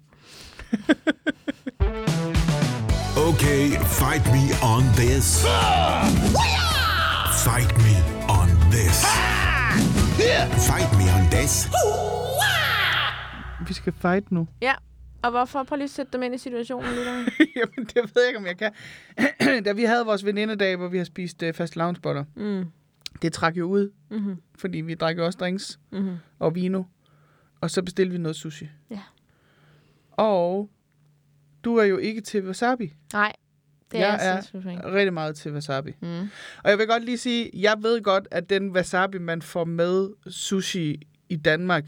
Okay, 3.28 3.70
fight 4.00 4.24
me 4.34 4.44
on 4.74 4.82
this. 4.96 5.44
Fight 7.46 7.72
me 7.86 7.94
on 8.28 8.48
this. 8.70 9.04
Fight 10.68 10.90
me 10.98 11.04
on 11.16 11.30
this. 11.30 11.68
Vi 13.68 13.74
skal 13.74 13.92
fight 13.92 14.32
nu. 14.32 14.48
Ja, 14.62 14.74
og 15.22 15.30
hvorfor? 15.30 15.62
Prøv 15.62 15.76
lige 15.76 15.84
at 15.84 15.90
sætte 15.90 16.12
dem 16.12 16.22
ind 16.22 16.34
i 16.34 16.38
situationen, 16.38 16.90
lytter. 16.90 17.12
Jamen, 17.56 17.86
det 17.86 17.96
ved 17.96 18.22
jeg 18.22 18.26
ikke, 18.28 18.38
om 18.38 18.46
jeg 18.46 18.56
kan. 18.58 18.72
da 19.64 19.72
vi 19.72 19.82
havde 19.84 20.04
vores 20.04 20.24
venindedag, 20.24 20.76
hvor 20.76 20.88
vi 20.88 20.98
har 20.98 21.04
spist 21.04 21.42
uh, 21.42 21.52
fast 21.54 21.76
loungebåtter, 21.76 22.24
Mm. 22.36 22.64
det 23.22 23.32
trak 23.32 23.56
jo 23.56 23.64
ud, 23.66 23.90
Mm-hmm. 24.10 24.36
fordi 24.58 24.80
vi 24.80 24.94
drak 24.94 25.16
jo 25.16 25.24
også 25.26 25.36
drinks 25.38 25.78
Mm-hmm. 25.92 26.16
og 26.38 26.54
vino. 26.54 26.82
Og 27.60 27.70
så 27.70 27.82
bestilte 27.82 28.12
vi 28.12 28.18
noget 28.18 28.36
sushi. 28.36 28.68
Ja. 28.90 29.00
Og 30.10 30.70
du 31.64 31.76
er 31.76 31.84
jo 31.84 31.96
ikke 31.98 32.20
til 32.20 32.46
wasabi. 32.46 32.92
Nej, 33.12 33.32
det 33.92 33.98
Jeg 33.98 34.14
er 34.14 34.42
er-. 34.58 34.92
Rigtig 34.94 35.12
meget 35.12 35.36
til 35.36 35.52
wasabi. 35.52 35.90
Mm. 36.02 36.20
Og 36.64 36.70
jeg 36.70 36.78
vil 36.78 36.86
godt 36.86 37.04
lige 37.04 37.18
sige, 37.18 37.50
jeg 37.54 37.76
ved 37.82 38.02
godt, 38.02 38.28
at 38.30 38.50
den 38.50 38.70
wasabi, 38.70 39.18
man 39.18 39.42
får 39.42 39.64
med 39.64 40.08
sushi 40.30 41.00
i 41.28 41.36
Danmark, 41.36 41.84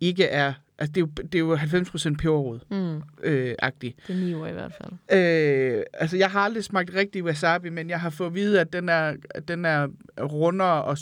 ikke 0.00 0.24
er 0.24 0.52
Altså, 0.78 0.92
det 0.92 1.00
er 1.00 1.06
jo, 1.06 1.10
det 1.22 1.34
er 1.34 1.38
jo 1.38 1.56
90% 1.56 2.16
peberrod 2.16 2.58
Mm, 2.70 3.02
øh, 3.22 3.54
agtigt. 3.58 3.96
det 4.06 4.14
er 4.16 4.20
9 4.20 4.34
år 4.34 4.46
i 4.46 4.52
hvert 4.52 4.72
fald. 4.80 5.18
Øh, 5.78 5.82
altså, 5.94 6.16
jeg 6.16 6.30
har 6.30 6.40
aldrig 6.40 6.64
smagt 6.64 6.90
rigtig 6.94 7.24
wasabi, 7.24 7.68
men 7.68 7.90
jeg 7.90 8.00
har 8.00 8.10
fået 8.10 8.28
at 8.28 8.34
vide, 8.34 8.60
at 8.60 8.72
den 8.72 8.88
er, 8.88 9.14
at 9.30 9.48
den 9.48 9.64
er 9.64 9.88
rundere 10.22 10.82
og 10.84 10.98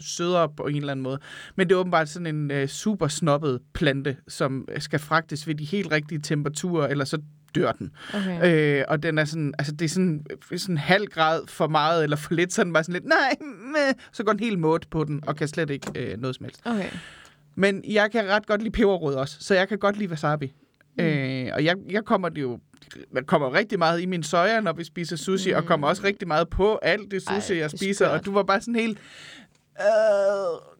sødere 0.00 0.48
på 0.56 0.62
en 0.66 0.76
eller 0.76 0.90
anden 0.92 1.02
måde. 1.02 1.18
Men 1.56 1.68
det 1.68 1.74
er 1.74 1.78
åbenbart 1.78 2.08
sådan 2.08 2.26
en 2.36 2.50
øh, 2.50 2.68
super 2.68 3.08
snobbet 3.08 3.60
plante, 3.74 4.16
som 4.28 4.68
skal 4.78 4.98
fragtes 4.98 5.46
ved 5.46 5.54
de 5.54 5.64
helt 5.64 5.92
rigtige 5.92 6.20
temperaturer, 6.20 6.86
eller 6.86 7.04
så 7.04 7.18
dør 7.54 7.72
den. 7.72 7.90
Okay. 8.14 8.78
Øh, 8.78 8.84
og 8.88 9.02
den 9.02 9.18
er 9.18 9.24
sådan, 9.24 9.54
altså 9.58 9.72
det 9.72 9.84
er 9.84 9.88
sådan, 9.88 10.26
sådan 10.56 10.74
en 10.74 10.78
halv 10.78 11.06
grad 11.06 11.40
for 11.48 11.68
meget 11.68 12.02
eller 12.04 12.16
for 12.16 12.34
lidt, 12.34 12.52
så 12.52 12.64
den 12.64 12.72
bare 12.72 12.84
sådan 12.84 12.92
lidt, 12.92 13.04
nej, 13.04 13.36
meh. 13.72 13.94
så 14.12 14.24
går 14.24 14.32
den 14.32 14.40
helt 14.40 14.58
måt 14.58 14.86
på 14.90 15.04
den, 15.04 15.20
og 15.26 15.36
kan 15.36 15.48
slet 15.48 15.70
ikke 15.70 15.86
øh, 15.96 16.20
noget 16.20 16.36
som 16.36 16.44
helst. 16.44 16.60
Okay. 16.64 16.88
Men 17.54 17.84
jeg 17.88 18.10
kan 18.10 18.28
ret 18.28 18.46
godt 18.46 18.62
lide 18.62 18.72
peberrod 18.72 19.14
også, 19.14 19.36
så 19.40 19.54
jeg 19.54 19.68
kan 19.68 19.78
godt 19.78 19.96
lide 19.96 20.10
wasabi. 20.10 20.54
Mm. 20.98 21.04
Øh, 21.04 21.50
og 21.54 21.64
jeg, 21.64 21.76
jeg 21.90 22.04
kommer 22.04 22.28
det 22.28 22.42
jo 22.42 22.58
jeg 23.14 23.26
kommer 23.26 23.54
rigtig 23.54 23.78
meget 23.78 24.00
i 24.00 24.06
min 24.06 24.22
soja, 24.22 24.60
når 24.60 24.72
vi 24.72 24.84
spiser 24.84 25.16
sushi, 25.16 25.50
mm. 25.50 25.56
og 25.56 25.64
kommer 25.64 25.88
også 25.88 26.04
rigtig 26.04 26.28
meget 26.28 26.48
på 26.48 26.78
alt 26.82 27.10
det 27.10 27.22
sushi, 27.22 27.52
Ej, 27.52 27.58
jeg 27.58 27.64
er 27.64 27.68
spiser. 27.68 28.06
Og 28.06 28.24
du 28.24 28.32
var 28.32 28.42
bare 28.42 28.60
sådan 28.60 28.74
helt... 28.74 28.98
Øh, 29.80 29.86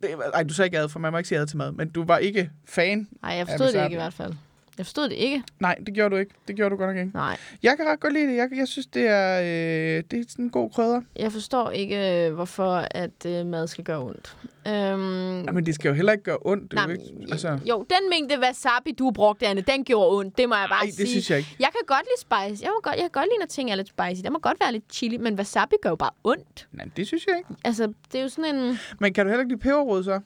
det, 0.03 0.11
ej, 0.35 0.43
du 0.43 0.55
sagde 0.55 0.67
ikke 0.67 0.79
ad, 0.79 0.89
for 0.89 0.99
man 0.99 1.13
må 1.13 1.19
ikke 1.19 1.29
sige 1.29 1.39
ad 1.39 1.47
til 1.47 1.57
mad, 1.57 1.73
men 1.73 1.91
du 1.91 2.05
var 2.05 2.19
ikke 2.19 2.51
fan. 2.65 3.09
Nej, 3.23 3.33
jeg 3.33 3.47
forstod 3.49 3.67
det 3.67 3.85
ikke 3.85 3.95
i 3.95 3.97
hvert 3.97 4.15
fald. 4.15 4.35
Jeg 4.81 4.87
forstod 4.87 5.09
det 5.09 5.13
ikke. 5.17 5.43
Nej, 5.61 5.75
det 5.87 5.95
gjorde 5.95 6.15
du 6.15 6.21
ikke. 6.21 6.35
Det 6.49 6.57
gjorde 6.57 6.71
du 6.71 6.77
godt 6.77 6.89
nok 6.89 6.97
ikke. 6.97 7.11
Nej. 7.17 7.37
Jeg 7.63 7.77
kan 7.77 7.87
ret 7.87 8.01
godt 8.01 8.13
lide 8.13 8.27
det. 8.29 8.37
Jeg, 8.37 8.49
jeg 8.57 8.69
synes, 8.69 8.87
det 8.87 9.07
er, 9.07 9.41
øh, 9.41 10.03
det 10.11 10.19
er 10.19 10.25
sådan 10.29 10.45
en 10.45 10.51
god 10.51 10.71
krydder. 10.71 11.01
Jeg 11.17 11.33
forstår 11.33 11.71
ikke, 11.71 12.27
øh, 12.27 12.35
hvorfor 12.35 12.87
at 12.91 13.27
øh, 13.27 13.47
mad 13.47 13.67
skal 13.67 13.85
gøre 13.85 13.99
ondt. 13.99 14.37
Øhm, 14.69 15.45
Ja, 15.45 15.53
men 15.53 15.67
det 15.67 15.75
skal 15.75 15.89
jo 15.89 15.95
heller 15.95 16.13
ikke 16.13 16.25
gøre 16.25 16.39
ondt. 16.45 16.63
Det 16.63 16.73
nej, 16.73 16.85
jo 16.85 16.91
ikke, 16.91 17.05
altså, 17.31 17.59
Jo, 17.69 17.87
den 17.91 18.11
mængde 18.11 18.41
wasabi, 18.43 18.93
du 18.93 19.11
brugte, 19.11 19.47
Anne, 19.47 19.61
den 19.61 19.85
gjorde 19.85 20.17
ondt. 20.19 20.39
Det 20.39 20.49
må 20.49 20.55
jeg 20.55 20.67
bare 20.71 20.85
nej, 20.85 20.91
sige. 20.91 21.03
det 21.03 21.09
synes 21.11 21.31
jeg 21.31 21.39
ikke. 21.39 21.57
Jeg 21.59 21.69
kan 21.73 21.81
godt 21.87 22.03
lide 22.03 22.21
spice. 22.21 22.65
Jeg, 22.65 22.71
må 22.75 22.81
godt, 22.83 22.95
jeg 22.95 23.03
kan 23.03 23.11
godt 23.11 23.27
lide, 23.27 23.39
når 23.39 23.47
ting 23.47 23.71
er 23.71 23.75
lidt 23.75 23.89
spicy. 23.89 24.23
Der 24.25 24.31
må 24.31 24.39
godt 24.39 24.61
være 24.61 24.73
lidt 24.73 24.85
chili, 24.93 25.17
men 25.17 25.35
wasabi 25.35 25.75
gør 25.83 25.91
jo 25.91 25.97
bare 25.97 26.11
ondt. 26.25 26.69
Nej, 26.73 26.87
det 26.97 27.07
synes 27.07 27.27
jeg 27.27 27.37
ikke. 27.39 27.51
Altså, 27.65 27.93
det 28.13 28.19
er 28.19 28.23
jo 28.23 28.29
sådan 28.29 28.55
en... 28.57 28.79
Men 29.01 29.13
kan 29.13 29.25
du 29.27 29.31
heller 29.31 29.43
ikke 29.43 29.53
lide 29.55 29.61
peberrod 29.63 30.05
så? 30.05 30.21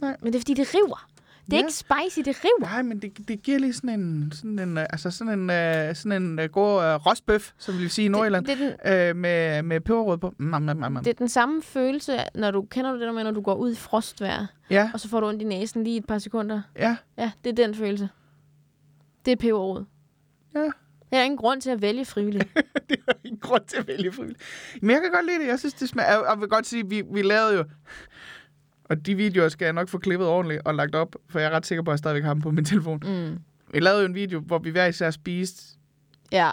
Men 0.00 0.32
det 0.32 0.34
er, 0.34 0.40
fordi 0.40 0.54
det 0.54 0.74
river. 0.74 1.08
Det 1.46 1.52
er 1.52 1.56
Ja. 1.56 1.62
ikke 1.62 1.72
spicy, 1.72 2.18
det 2.28 2.36
river. 2.44 2.60
Nej, 2.70 2.82
men 2.82 3.02
det, 3.02 3.28
det 3.28 3.42
giver 3.42 3.58
lige 3.58 3.72
sådan 3.72 4.00
en, 4.00 4.32
sådan 4.32 4.58
en, 4.58 4.78
øh, 4.78 4.86
altså 4.90 5.10
sådan 5.10 5.38
en, 5.40 5.50
øh, 5.50 5.94
sådan 5.94 6.22
en 6.22 6.38
uh, 6.38 6.44
god 6.44 6.76
uh, 6.94 7.06
rostbøf, 7.06 7.52
som 7.58 7.74
vi 7.74 7.78
vil 7.78 7.90
sige 7.90 8.04
i 8.04 8.08
Nordjylland, 8.08 8.44
Det, 8.46 8.58
det, 8.58 8.76
er 8.78 9.02
den, 9.04 9.16
øh, 9.16 9.16
med, 9.16 9.62
med 9.62 9.80
peberrod 9.80 10.18
på. 10.18 10.34
Mm, 10.38 10.46
mm, 10.46 10.54
mm, 10.54 10.92
mm. 10.92 10.96
det 10.96 11.06
er 11.06 11.12
den 11.14 11.28
samme 11.28 11.62
følelse, 11.62 12.18
når 12.34 12.50
du 12.50 12.62
kender 12.62 12.90
du 12.92 12.98
det 12.98 13.06
der 13.06 13.12
med, 13.12 13.24
når 13.24 13.30
du 13.30 13.40
går 13.40 13.54
ud 13.54 13.72
i 13.72 13.74
frostvejr, 13.76 14.46
Ja, 14.70 14.90
og 14.94 15.00
så 15.00 15.08
får 15.08 15.20
du 15.20 15.26
ondt 15.26 15.42
i 15.42 15.44
næsen 15.44 15.84
lige 15.84 15.96
et 15.96 16.06
par 16.06 16.18
sekunder. 16.18 16.62
ja, 16.76 16.96
Ja, 17.18 17.32
det 17.44 17.50
er 17.58 17.64
den 17.66 17.74
følelse. 17.74 18.08
Det 19.24 19.32
er 19.32 19.36
peberrod. 19.36 19.84
ja. 20.54 20.70
Jeg 21.10 21.20
har 21.20 21.24
ingen 21.24 21.38
grund 21.38 21.60
til 21.60 21.70
at 21.70 21.82
vælge 21.82 22.04
frivilligt. 22.04 22.48
det 22.88 22.98
er 23.08 23.12
ingen 23.24 23.40
grund 23.40 23.62
til 23.66 23.76
at 23.76 23.88
vælge 23.88 24.12
frivilligt. 24.12 24.42
Men 24.82 24.90
jeg 24.90 25.00
kan 25.02 25.10
godt 25.12 25.26
lide 25.26 25.38
det. 25.40 25.46
Jeg 25.46 25.58
synes, 25.58 25.74
det 25.74 25.88
smager... 25.88 26.30
Jeg 26.30 26.40
vil 26.40 26.48
godt 26.48 26.66
sige, 26.66 26.88
vi, 26.88 27.02
vi 27.12 27.22
lavede 27.22 27.56
jo... 27.56 27.64
Og 28.90 29.06
de 29.06 29.14
videoer 29.14 29.48
skal 29.48 29.64
jeg 29.66 29.72
nok 29.72 29.88
få 29.88 29.98
klippet 29.98 30.28
ordentligt 30.28 30.62
og 30.64 30.74
lagt 30.74 30.94
op, 30.94 31.16
for 31.28 31.38
jeg 31.38 31.46
er 31.46 31.50
ret 31.56 31.66
sikker 31.66 31.82
på, 31.82 31.90
at 31.90 31.92
jeg 31.92 31.98
stadigvæk 31.98 32.24
har 32.24 32.32
dem 32.34 32.42
på 32.42 32.50
min 32.50 32.64
telefon. 32.64 33.02
Mm. 33.04 33.38
Vi 33.72 33.80
lavede 33.80 34.00
jo 34.00 34.06
en 34.08 34.14
video, 34.14 34.40
hvor 34.40 34.58
vi 34.58 34.70
hver 34.70 34.86
især 34.86 35.10
spiste 35.10 35.62
Ja, 36.32 36.52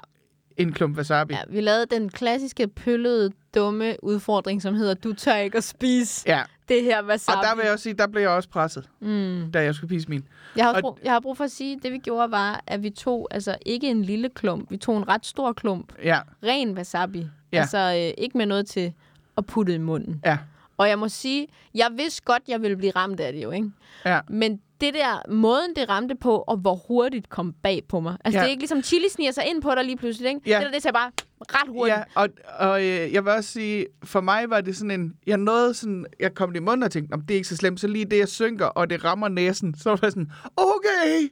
en 0.58 0.74
klump 0.74 0.98
wasabi. 0.98 1.34
ja, 1.34 1.40
vi 1.50 1.62
lavede 1.62 1.86
den 1.86 2.10
klassiske 2.10 2.68
pøllede, 2.68 3.32
dumme 3.56 3.96
udfordring, 4.04 4.62
som 4.62 4.76
hedder, 4.76 4.94
du 4.94 5.14
tør 5.14 5.36
ikke 5.36 5.58
at 5.58 5.64
spise 5.64 6.24
ja. 6.28 6.42
det 6.70 6.84
her 6.84 7.04
wasabi. 7.04 7.36
Og 7.38 7.44
der 7.44 7.56
vil 7.56 7.64
jeg 7.64 7.72
også 7.74 7.84
sige, 7.84 7.94
der 7.94 8.08
blev 8.08 8.22
jeg 8.22 8.30
også 8.32 8.50
presset, 8.50 8.90
mm. 9.00 9.52
da 9.54 9.64
jeg 9.64 9.76
skulle 9.76 9.90
spise 9.90 10.10
min. 10.10 10.24
jeg, 10.56 10.66
har 10.66 10.74
og- 10.74 10.82
brug, 10.82 11.00
jeg 11.04 11.12
har 11.12 11.20
brug 11.20 11.38
for 11.38 11.44
at 11.44 11.52
sige, 11.52 11.76
at 11.78 11.84
det 11.84 11.92
vi 11.92 11.98
gjorde 11.98 12.32
var, 12.32 12.64
at 12.68 12.84
vi 12.84 12.90
tog 12.90 13.28
altså 13.32 13.56
ikke 13.66 13.90
en 13.90 14.02
lille 14.02 14.30
klump, 14.30 14.72
vi 14.72 14.78
tog 14.78 14.98
en 14.98 15.08
ret 15.08 15.26
stor 15.26 15.54
klump, 15.54 15.94
Ja, 16.04 16.20
ren 16.44 16.78
wasabi. 16.78 17.28
Ja. 17.52 17.60
Altså 17.60 17.78
øh, 18.18 18.24
ikke 18.24 18.38
med 18.38 18.46
noget 18.46 18.68
til 18.68 18.94
at 19.38 19.46
putte 19.46 19.74
i 19.74 19.78
munden. 19.78 20.22
ja, 20.26 20.38
Og 20.82 20.90
jeg 20.90 21.00
må 21.00 21.10
sige, 21.10 21.48
jeg 21.76 21.88
vidste 21.98 22.22
godt, 22.26 22.44
jeg 22.48 22.62
ville 22.62 22.78
blive 22.78 22.92
ramt 22.96 23.20
af 23.20 23.34
det 23.34 23.44
jo, 23.44 23.52
ikke? 23.52 23.70
ja. 24.06 24.20
Men 24.30 24.60
det 24.82 24.94
der, 24.94 25.32
måden 25.32 25.76
det 25.76 25.90
ramte 25.90 26.16
på, 26.16 26.38
og 26.48 26.58
hvor 26.58 26.76
hurtigt 26.88 27.30
kom 27.30 27.54
bag 27.64 27.82
på 27.90 28.00
mig. 28.00 28.18
Altså, 28.26 28.38
Ja. 28.38 28.42
det 28.44 28.48
er 28.48 28.50
ikke 28.52 28.62
ligesom 28.62 28.84
chili 28.84 29.10
sniger 29.10 29.32
sig 29.32 29.44
ind 29.48 29.62
på 29.62 29.72
dig 29.76 29.84
lige 29.86 29.98
pludselig, 29.98 30.30
ikke? 30.30 30.42
Ja. 30.46 30.58
Det 30.58 30.66
der, 30.66 30.72
det 30.72 30.84
ser 30.84 30.92
bare 30.92 31.12
ret 31.42 31.70
hurtigt. 31.70 31.98
Ja, 31.98 32.04
og, 32.16 32.28
og 32.60 32.82
øh, 32.82 33.14
jeg 33.14 33.26
vil 33.26 33.34
også 33.34 33.52
sige, 33.52 33.86
for 34.04 34.22
mig 34.22 34.50
var 34.50 34.62
det 34.62 34.78
sådan 34.78 34.92
en, 35.02 35.14
jeg 35.28 35.38
nåede 35.38 35.74
sådan, 35.74 36.06
jeg 36.20 36.34
kom 36.34 36.50
det 36.54 36.60
i 36.60 36.64
munden 36.64 36.84
og 36.84 36.92
tænkte, 36.92 37.16
"Nå, 37.18 37.22
det 37.28 37.32
er 37.32 37.36
ikke 37.36 37.48
så 37.48 37.56
slemt, 37.58 37.80
så 37.80 37.88
lige 37.88 38.06
det, 38.06 38.18
jeg 38.18 38.28
synker, 38.28 38.66
og 38.66 38.90
det 38.90 39.04
rammer 39.04 39.28
næsen, 39.28 39.76
så 39.78 39.90
var 39.90 40.00
jeg 40.02 40.12
sådan, 40.12 40.32
okay, 40.58 41.28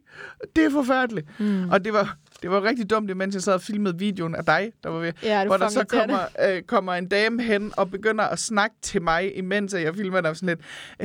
det 0.56 0.66
er 0.66 0.70
forfærdeligt. 0.70 1.39
Mm. 1.39 1.70
Og 1.70 1.86
det 1.86 1.93
var, 1.93 2.18
det 2.42 2.52
var 2.52 2.64
rigtig 2.64 2.90
dumt, 2.90 3.10
imens 3.10 3.36
jeg 3.36 3.44
sad 3.44 3.54
og 3.54 3.62
filmede 3.62 3.98
videoen 4.00 4.36
af 4.36 4.46
dig, 4.46 4.72
der 4.84 4.90
var 4.90 5.00
ved, 5.00 5.14
Ja, 5.24 5.46
hvor 5.46 5.58
der 5.58 5.70
så 5.70 5.86
kommer, 5.90 6.20
øh, 6.48 6.62
kommer 6.62 6.94
en 6.94 7.08
dame 7.08 7.44
hen 7.44 7.72
og 7.78 7.92
begynder 7.92 8.24
at 8.24 8.40
snakke 8.40 8.76
til 8.82 9.02
mig, 9.02 9.38
imens 9.38 9.74
jeg 9.74 9.96
filmer 9.96 10.22
dig 10.22 10.36
sådan 10.38 10.50
lidt, 10.50 10.60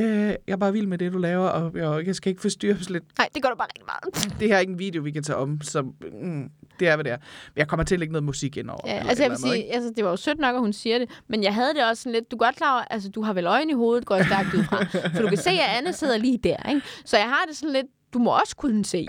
øh, 0.07 0.23
jeg 0.27 0.39
er 0.49 0.57
bare 0.57 0.73
vild 0.73 0.87
med 0.87 0.99
det, 0.99 1.13
du 1.13 1.19
laver, 1.19 1.49
og 1.49 1.77
jeg, 1.77 2.07
jeg 2.07 2.15
skal 2.15 2.31
ikke 2.31 2.43
forstyrre 2.43 2.77
sådan 2.79 2.93
lidt. 2.93 3.05
Nej, 3.19 3.29
det 3.35 3.43
gør 3.43 3.49
du 3.49 3.57
bare 3.57 3.69
rigtig 3.69 3.85
meget. 3.87 4.31
Det 4.41 4.49
her 4.49 4.57
er 4.57 4.61
ikke 4.61 4.73
en 4.73 4.79
video, 4.79 5.03
vi 5.03 5.11
kan 5.11 5.23
tage 5.23 5.37
om, 5.37 5.61
så 5.63 5.83
mm, 6.23 6.51
det 6.81 6.89
er, 6.89 6.97
hvad 6.97 7.05
det 7.05 7.13
er. 7.13 7.17
Jeg 7.57 7.69
kommer 7.69 7.85
til 7.85 7.95
at 7.95 7.99
lægge 7.99 8.13
noget 8.13 8.25
musik 8.25 8.57
ind 8.57 8.71
over. 8.71 8.81
Ja, 8.87 8.97
eller 8.99 9.09
altså 9.09 9.25
jeg 9.25 9.31
vil 9.31 9.39
sige, 9.39 9.75
altså, 9.75 9.93
det 9.97 10.05
var 10.05 10.11
jo 10.11 10.17
sødt 10.17 10.39
nok, 10.39 10.55
at 10.55 10.61
hun 10.61 10.73
siger 10.73 10.99
det, 10.99 11.11
men 11.29 11.43
jeg 11.43 11.55
havde 11.55 11.75
det 11.75 11.85
også 11.91 12.03
sådan 12.03 12.13
lidt, 12.13 12.31
du 12.31 12.37
godt 12.37 12.57
klar 12.57 12.75
over, 12.75 12.85
altså 12.91 13.09
du 13.09 13.23
har 13.23 13.33
vel 13.33 13.47
øjne 13.47 13.71
i 13.71 13.75
hovedet, 13.75 14.07
går 14.07 14.17
jeg 14.17 14.25
stærkt 14.25 14.55
ud 14.55 14.65
fra. 14.65 14.85
For 15.15 15.23
du 15.23 15.29
kan 15.29 15.39
se, 15.39 15.51
at 15.51 15.79
Anne 15.79 15.93
sidder 15.93 16.17
lige 16.19 16.39
der, 16.39 16.69
ikke? 16.69 16.81
Så 17.05 17.17
jeg 17.17 17.27
har 17.27 17.45
det 17.49 17.57
sådan 17.57 17.73
lidt, 17.73 17.87
du 18.15 18.19
må 18.19 18.31
også 18.41 18.57
kunne 18.57 18.85
se, 18.85 19.07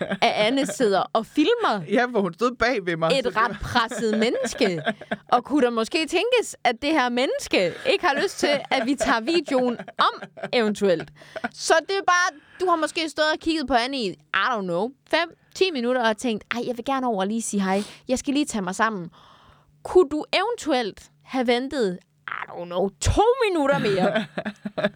at 0.00 0.32
Anne 0.34 0.66
sidder 0.66 1.02
og 1.12 1.26
filmer 1.26 1.82
Ja, 1.90 2.06
hvor 2.06 2.20
hun 2.20 2.34
stod 2.34 2.56
bag 2.56 2.86
ved 2.86 2.96
mig. 2.96 3.18
et 3.18 3.36
ret 3.36 3.56
presset 3.62 4.18
menneske. 4.18 4.82
Og 5.32 5.44
kunne 5.44 5.62
der 5.62 5.70
måske 5.70 5.98
tænkes, 5.98 6.56
at 6.64 6.74
det 6.82 6.90
her 6.90 7.08
menneske 7.08 7.72
ikke 7.92 8.06
har 8.06 8.20
lyst 8.22 8.38
til, 8.38 8.60
at 8.70 8.86
vi 8.86 8.94
tager 8.94 9.20
videoen 9.20 9.76
om 9.98 10.22
eventuelt. 10.52 11.10
Så 11.52 11.74
det 11.88 11.96
er 11.96 12.02
bare, 12.06 12.38
du 12.60 12.66
har 12.70 12.76
måske 12.76 13.08
stået 13.08 13.28
og 13.32 13.38
kigget 13.38 13.66
på 13.66 13.74
Anne 13.74 13.98
i, 13.98 14.08
I 14.10 14.16
don't 14.36 14.60
know, 14.62 14.88
5-10 15.14 15.72
minutter 15.72 16.08
og 16.08 16.16
tænkt, 16.16 16.44
ej, 16.54 16.60
jeg 16.66 16.76
vil 16.76 16.84
gerne 16.84 17.06
over 17.06 17.20
og 17.20 17.26
lige 17.26 17.42
sige 17.42 17.62
hej. 17.62 17.82
Jeg 18.08 18.18
skal 18.18 18.34
lige 18.34 18.46
tage 18.46 18.62
mig 18.62 18.74
sammen. 18.74 19.10
Kunne 19.82 20.08
du 20.10 20.24
eventuelt 20.32 21.10
have 21.24 21.46
ventet, 21.46 21.98
I 22.28 22.50
don't 22.50 22.64
know, 22.64 22.88
to 23.00 23.22
minutter 23.48 23.78
mere 23.78 24.24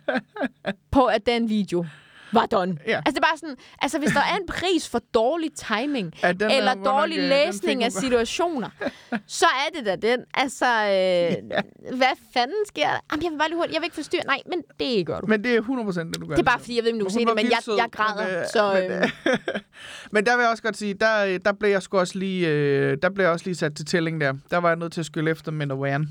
på, 0.92 1.04
at 1.06 1.26
den 1.26 1.48
video 1.48 1.86
var 2.32 2.46
done? 2.46 2.78
Ja. 2.86 2.96
Altså, 2.96 3.10
det 3.10 3.16
er 3.16 3.20
bare 3.20 3.36
sådan, 3.38 3.56
altså, 3.82 3.98
hvis 3.98 4.10
der 4.10 4.20
er 4.20 4.36
en 4.36 4.46
pris 4.48 4.88
for 4.88 5.00
dårlig 5.14 5.50
timing, 5.54 6.14
Ja, 6.22 6.28
er 6.28 6.48
eller 6.48 6.74
nok, 6.74 6.84
dårlig 6.86 7.16
øh, 7.16 7.22
den 7.22 7.28
læsning 7.30 7.84
af 7.84 7.92
situationer, 7.92 8.68
så 9.40 9.46
er 9.46 9.78
det 9.78 9.86
da 9.86 9.96
den. 10.08 10.18
Altså, 10.34 10.66
øh, 10.66 11.96
hvad 11.96 12.14
fanden 12.34 12.56
sker 12.66 12.82
der? 12.82 13.00
Jamen, 13.12 13.22
jeg 13.24 13.30
vil 13.32 13.38
bare 13.38 13.48
lige 13.48 13.56
hurtigt, 13.56 13.74
jeg 13.74 13.80
vil 13.80 13.86
ikke 13.86 13.94
forstyrre. 13.94 14.22
Nej, 14.26 14.38
men 14.46 14.62
det 14.80 15.06
gør 15.06 15.20
du. 15.20 15.26
Men 15.26 15.44
det 15.44 15.54
er 15.56 15.60
100% 15.62 16.00
det, 16.00 16.20
du 16.20 16.26
gør. 16.26 16.34
Det 16.34 16.42
er 16.42 16.50
bare 16.50 16.58
fordi, 16.60 16.76
jeg 16.76 16.84
ved 16.84 16.88
ikke, 16.92 16.98
du 17.00 17.04
kan 17.04 17.12
se 17.12 17.18
det, 17.24 17.34
men 17.36 17.44
jeg, 17.44 17.58
sød, 17.64 17.76
jeg 17.76 17.88
græder. 17.92 18.26
men, 18.28 18.36
øh, 18.36 18.44
så, 18.52 18.72
men, 18.72 18.92
øh, 18.92 19.10
øh, 19.26 19.60
men 20.14 20.26
der 20.26 20.36
vil 20.36 20.42
jeg 20.42 20.50
også 20.50 20.62
godt 20.62 20.76
sige, 20.76 20.94
der, 20.94 21.24
øh, 21.24 21.40
der 21.44 21.52
blev 21.52 21.70
jeg 21.70 21.82
sgu 21.82 21.98
også 21.98 22.18
lige, 22.18 22.48
øh, 22.48 22.96
der 23.02 23.10
blev 23.10 23.24
jeg 23.24 23.32
også 23.32 23.44
lige 23.46 23.54
sat 23.54 23.74
til 23.76 23.84
tælling 23.86 24.20
der. 24.20 24.32
Der 24.50 24.56
var 24.58 24.68
jeg 24.68 24.76
nødt 24.76 24.92
til 24.92 25.00
at 25.00 25.06
skylle 25.06 25.30
efter 25.30 25.52
med 25.52 25.66
noget. 25.66 26.00
Mm. 26.00 26.06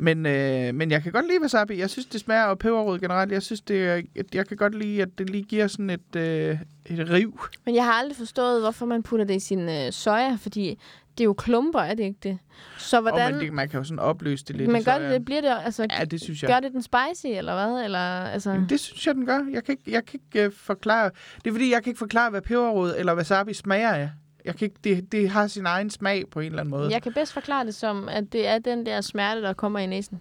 Men, 0.00 0.26
øh, 0.26 0.74
men 0.74 0.90
jeg 0.90 1.02
kan 1.02 1.12
godt 1.12 1.26
lide 1.26 1.40
wasabi. 1.42 1.78
Jeg 1.78 1.90
synes, 1.90 2.06
det 2.06 2.20
smager 2.20 2.44
af 2.44 2.58
peberrod 2.58 2.98
generelt. 2.98 3.32
Jeg 3.32 3.42
synes, 3.42 3.60
det, 3.60 3.88
er- 3.88 4.02
jeg 4.34 4.46
kan 4.48 4.56
godt 4.56 4.74
lide, 4.74 5.02
at 5.02 5.08
det 5.18 5.30
lige 5.30 5.42
giver 5.44 5.59
sådan 5.68 5.90
et, 5.90 6.16
øh, 6.16 6.58
et 6.86 7.10
riv. 7.10 7.40
men 7.66 7.74
jeg 7.74 7.84
har 7.84 7.92
aldrig 7.92 8.16
forstået, 8.16 8.60
hvorfor 8.60 8.86
man 8.86 9.02
putter 9.02 9.24
det 9.24 9.34
i 9.34 9.40
sin 9.40 9.68
øh, 9.68 9.92
soja, 9.92 10.36
fordi 10.40 10.78
det 11.18 11.24
er 11.24 11.26
jo 11.26 11.32
klumper, 11.32 11.80
er 11.80 11.94
det 11.94 12.04
ikke 12.04 12.18
det? 12.22 12.38
Så 12.78 13.00
Hvordan? 13.00 13.26
Og 13.26 13.32
man, 13.32 13.40
det, 13.40 13.52
man 13.52 13.68
kan 13.68 13.78
jo 13.78 13.84
sådan 13.84 13.98
opløse 13.98 14.44
det 14.44 14.56
lidt. 14.56 14.70
men 14.70 14.84
gør 14.84 14.98
det 14.98 15.10
det? 15.10 15.24
Bliver 15.24 15.40
det, 15.40 15.56
altså, 15.64 15.86
Ja, 15.98 16.04
det 16.04 16.20
synes 16.20 16.42
jeg. 16.42 16.50
gør 16.50 16.60
det 16.60 16.72
den 16.72 16.82
spicy, 16.82 17.26
eller 17.26 17.54
hvad? 17.54 17.84
Eller, 17.84 17.98
altså... 17.98 18.50
Jamen, 18.50 18.68
det 18.68 18.80
synes 18.80 19.06
jeg, 19.06 19.14
den 19.14 19.26
gør. 19.26 19.38
Jeg 19.52 19.64
kan 19.64 19.72
ikke, 19.72 19.90
jeg 19.92 20.04
kan 20.04 20.20
ikke 20.24 20.46
uh, 20.46 20.52
forklare... 20.52 21.10
Det 21.44 21.50
er 21.50 21.54
fordi, 21.54 21.72
jeg 21.72 21.82
kan 21.82 21.90
ikke 21.90 21.98
forklare, 21.98 22.30
hvad 22.30 22.42
peberrod 22.42 22.94
eller 22.98 23.14
wasabi 23.14 23.54
smager 23.54 23.90
af. 23.90 24.10
Jeg 24.44 24.56
kan 24.56 24.66
ikke, 24.66 24.76
det, 24.84 25.12
det 25.12 25.30
har 25.30 25.46
sin 25.46 25.66
egen 25.66 25.90
smag 25.90 26.24
på 26.30 26.40
en 26.40 26.46
eller 26.46 26.60
anden 26.60 26.70
måde. 26.70 26.90
Jeg 26.90 27.02
kan 27.02 27.12
bedst 27.12 27.32
forklare 27.32 27.66
det 27.66 27.74
som, 27.74 28.08
at 28.08 28.32
det 28.32 28.46
er 28.46 28.58
den 28.58 28.86
der 28.86 29.00
smerte, 29.00 29.42
der 29.42 29.52
kommer 29.52 29.78
i 29.78 29.86
næsen, 29.86 30.20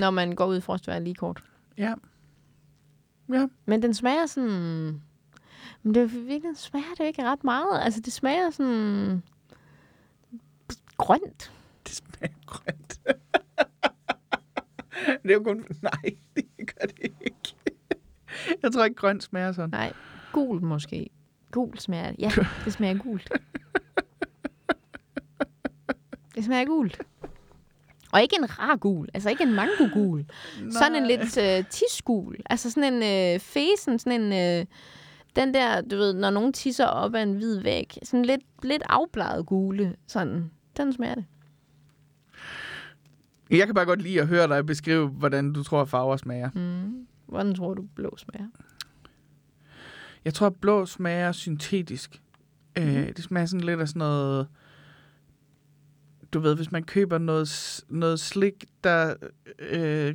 når 0.00 0.10
man 0.10 0.32
går 0.32 0.46
ud 0.46 0.56
i 0.56 0.60
frostvejr 0.60 0.98
lige 0.98 1.14
kort. 1.14 1.42
Ja. 1.78 1.94
Ja. 3.32 3.46
Men 3.66 3.82
den 3.82 3.94
smager 3.94 4.26
sådan... 4.26 5.02
Men 5.82 5.94
det 5.94 6.02
er 6.02 6.06
virkelig 6.06 6.56
smager 6.56 6.94
det 6.98 7.04
ikke 7.04 7.24
ret 7.24 7.44
meget. 7.44 7.80
Altså, 7.82 8.00
det 8.00 8.12
smager 8.12 8.50
sådan... 8.50 9.22
Grønt. 10.96 11.52
Det 11.86 11.94
smager 11.94 12.34
grønt. 12.46 13.00
det 15.22 15.30
er 15.30 15.34
jo 15.34 15.42
kun... 15.42 15.64
Nej, 15.82 16.16
det 16.36 16.46
gør 16.56 16.86
det 16.86 17.12
ikke. 17.20 17.54
Jeg 18.62 18.72
tror 18.72 18.84
ikke, 18.84 18.96
grønt 18.96 19.22
smager 19.22 19.52
sådan. 19.52 19.70
Nej, 19.70 19.92
gul 20.32 20.62
måske. 20.62 21.10
Gul 21.50 21.78
smager. 21.78 22.12
Ja, 22.18 22.32
det 22.64 22.72
smager 22.72 22.98
gult. 22.98 23.32
Det 26.34 26.44
smager 26.44 26.64
gult. 26.64 27.00
Og 28.12 28.22
ikke 28.22 28.36
en 28.38 28.58
rar 28.58 28.76
gul. 28.76 29.08
Altså 29.14 29.30
ikke 29.30 29.42
en 29.42 29.54
mango-gul. 29.54 30.24
Sådan 30.80 30.94
en 30.94 31.06
lidt 31.06 31.38
øh, 31.38 31.64
tisgul. 31.70 32.36
Altså 32.50 32.70
sådan 32.70 32.94
en 32.94 33.34
øh, 33.34 33.40
fesen, 33.40 33.98
sådan 33.98 34.20
en... 34.22 34.60
Øh, 34.60 34.66
Den 35.36 35.54
der, 35.54 35.80
du 35.80 35.96
ved, 35.96 36.12
når 36.14 36.30
nogen 36.30 36.52
tisser 36.52 36.86
op 36.86 37.14
ad 37.14 37.22
en 37.22 37.34
hvid 37.34 37.60
væg, 37.60 37.98
sådan 38.02 38.24
lidt, 38.24 38.40
lidt 38.62 38.82
afbladet 38.88 39.46
gule, 39.46 39.96
sådan, 40.06 40.50
den 40.76 40.92
smager 40.92 41.14
det. 41.14 41.24
Jeg 43.50 43.66
kan 43.66 43.74
bare 43.74 43.84
godt 43.84 44.02
lide 44.02 44.20
at 44.20 44.26
høre 44.26 44.48
dig 44.48 44.66
beskrive, 44.66 45.08
hvordan 45.08 45.52
du 45.52 45.62
tror, 45.62 45.84
farver 45.84 46.16
smager. 46.16 46.50
Mm. 46.54 47.06
Hvordan 47.26 47.54
tror 47.54 47.74
du, 47.74 47.82
blå 47.94 48.16
smager? 48.16 48.46
Jeg 50.24 50.34
tror, 50.34 50.48
blå 50.48 50.86
smager 50.86 51.32
syntetisk. 51.32 52.20
Mm. 52.76 52.82
Øh, 52.82 53.08
det 53.16 53.24
smager 53.24 53.46
sådan 53.46 53.66
lidt 53.66 53.80
af 53.80 53.88
sådan 53.88 53.98
noget... 53.98 54.46
Du 56.32 56.40
ved, 56.40 56.56
hvis 56.56 56.72
man 56.72 56.82
køber 56.84 57.18
noget, 57.18 57.80
noget 57.88 58.20
slik, 58.20 58.64
der 58.84 59.14
øh, 59.58 60.14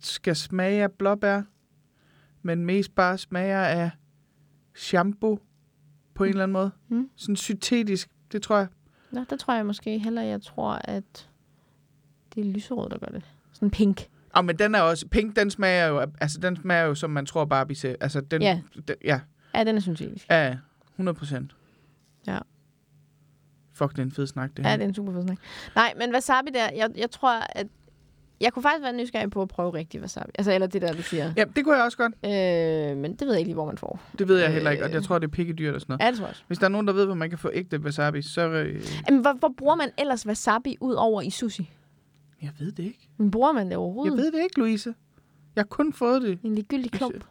skal 0.00 0.36
smage 0.36 0.82
af 0.82 0.92
blåbær, 0.92 1.42
men 2.42 2.64
mest 2.64 2.94
bare 2.94 3.18
smager 3.18 3.60
af 3.62 3.90
shampoo 4.74 5.38
på 6.14 6.24
en 6.24 6.30
eller 6.30 6.42
anden 6.42 6.52
måde. 6.52 6.70
Mm. 6.88 7.10
Sådan 7.16 7.36
syntetisk, 7.36 8.08
det 8.32 8.42
tror 8.42 8.56
jeg. 8.58 8.66
Nå, 9.10 9.24
der 9.30 9.36
tror 9.36 9.54
jeg 9.54 9.66
måske 9.66 9.98
heller, 9.98 10.22
jeg 10.22 10.42
tror, 10.42 10.80
at 10.84 11.28
det 12.34 12.40
er 12.46 12.52
lyserød, 12.52 12.90
der 12.90 12.98
gør 12.98 13.06
det. 13.06 13.24
Sådan 13.52 13.70
pink. 13.70 14.08
Og 14.34 14.44
men 14.44 14.58
den 14.58 14.74
er 14.74 14.80
også... 14.80 15.06
Pink, 15.08 15.36
den 15.36 15.50
smager 15.50 15.86
jo... 15.86 15.98
Altså, 16.20 16.40
den 16.40 16.56
smager 16.56 16.84
jo, 16.84 16.94
som 16.94 17.10
man 17.10 17.26
tror 17.26 17.44
Barbie 17.44 17.76
ser. 17.76 17.94
Altså, 18.00 18.20
den... 18.20 18.42
Ja. 18.42 18.60
Den, 18.88 18.96
ja, 19.04 19.20
Ja, 19.54 19.64
den 19.64 19.76
er 19.76 19.80
syntetisk. 19.80 20.26
ja, 20.30 20.56
100 20.94 21.18
procent. 21.18 21.56
Ja. 22.26 22.38
Fuck, 23.78 23.90
det 23.92 23.98
er 23.98 24.02
en 24.02 24.12
fed 24.12 24.26
snak, 24.26 24.50
det 24.56 24.62
Ja, 24.64 24.68
her. 24.68 24.76
det 24.76 24.84
er 24.84 24.88
en 24.88 24.94
super 24.94 25.12
fed 25.12 25.22
snak. 25.22 25.38
Nej, 25.74 25.94
men 25.98 26.14
wasabi 26.14 26.50
der, 26.54 26.70
jeg, 26.76 26.90
jeg 26.96 27.10
tror, 27.10 27.40
at 27.56 27.66
jeg 28.40 28.52
kunne 28.52 28.62
faktisk 28.62 28.82
være 28.82 28.92
nysgerrig 28.92 29.30
på 29.30 29.42
at 29.42 29.48
prøve 29.48 29.74
rigtig 29.74 30.00
wasabi. 30.00 30.30
Altså, 30.38 30.52
eller 30.52 30.66
det 30.66 30.82
der, 30.82 30.92
du 30.92 31.02
siger. 31.02 31.32
Ja, 31.36 31.44
det 31.56 31.64
kunne 31.64 31.76
jeg 31.76 31.84
også 31.84 31.96
godt. 31.98 32.12
Øh, 32.24 32.96
men 32.96 33.12
det 33.12 33.20
ved 33.20 33.28
jeg 33.30 33.38
ikke 33.38 33.48
lige, 33.48 33.54
hvor 33.54 33.66
man 33.66 33.78
får. 33.78 34.00
Det 34.18 34.28
ved 34.28 34.38
jeg 34.38 34.52
heller 34.52 34.70
ikke, 34.70 34.84
og 34.84 34.88
Øh. 34.88 34.94
jeg 34.94 35.02
tror, 35.02 35.18
det 35.18 35.26
er 35.26 35.30
pikkedyrt 35.30 35.74
og 35.74 35.80
sådan 35.80 35.92
noget. 35.92 36.04
Ja, 36.04 36.10
det 36.10 36.16
tror 36.18 36.26
jeg 36.26 36.30
også. 36.30 36.42
Hvis 36.46 36.58
der 36.58 36.64
er 36.64 36.68
nogen, 36.68 36.86
der 36.86 36.92
ved, 36.92 37.04
hvor 37.06 37.14
man 37.14 37.28
kan 37.30 37.38
få 37.38 37.50
ægte 37.52 37.80
wasabi, 37.80 38.22
så... 38.22 38.48
Øh, 38.48 38.82
Jamen, 39.08 39.20
hvor, 39.20 39.32
hvor 39.32 39.54
bruger 39.56 39.74
man 39.74 39.90
ellers 39.98 40.26
wasabi 40.26 40.76
ud 40.80 40.94
over 40.94 41.22
i 41.22 41.30
sushi? 41.30 41.70
jeg 42.42 42.50
ved 42.58 42.72
det 42.72 42.82
ikke. 42.84 43.08
Men 43.16 43.30
bruger 43.30 43.52
man 43.52 43.68
det 43.68 43.76
overhovedet? 43.76 44.10
Jeg 44.16 44.18
ved 44.24 44.32
det 44.32 44.42
ikke, 44.42 44.58
Louise. 44.58 44.94
Jeg 45.56 45.62
har 45.62 45.66
kun 45.66 45.92
fået 45.92 46.22
det. 46.22 46.38
En 46.42 46.54
ligegyldig 46.54 46.90
klump. 46.92 47.24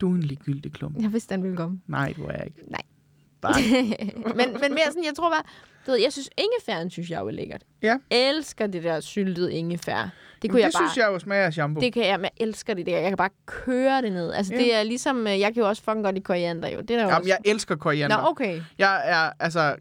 Du 0.00 0.10
er 0.10 0.14
en 0.14 0.22
ligegyldig 0.22 0.72
klump. 0.72 1.02
Jeg 1.02 1.12
vidste, 1.12 1.34
den 1.34 1.42
ville 1.42 1.56
komme. 1.56 1.80
Nej, 1.86 2.14
du 2.16 2.24
er 2.24 2.42
ikke. 2.42 2.56
Nej. 2.70 2.80
Bare. 3.44 4.34
men, 4.38 4.52
men 4.60 4.74
mere 4.74 4.84
sådan, 4.88 5.04
jeg 5.04 5.12
tror 5.16 5.30
bare, 5.30 5.42
du 5.86 5.90
ved, 5.90 6.00
jeg 6.00 6.12
synes, 6.12 6.30
ingefæren 6.38 6.90
synes 6.90 7.10
jeg 7.10 7.20
jo 7.20 7.26
er 7.26 7.30
lækkert. 7.30 7.62
Ja. 7.82 7.96
elsker 8.10 8.66
det 8.66 8.82
der 8.82 9.00
syltede 9.00 9.52
ingefær. 9.54 10.02
Det 10.02 10.42
Det, 10.42 10.50
kunne 10.50 10.60
jeg 10.60 10.66
det 10.72 10.74
bare... 10.78 10.88
synes 10.90 10.96
jeg 11.06 11.12
jo 11.12 11.18
smager 11.18 11.46
af 11.46 11.52
shampoo. 11.52 11.80
Det 11.80 11.92
kan 11.92 12.06
jeg, 12.06 12.18
men 12.20 12.24
jeg 12.24 12.46
elsker 12.46 12.74
det 12.74 12.86
der. 12.86 12.98
Jeg 12.98 13.10
kan 13.10 13.16
bare 13.16 13.30
køre 13.46 14.02
det 14.02 14.12
ned. 14.12 14.32
Altså, 14.32 14.52
Ja. 14.54 14.58
det 14.60 14.74
er 14.74 14.82
ligesom, 14.82 15.26
øh, 15.26 15.40
jeg 15.40 15.54
kan 15.54 15.62
jo 15.62 15.68
også 15.68 15.82
fucking 15.82 16.04
godt 16.04 16.14
lide 16.14 16.24
koriander, 16.24 16.68
jo. 16.68 16.80
Det 16.80 16.90
er 16.90 16.94
der 16.96 17.02
Jamen, 17.02 17.14
også. 17.16 17.28
jeg 17.28 17.38
elsker 17.52 17.76
koriander. 17.76 18.16
Nå, 18.22 18.28
okay. 18.28 18.60
Jeg 18.78 19.02
er, 19.04 19.30
altså... 19.40 19.76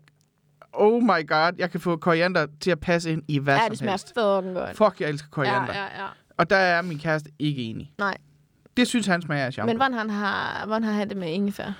Oh 0.75 1.03
my 1.03 1.27
god, 1.27 1.51
jeg 1.57 1.71
kan 1.71 1.79
få 1.79 1.97
koriander 1.97 2.45
til 2.61 2.71
at 2.71 2.79
passe 2.79 3.11
ind 3.11 3.23
i 3.27 3.39
hvad 3.39 3.55
Ja, 3.55 3.61
som 3.61 3.69
det 3.69 3.77
smager 3.79 3.91
helst. 3.91 4.07
fucking 4.07 4.55
godt. 4.55 4.77
Fuck, 4.77 5.01
jeg 5.01 5.09
elsker 5.09 5.27
koriander. 5.31 5.73
Ja, 5.73 5.79
ja, 5.83 6.03
ja. 6.03 6.07
Og 6.37 6.49
der 6.49 6.55
er 6.57 6.81
min 6.81 6.99
kæreste 6.99 7.29
ikke 7.39 7.63
enig. 7.63 7.91
Nej. 7.97 8.17
Det 8.77 8.87
synes 8.87 9.07
han 9.07 9.21
smager 9.21 9.45
af 9.45 9.53
shampoo. 9.53 9.67
Men 9.69 9.77
hvordan 9.77 9.93
han 9.97 10.09
har, 10.09 10.63
hvordan 10.65 10.83
har 10.83 10.91
han 10.91 11.09
det 11.09 11.17
med 11.17 11.27
ingefær? 11.31 11.71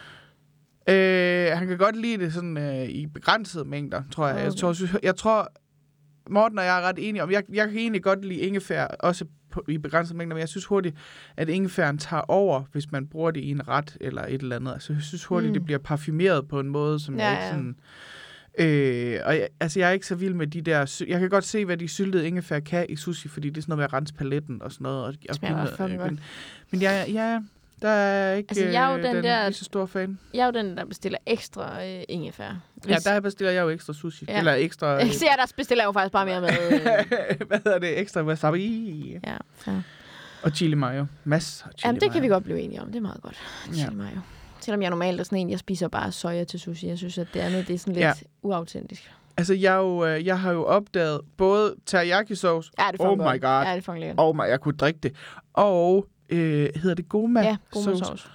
Øh, 0.89 1.57
han 1.57 1.67
kan 1.67 1.77
godt 1.77 1.95
lide 1.95 2.17
det 2.17 2.33
sådan 2.33 2.57
øh, 2.57 2.89
i 2.89 3.07
begrænsede 3.07 3.65
mængder, 3.65 4.03
tror 4.11 4.27
jeg. 4.27 4.37
Jeg, 4.37 4.47
Okay. 4.47 4.57
tror, 4.57 4.73
synes- 4.73 4.95
jeg 5.03 5.15
tror, 5.15 5.47
Morten 6.29 6.59
og 6.59 6.65
jeg 6.65 6.77
er 6.77 6.81
ret 6.81 6.95
enige 7.09 7.23
om, 7.23 7.31
jeg, 7.31 7.43
jeg 7.53 7.67
kan 7.69 7.77
egentlig 7.77 8.03
godt 8.03 8.25
lide 8.25 8.39
ingefær, 8.39 8.85
også 8.85 9.25
på, 9.51 9.63
i 9.67 9.77
begrænsede 9.77 10.17
mængder, 10.17 10.35
men 10.35 10.39
jeg 10.39 10.49
synes 10.49 10.65
hurtigt, 10.65 10.95
at 11.37 11.49
ingefæren 11.49 11.97
tager 11.97 12.21
over, 12.21 12.63
hvis 12.71 12.91
man 12.91 13.07
bruger 13.07 13.31
det 13.31 13.41
i 13.41 13.49
en 13.51 13.67
ret 13.67 13.97
eller 14.01 14.25
et 14.25 14.41
eller 14.41 14.55
andet. 14.55 14.73
Altså, 14.73 14.93
jeg 14.93 15.01
synes 15.01 15.25
hurtigt, 15.25 15.49
Mm. 15.49 15.53
det 15.53 15.65
bliver 15.65 15.79
parfumeret 15.79 16.47
på 16.47 16.59
en 16.59 16.69
måde, 16.69 16.99
som 16.99 17.15
Ja, 17.17 17.23
jeg 17.25 17.33
ikke 17.33 17.47
sådan... 17.47 17.75
Øh, 18.59 19.19
og 19.25 19.35
jeg, 19.35 19.47
altså, 19.59 19.79
jeg 19.79 19.89
er 19.89 19.93
ikke 19.93 20.07
så 20.07 20.15
vild 20.15 20.33
med 20.33 20.47
de 20.47 20.61
der... 20.61 21.03
Jeg 21.07 21.19
kan 21.19 21.29
godt 21.29 21.43
se, 21.43 21.65
hvad 21.65 21.77
de 21.77 21.87
syltede 21.87 22.27
ingefær 22.27 22.59
kan 22.59 22.85
i 22.89 22.95
sushi, 22.95 23.27
fordi 23.29 23.49
det 23.49 23.57
er 23.57 23.61
sådan 23.61 23.71
noget 23.71 23.77
med 23.79 23.85
at 23.85 23.93
rense 23.93 24.13
paletten 24.13 24.61
og 24.61 24.71
sådan 24.71 24.83
noget. 24.83 25.03
Og, 25.03 25.13
og 25.29 25.35
fucking 25.35 25.51
noget- 25.51 25.77
godt. 25.77 26.11
men, 26.11 26.19
men 26.71 26.81
jeg, 26.81 27.05
ja, 27.09 27.39
der 27.83 27.89
er 27.89 28.33
ikke 28.33 28.47
Altså, 28.51 28.65
jeg 28.65 28.83
er 28.85 28.91
jo 28.91 28.97
øh, 28.97 29.03
den 29.03 29.15
den 29.15 29.23
der- 29.23 29.51
så 29.51 29.63
stor 29.63 29.85
fan. 29.85 30.19
Jeg 30.33 30.41
er 30.41 30.45
jo 30.45 30.51
den, 30.51 30.77
der 30.77 30.85
bestiller 30.85 31.17
ekstra 31.25 31.85
øh, 31.85 32.03
ingefær. 32.09 32.61
Ja, 32.87 32.95
der 33.03 33.19
bestiller 33.19 33.51
jeg 33.51 33.61
jo 33.61 33.69
ekstra 33.69 33.93
sushi. 33.93 34.25
Ja. 34.27 34.33
Ja. 34.33 34.39
Eller 34.39 34.53
ekstra... 34.53 34.87
Jeg 35.05 35.13
ser, 35.13 35.27
der 35.37 35.51
bestiller 35.57 35.83
jeg 35.83 35.87
jo 35.87 35.91
faktisk 35.91 36.11
bare 36.13 36.25
mere 36.25 36.41
med. 36.41 36.49
Øh, 36.49 36.79
hvad 37.47 37.57
hedder 37.63 37.79
det? 37.79 37.99
Ekstra 37.99 38.23
wasabi. 38.23 39.19
ja, 39.27 39.37
fair. 39.55 39.75
Og 40.43 40.51
chili 40.51 40.75
mayo. 40.75 41.05
Masser 41.23 41.65
af 41.65 41.71
chili 41.77 41.87
Jamen, 41.87 42.01
det 42.01 42.11
kan 42.11 42.21
vi 42.21 42.27
godt 42.27 42.43
blive 42.43 42.59
enige 42.61 42.81
om. 42.81 42.87
Det 42.87 42.95
er 42.95 43.01
meget 43.01 43.21
godt. 43.21 43.37
Ja. 43.67 43.73
Chili 43.73 43.95
mayo. 43.95 44.19
Selvom 44.61 44.81
jeg 44.81 44.89
normalt 44.89 45.19
er 45.19 45.23
sådan 45.23 45.37
en, 45.37 45.49
jeg 45.49 45.59
spiser 45.59 45.87
bare 45.87 46.11
soja 46.11 46.43
til 46.43 46.59
sushi. 46.59 46.87
Jeg 46.87 46.97
synes, 46.97 47.17
at 47.17 47.27
det 47.33 47.39
andet 47.39 47.67
det 47.67 47.73
er 47.73 47.77
sådan 47.77 47.93
lidt 47.93 48.01
Ja. 48.03 48.07
ja. 48.07 48.13
uautentisk. 48.43 49.11
Altså, 49.37 49.53
jeg, 49.53 49.75
jo, 49.75 50.05
øh, 50.05 50.25
jeg 50.25 50.39
har 50.39 50.51
jo 50.51 50.63
opdaget 50.65 51.21
både 51.37 51.75
teriyaki-sauce, 51.85 52.71
Ja, 52.79 52.83
det 52.91 52.99
er 53.01 53.05
Oh 53.07 53.17
my. 53.17 53.41
God. 53.41 53.65
Ja, 53.65 53.75
det 53.75 54.13
og 54.17 54.35
mig, 54.35 54.49
jeg 54.49 54.59
kunne 54.59 54.77
drikke 54.77 54.99
det, 55.03 55.13
og 55.53 56.07
øh, 56.33 56.69
hedder 56.75 56.93
det 56.95 57.09
goma 57.09 57.41
Ja, 57.41 57.57
sauce. 57.73 58.05
sauce. 58.05 58.29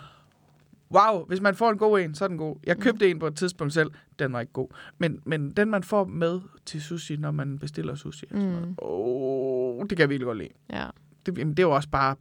Wow, 0.90 1.24
hvis 1.26 1.40
man 1.40 1.55
får 1.55 1.70
en 1.70 1.78
god 1.78 2.01
en, 2.01 2.14
så 2.14 2.24
er 2.24 2.28
den 2.28 2.38
god. 2.38 2.55
Mm. 2.55 2.61
Jeg 2.66 2.78
købte 2.78 3.11
en 3.11 3.18
på 3.18 3.26
et 3.26 3.36
tidspunkt 3.36 3.72
selv, 3.74 3.90
den 4.18 4.32
var 4.32 4.40
ikke 4.40 4.53
god. 4.53 4.68
Men, 4.99 5.20
men 5.24 5.51
den, 5.53 5.70
man 5.70 5.82
får 5.82 6.05
med 6.05 6.40
til 6.66 6.82
sushi, 6.82 7.16
når 7.16 7.30
man 7.30 7.59
bestiller 7.59 7.94
sushi, 7.94 8.26
mm. 8.30 8.38
Mm. 8.40 8.74
oh, 8.78 9.80
det 9.80 9.88
kan 9.88 9.99
jeg 9.99 10.09
virkelig 10.09 10.26
godt 10.26 10.38
lide. 10.38 10.49
Ja. 10.70 10.86
Det, 11.26 11.38
jamen, 11.38 11.51
det 11.55 11.59
er 11.62 11.66
jo 11.66 11.74
også 11.74 11.88
bare 11.88 12.16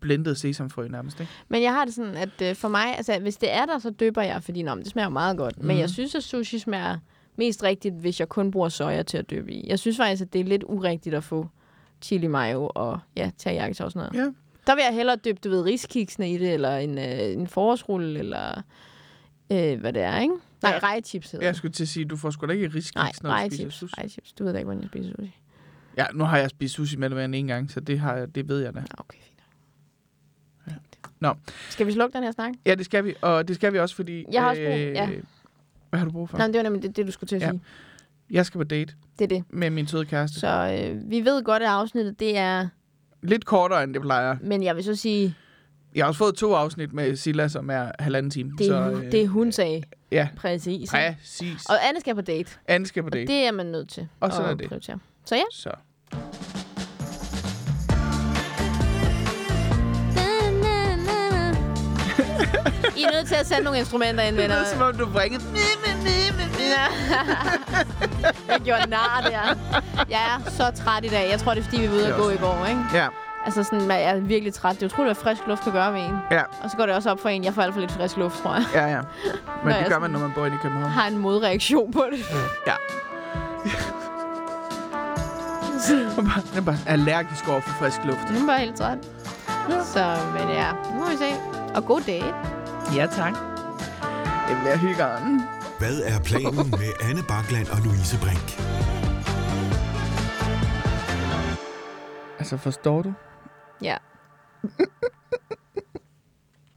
blendet 0.00 0.36
sesamfrø 0.38 0.88
nærmest, 0.88 1.20
ikke? 1.20 1.32
Men 1.48 1.62
jeg 1.62 1.72
har 1.72 1.84
det 1.84 1.94
sådan, 1.94 2.14
at 2.16 2.42
øh, 2.42 2.54
for 2.54 2.68
mig, 2.68 2.96
altså 2.96 3.18
hvis 3.20 3.36
det 3.36 3.54
er 3.54 3.66
der, 3.66 3.78
så 3.78 3.90
døber 3.90 4.22
jeg, 4.22 4.42
fordi 4.42 4.62
nå, 4.62 4.74
det 4.74 4.86
smager 4.86 5.08
meget 5.08 5.36
godt. 5.36 5.58
Mm. 5.58 5.66
Men 5.66 5.78
jeg 5.78 5.90
synes, 5.90 6.14
at 6.14 6.22
sushi 6.22 6.58
smager 6.58 6.98
mest 7.36 7.62
rigtigt, 7.62 7.94
hvis 7.94 8.20
jeg 8.20 8.28
kun 8.28 8.50
bruger 8.50 8.68
soja 8.68 9.02
til 9.02 9.18
at 9.18 9.30
døbe 9.30 9.52
i. 9.52 9.68
Jeg 9.68 9.78
synes 9.78 9.96
faktisk, 9.96 10.22
at 10.22 10.32
det 10.32 10.40
er 10.40 10.44
lidt 10.44 10.64
urigtigt 10.66 11.14
at 11.14 11.24
få 11.24 11.48
chili 12.02 12.26
mayo 12.26 12.70
og 12.74 12.98
ja, 13.16 13.30
teriyaki 13.38 13.82
og 13.82 13.92
sådan 13.92 14.08
noget. 14.12 14.26
Ja. 14.26 14.32
Der 14.66 14.74
vil 14.74 14.82
jeg 14.88 14.94
hellere 14.94 15.16
døbe, 15.16 15.38
du 15.44 15.50
ved, 15.50 15.62
riskiksene 15.62 16.32
i 16.32 16.38
det, 16.38 16.54
eller 16.54 16.76
en, 16.76 16.98
øh, 16.98 17.32
en 17.32 17.46
forårsrulle, 17.46 18.18
eller 18.18 18.62
øh, 19.52 19.80
hvad 19.80 19.92
det 19.92 20.02
er, 20.02 20.18
ikke? 20.18 20.34
Nej, 20.62 20.72
Ja. 20.72 20.78
rejechips 20.88 21.30
hedder 21.30 21.46
Jeg 21.46 21.56
skulle 21.56 21.72
til 21.72 21.84
at 21.84 21.88
sige, 21.88 22.04
du 22.04 22.16
får 22.16 22.30
sgu 22.30 22.46
da 22.46 22.52
ikke 22.52 22.66
riskiks, 22.68 22.94
når 22.94 23.02
du 23.04 23.08
spiser 23.12 23.28
rejechips. 23.28 23.74
sushi. 23.74 23.94
Rejechips. 23.98 24.32
Du 24.32 24.44
ved 24.44 24.52
da 24.52 24.58
ikke, 24.58 24.64
hvordan 24.66 24.82
jeg 24.82 24.88
spiser 24.90 25.10
sushi. 25.16 25.36
Ja, 25.96 26.06
nu 26.14 26.24
har 26.24 26.38
jeg 26.38 26.50
spist 26.50 26.74
sushi 26.74 26.96
med 26.96 27.10
det 27.10 27.34
en 27.38 27.46
gang, 27.46 27.70
så 27.70 27.80
det, 27.80 27.98
har, 28.00 28.16
jeg- 28.16 28.34
det 28.34 28.48
ved 28.48 28.60
jeg 28.62 28.74
da. 28.74 28.82
Okay, 28.98 29.18
fint. 29.22 29.40
Fint. 30.64 30.98
Nå. 31.20 31.34
Skal 31.70 31.86
vi 31.86 31.92
slukke 31.92 32.14
den 32.16 32.24
her 32.24 32.32
snak? 32.32 32.52
Ja, 32.66 32.74
det 32.74 32.84
skal 32.84 33.04
vi, 33.04 33.14
og 33.22 33.48
det 33.48 33.56
skal 33.56 33.72
vi 33.72 33.78
også, 33.78 33.94
fordi... 33.94 34.24
Jeg 34.32 34.42
har 34.42 34.48
også 34.50 34.62
brug- 34.62 34.74
ja. 34.74 35.10
Hvad 35.90 35.98
har 36.00 36.06
du 36.06 36.12
brug 36.12 36.28
for? 36.28 36.38
Nej, 36.38 36.46
det 36.46 36.56
var 36.56 36.62
nemlig 36.62 36.82
det, 36.82 36.96
det 36.96 37.06
du 37.06 37.12
skulle 37.12 37.28
til 37.28 37.36
at 37.36 37.42
Ja. 37.42 37.50
sige. 37.50 37.60
Jeg 38.30 38.46
skal 38.46 38.58
på 38.58 38.64
date 38.64 38.94
Det 39.18 39.24
er 39.24 39.28
det. 39.28 39.44
med 39.50 39.70
min 39.70 39.86
søde 39.86 40.04
kæreste. 40.04 40.34
Så. 40.34 40.40
Så 40.40 40.78
øh, 40.92 41.10
vi 41.10 41.24
ved 41.24 41.42
godt, 41.44 41.62
at 41.62 41.68
afsnittet 41.68 42.20
det 42.20 42.38
er... 42.38 42.68
Lidt 43.22 43.44
kortere, 43.44 43.84
end 43.84 43.94
det 43.94 44.02
plejer. 44.02 44.36
Men 44.40 44.62
jeg 44.62 44.76
vil 44.76 44.84
så 44.84 44.94
sige, 44.94 45.34
Jeg 45.94 46.04
har 46.04 46.08
også 46.08 46.18
fået 46.18 46.34
to 46.34 46.54
afsnit 46.54 46.92
med 46.92 47.16
Silla, 47.16 47.48
som 47.48 47.70
er 47.70 47.90
halvanden 47.98 48.30
time. 48.30 48.50
det, 48.58 48.66
så, 48.66 48.90
øh, 49.04 49.12
det 49.12 49.28
hun 49.28 49.52
sagde. 49.52 49.82
Ja, 50.12 50.28
Præcis. 50.36 50.90
præcis. 50.90 51.66
Og 51.66 51.88
Anne 51.88 52.00
skal 52.00 52.14
på 52.14 52.20
date. 52.20 52.50
Anne 52.68 52.86
skal 52.86 53.02
på 53.02 53.06
Og 53.06 53.12
date. 53.12 53.26
det 53.32 53.46
er 53.46 53.52
man 53.52 53.66
nødt 53.66 53.88
til 53.88 54.08
Og 54.20 54.32
sådan 54.32 54.44
at 54.44 54.50
er 54.52 54.56
det. 54.56 54.68
prioritere. 54.68 54.98
Så 55.24 55.34
ja. 55.34 55.42
Så. 55.52 55.70
I 62.96 63.02
er 63.02 63.12
nødt 63.12 63.26
til 63.28 63.34
at 63.34 63.46
sætte 63.46 63.64
nogle 63.64 63.78
instrumenter 63.78 64.24
ind, 64.24 64.36
Det 64.36 64.42
venner. 64.42 64.56
er 64.56 64.64
som 64.64 64.82
om, 64.82 64.96
du 64.96 65.06
bringer... 65.06 65.40
jeg 68.48 68.60
gjorde 68.64 68.90
nar 68.90 69.20
der. 69.30 69.54
Jeg 70.10 70.20
er 70.46 70.50
så 70.50 70.70
træt 70.84 71.04
i 71.04 71.08
dag. 71.08 71.30
Jeg 71.30 71.40
tror, 71.40 71.54
det 71.54 71.60
er, 71.60 71.64
fordi 71.64 71.80
vi 71.80 71.88
var 71.88 71.94
ude 71.94 72.02
Det 72.04 72.10
at 72.12 72.16
gå 72.16 72.30
i 72.30 72.36
går, 72.36 72.66
ikke? 72.68 72.80
Ja, 72.94 73.06
Altså 73.46 73.62
sådan, 73.64 73.90
jeg 73.90 74.02
er 74.02 74.20
virkelig 74.20 74.54
træt. 74.54 74.74
Det 74.74 74.82
er 74.82 74.86
utroligt, 74.86 75.16
hvad 75.16 75.22
frisk 75.24 75.46
luft 75.46 75.62
kan 75.62 75.72
gøre 75.72 75.92
ved 75.94 76.00
en. 76.00 76.16
ja, 76.30 76.42
Og 76.62 76.70
så 76.70 76.76
går 76.76 76.86
det 76.86 76.94
også 76.94 77.10
op 77.10 77.20
for 77.20 77.28
en. 77.28 77.44
Jeg 77.44 77.54
får 77.54 77.62
alt 77.62 77.72
for 77.74 77.80
lidt 77.80 77.92
frisk 77.92 78.16
luft, 78.16 78.42
tror 78.42 78.54
jeg. 78.54 78.64
ja, 78.74 78.86
ja. 78.86 79.00
Men 79.64 79.74
det 79.74 79.86
gør 79.88 79.98
man, 79.98 80.10
når 80.10 80.18
man 80.18 80.32
bor 80.34 80.46
inde 80.46 80.56
i 80.56 80.60
København. 80.62 80.90
Har 80.92 81.06
en 81.08 81.18
modreaktion 81.18 81.92
på 81.92 82.04
det. 82.12 82.18
Ja. 82.66 82.72
Man 86.16 86.24
bare- 86.26 86.42
Man 86.54 86.56
er 86.56 86.60
bare 86.60 86.78
allergisk 86.86 87.48
over 87.48 87.60
for 87.60 87.70
frisk 87.70 88.04
luft. 88.04 88.18
Er 88.30 88.32
jeg 88.34 88.42
bare 88.46 88.58
helt 88.58 88.76
træt. 88.76 88.98
Så, 89.84 90.16
men 90.38 90.48
ja, 90.48 90.66
nu 90.94 90.98
må 91.04 91.10
vi 91.10 91.16
se. 91.16 91.34
Og 91.74 91.84
god 91.84 92.00
date. 92.00 92.34
Ja, 92.94 93.06
tak. 93.06 93.32
Det 94.48 94.56
bliver 94.60 94.76
hyggeren. 94.76 95.40
Hvad 95.78 96.00
er 96.00 96.20
planen 96.20 96.70
med 96.70 96.92
Anne 97.10 97.22
Bakland 97.28 97.68
og 97.68 97.78
Louise 97.84 98.18
Brink? 98.20 98.48
Altså, 102.38 102.56
forstår 102.56 103.02
du? 103.02 103.12
Ja. 103.82 103.96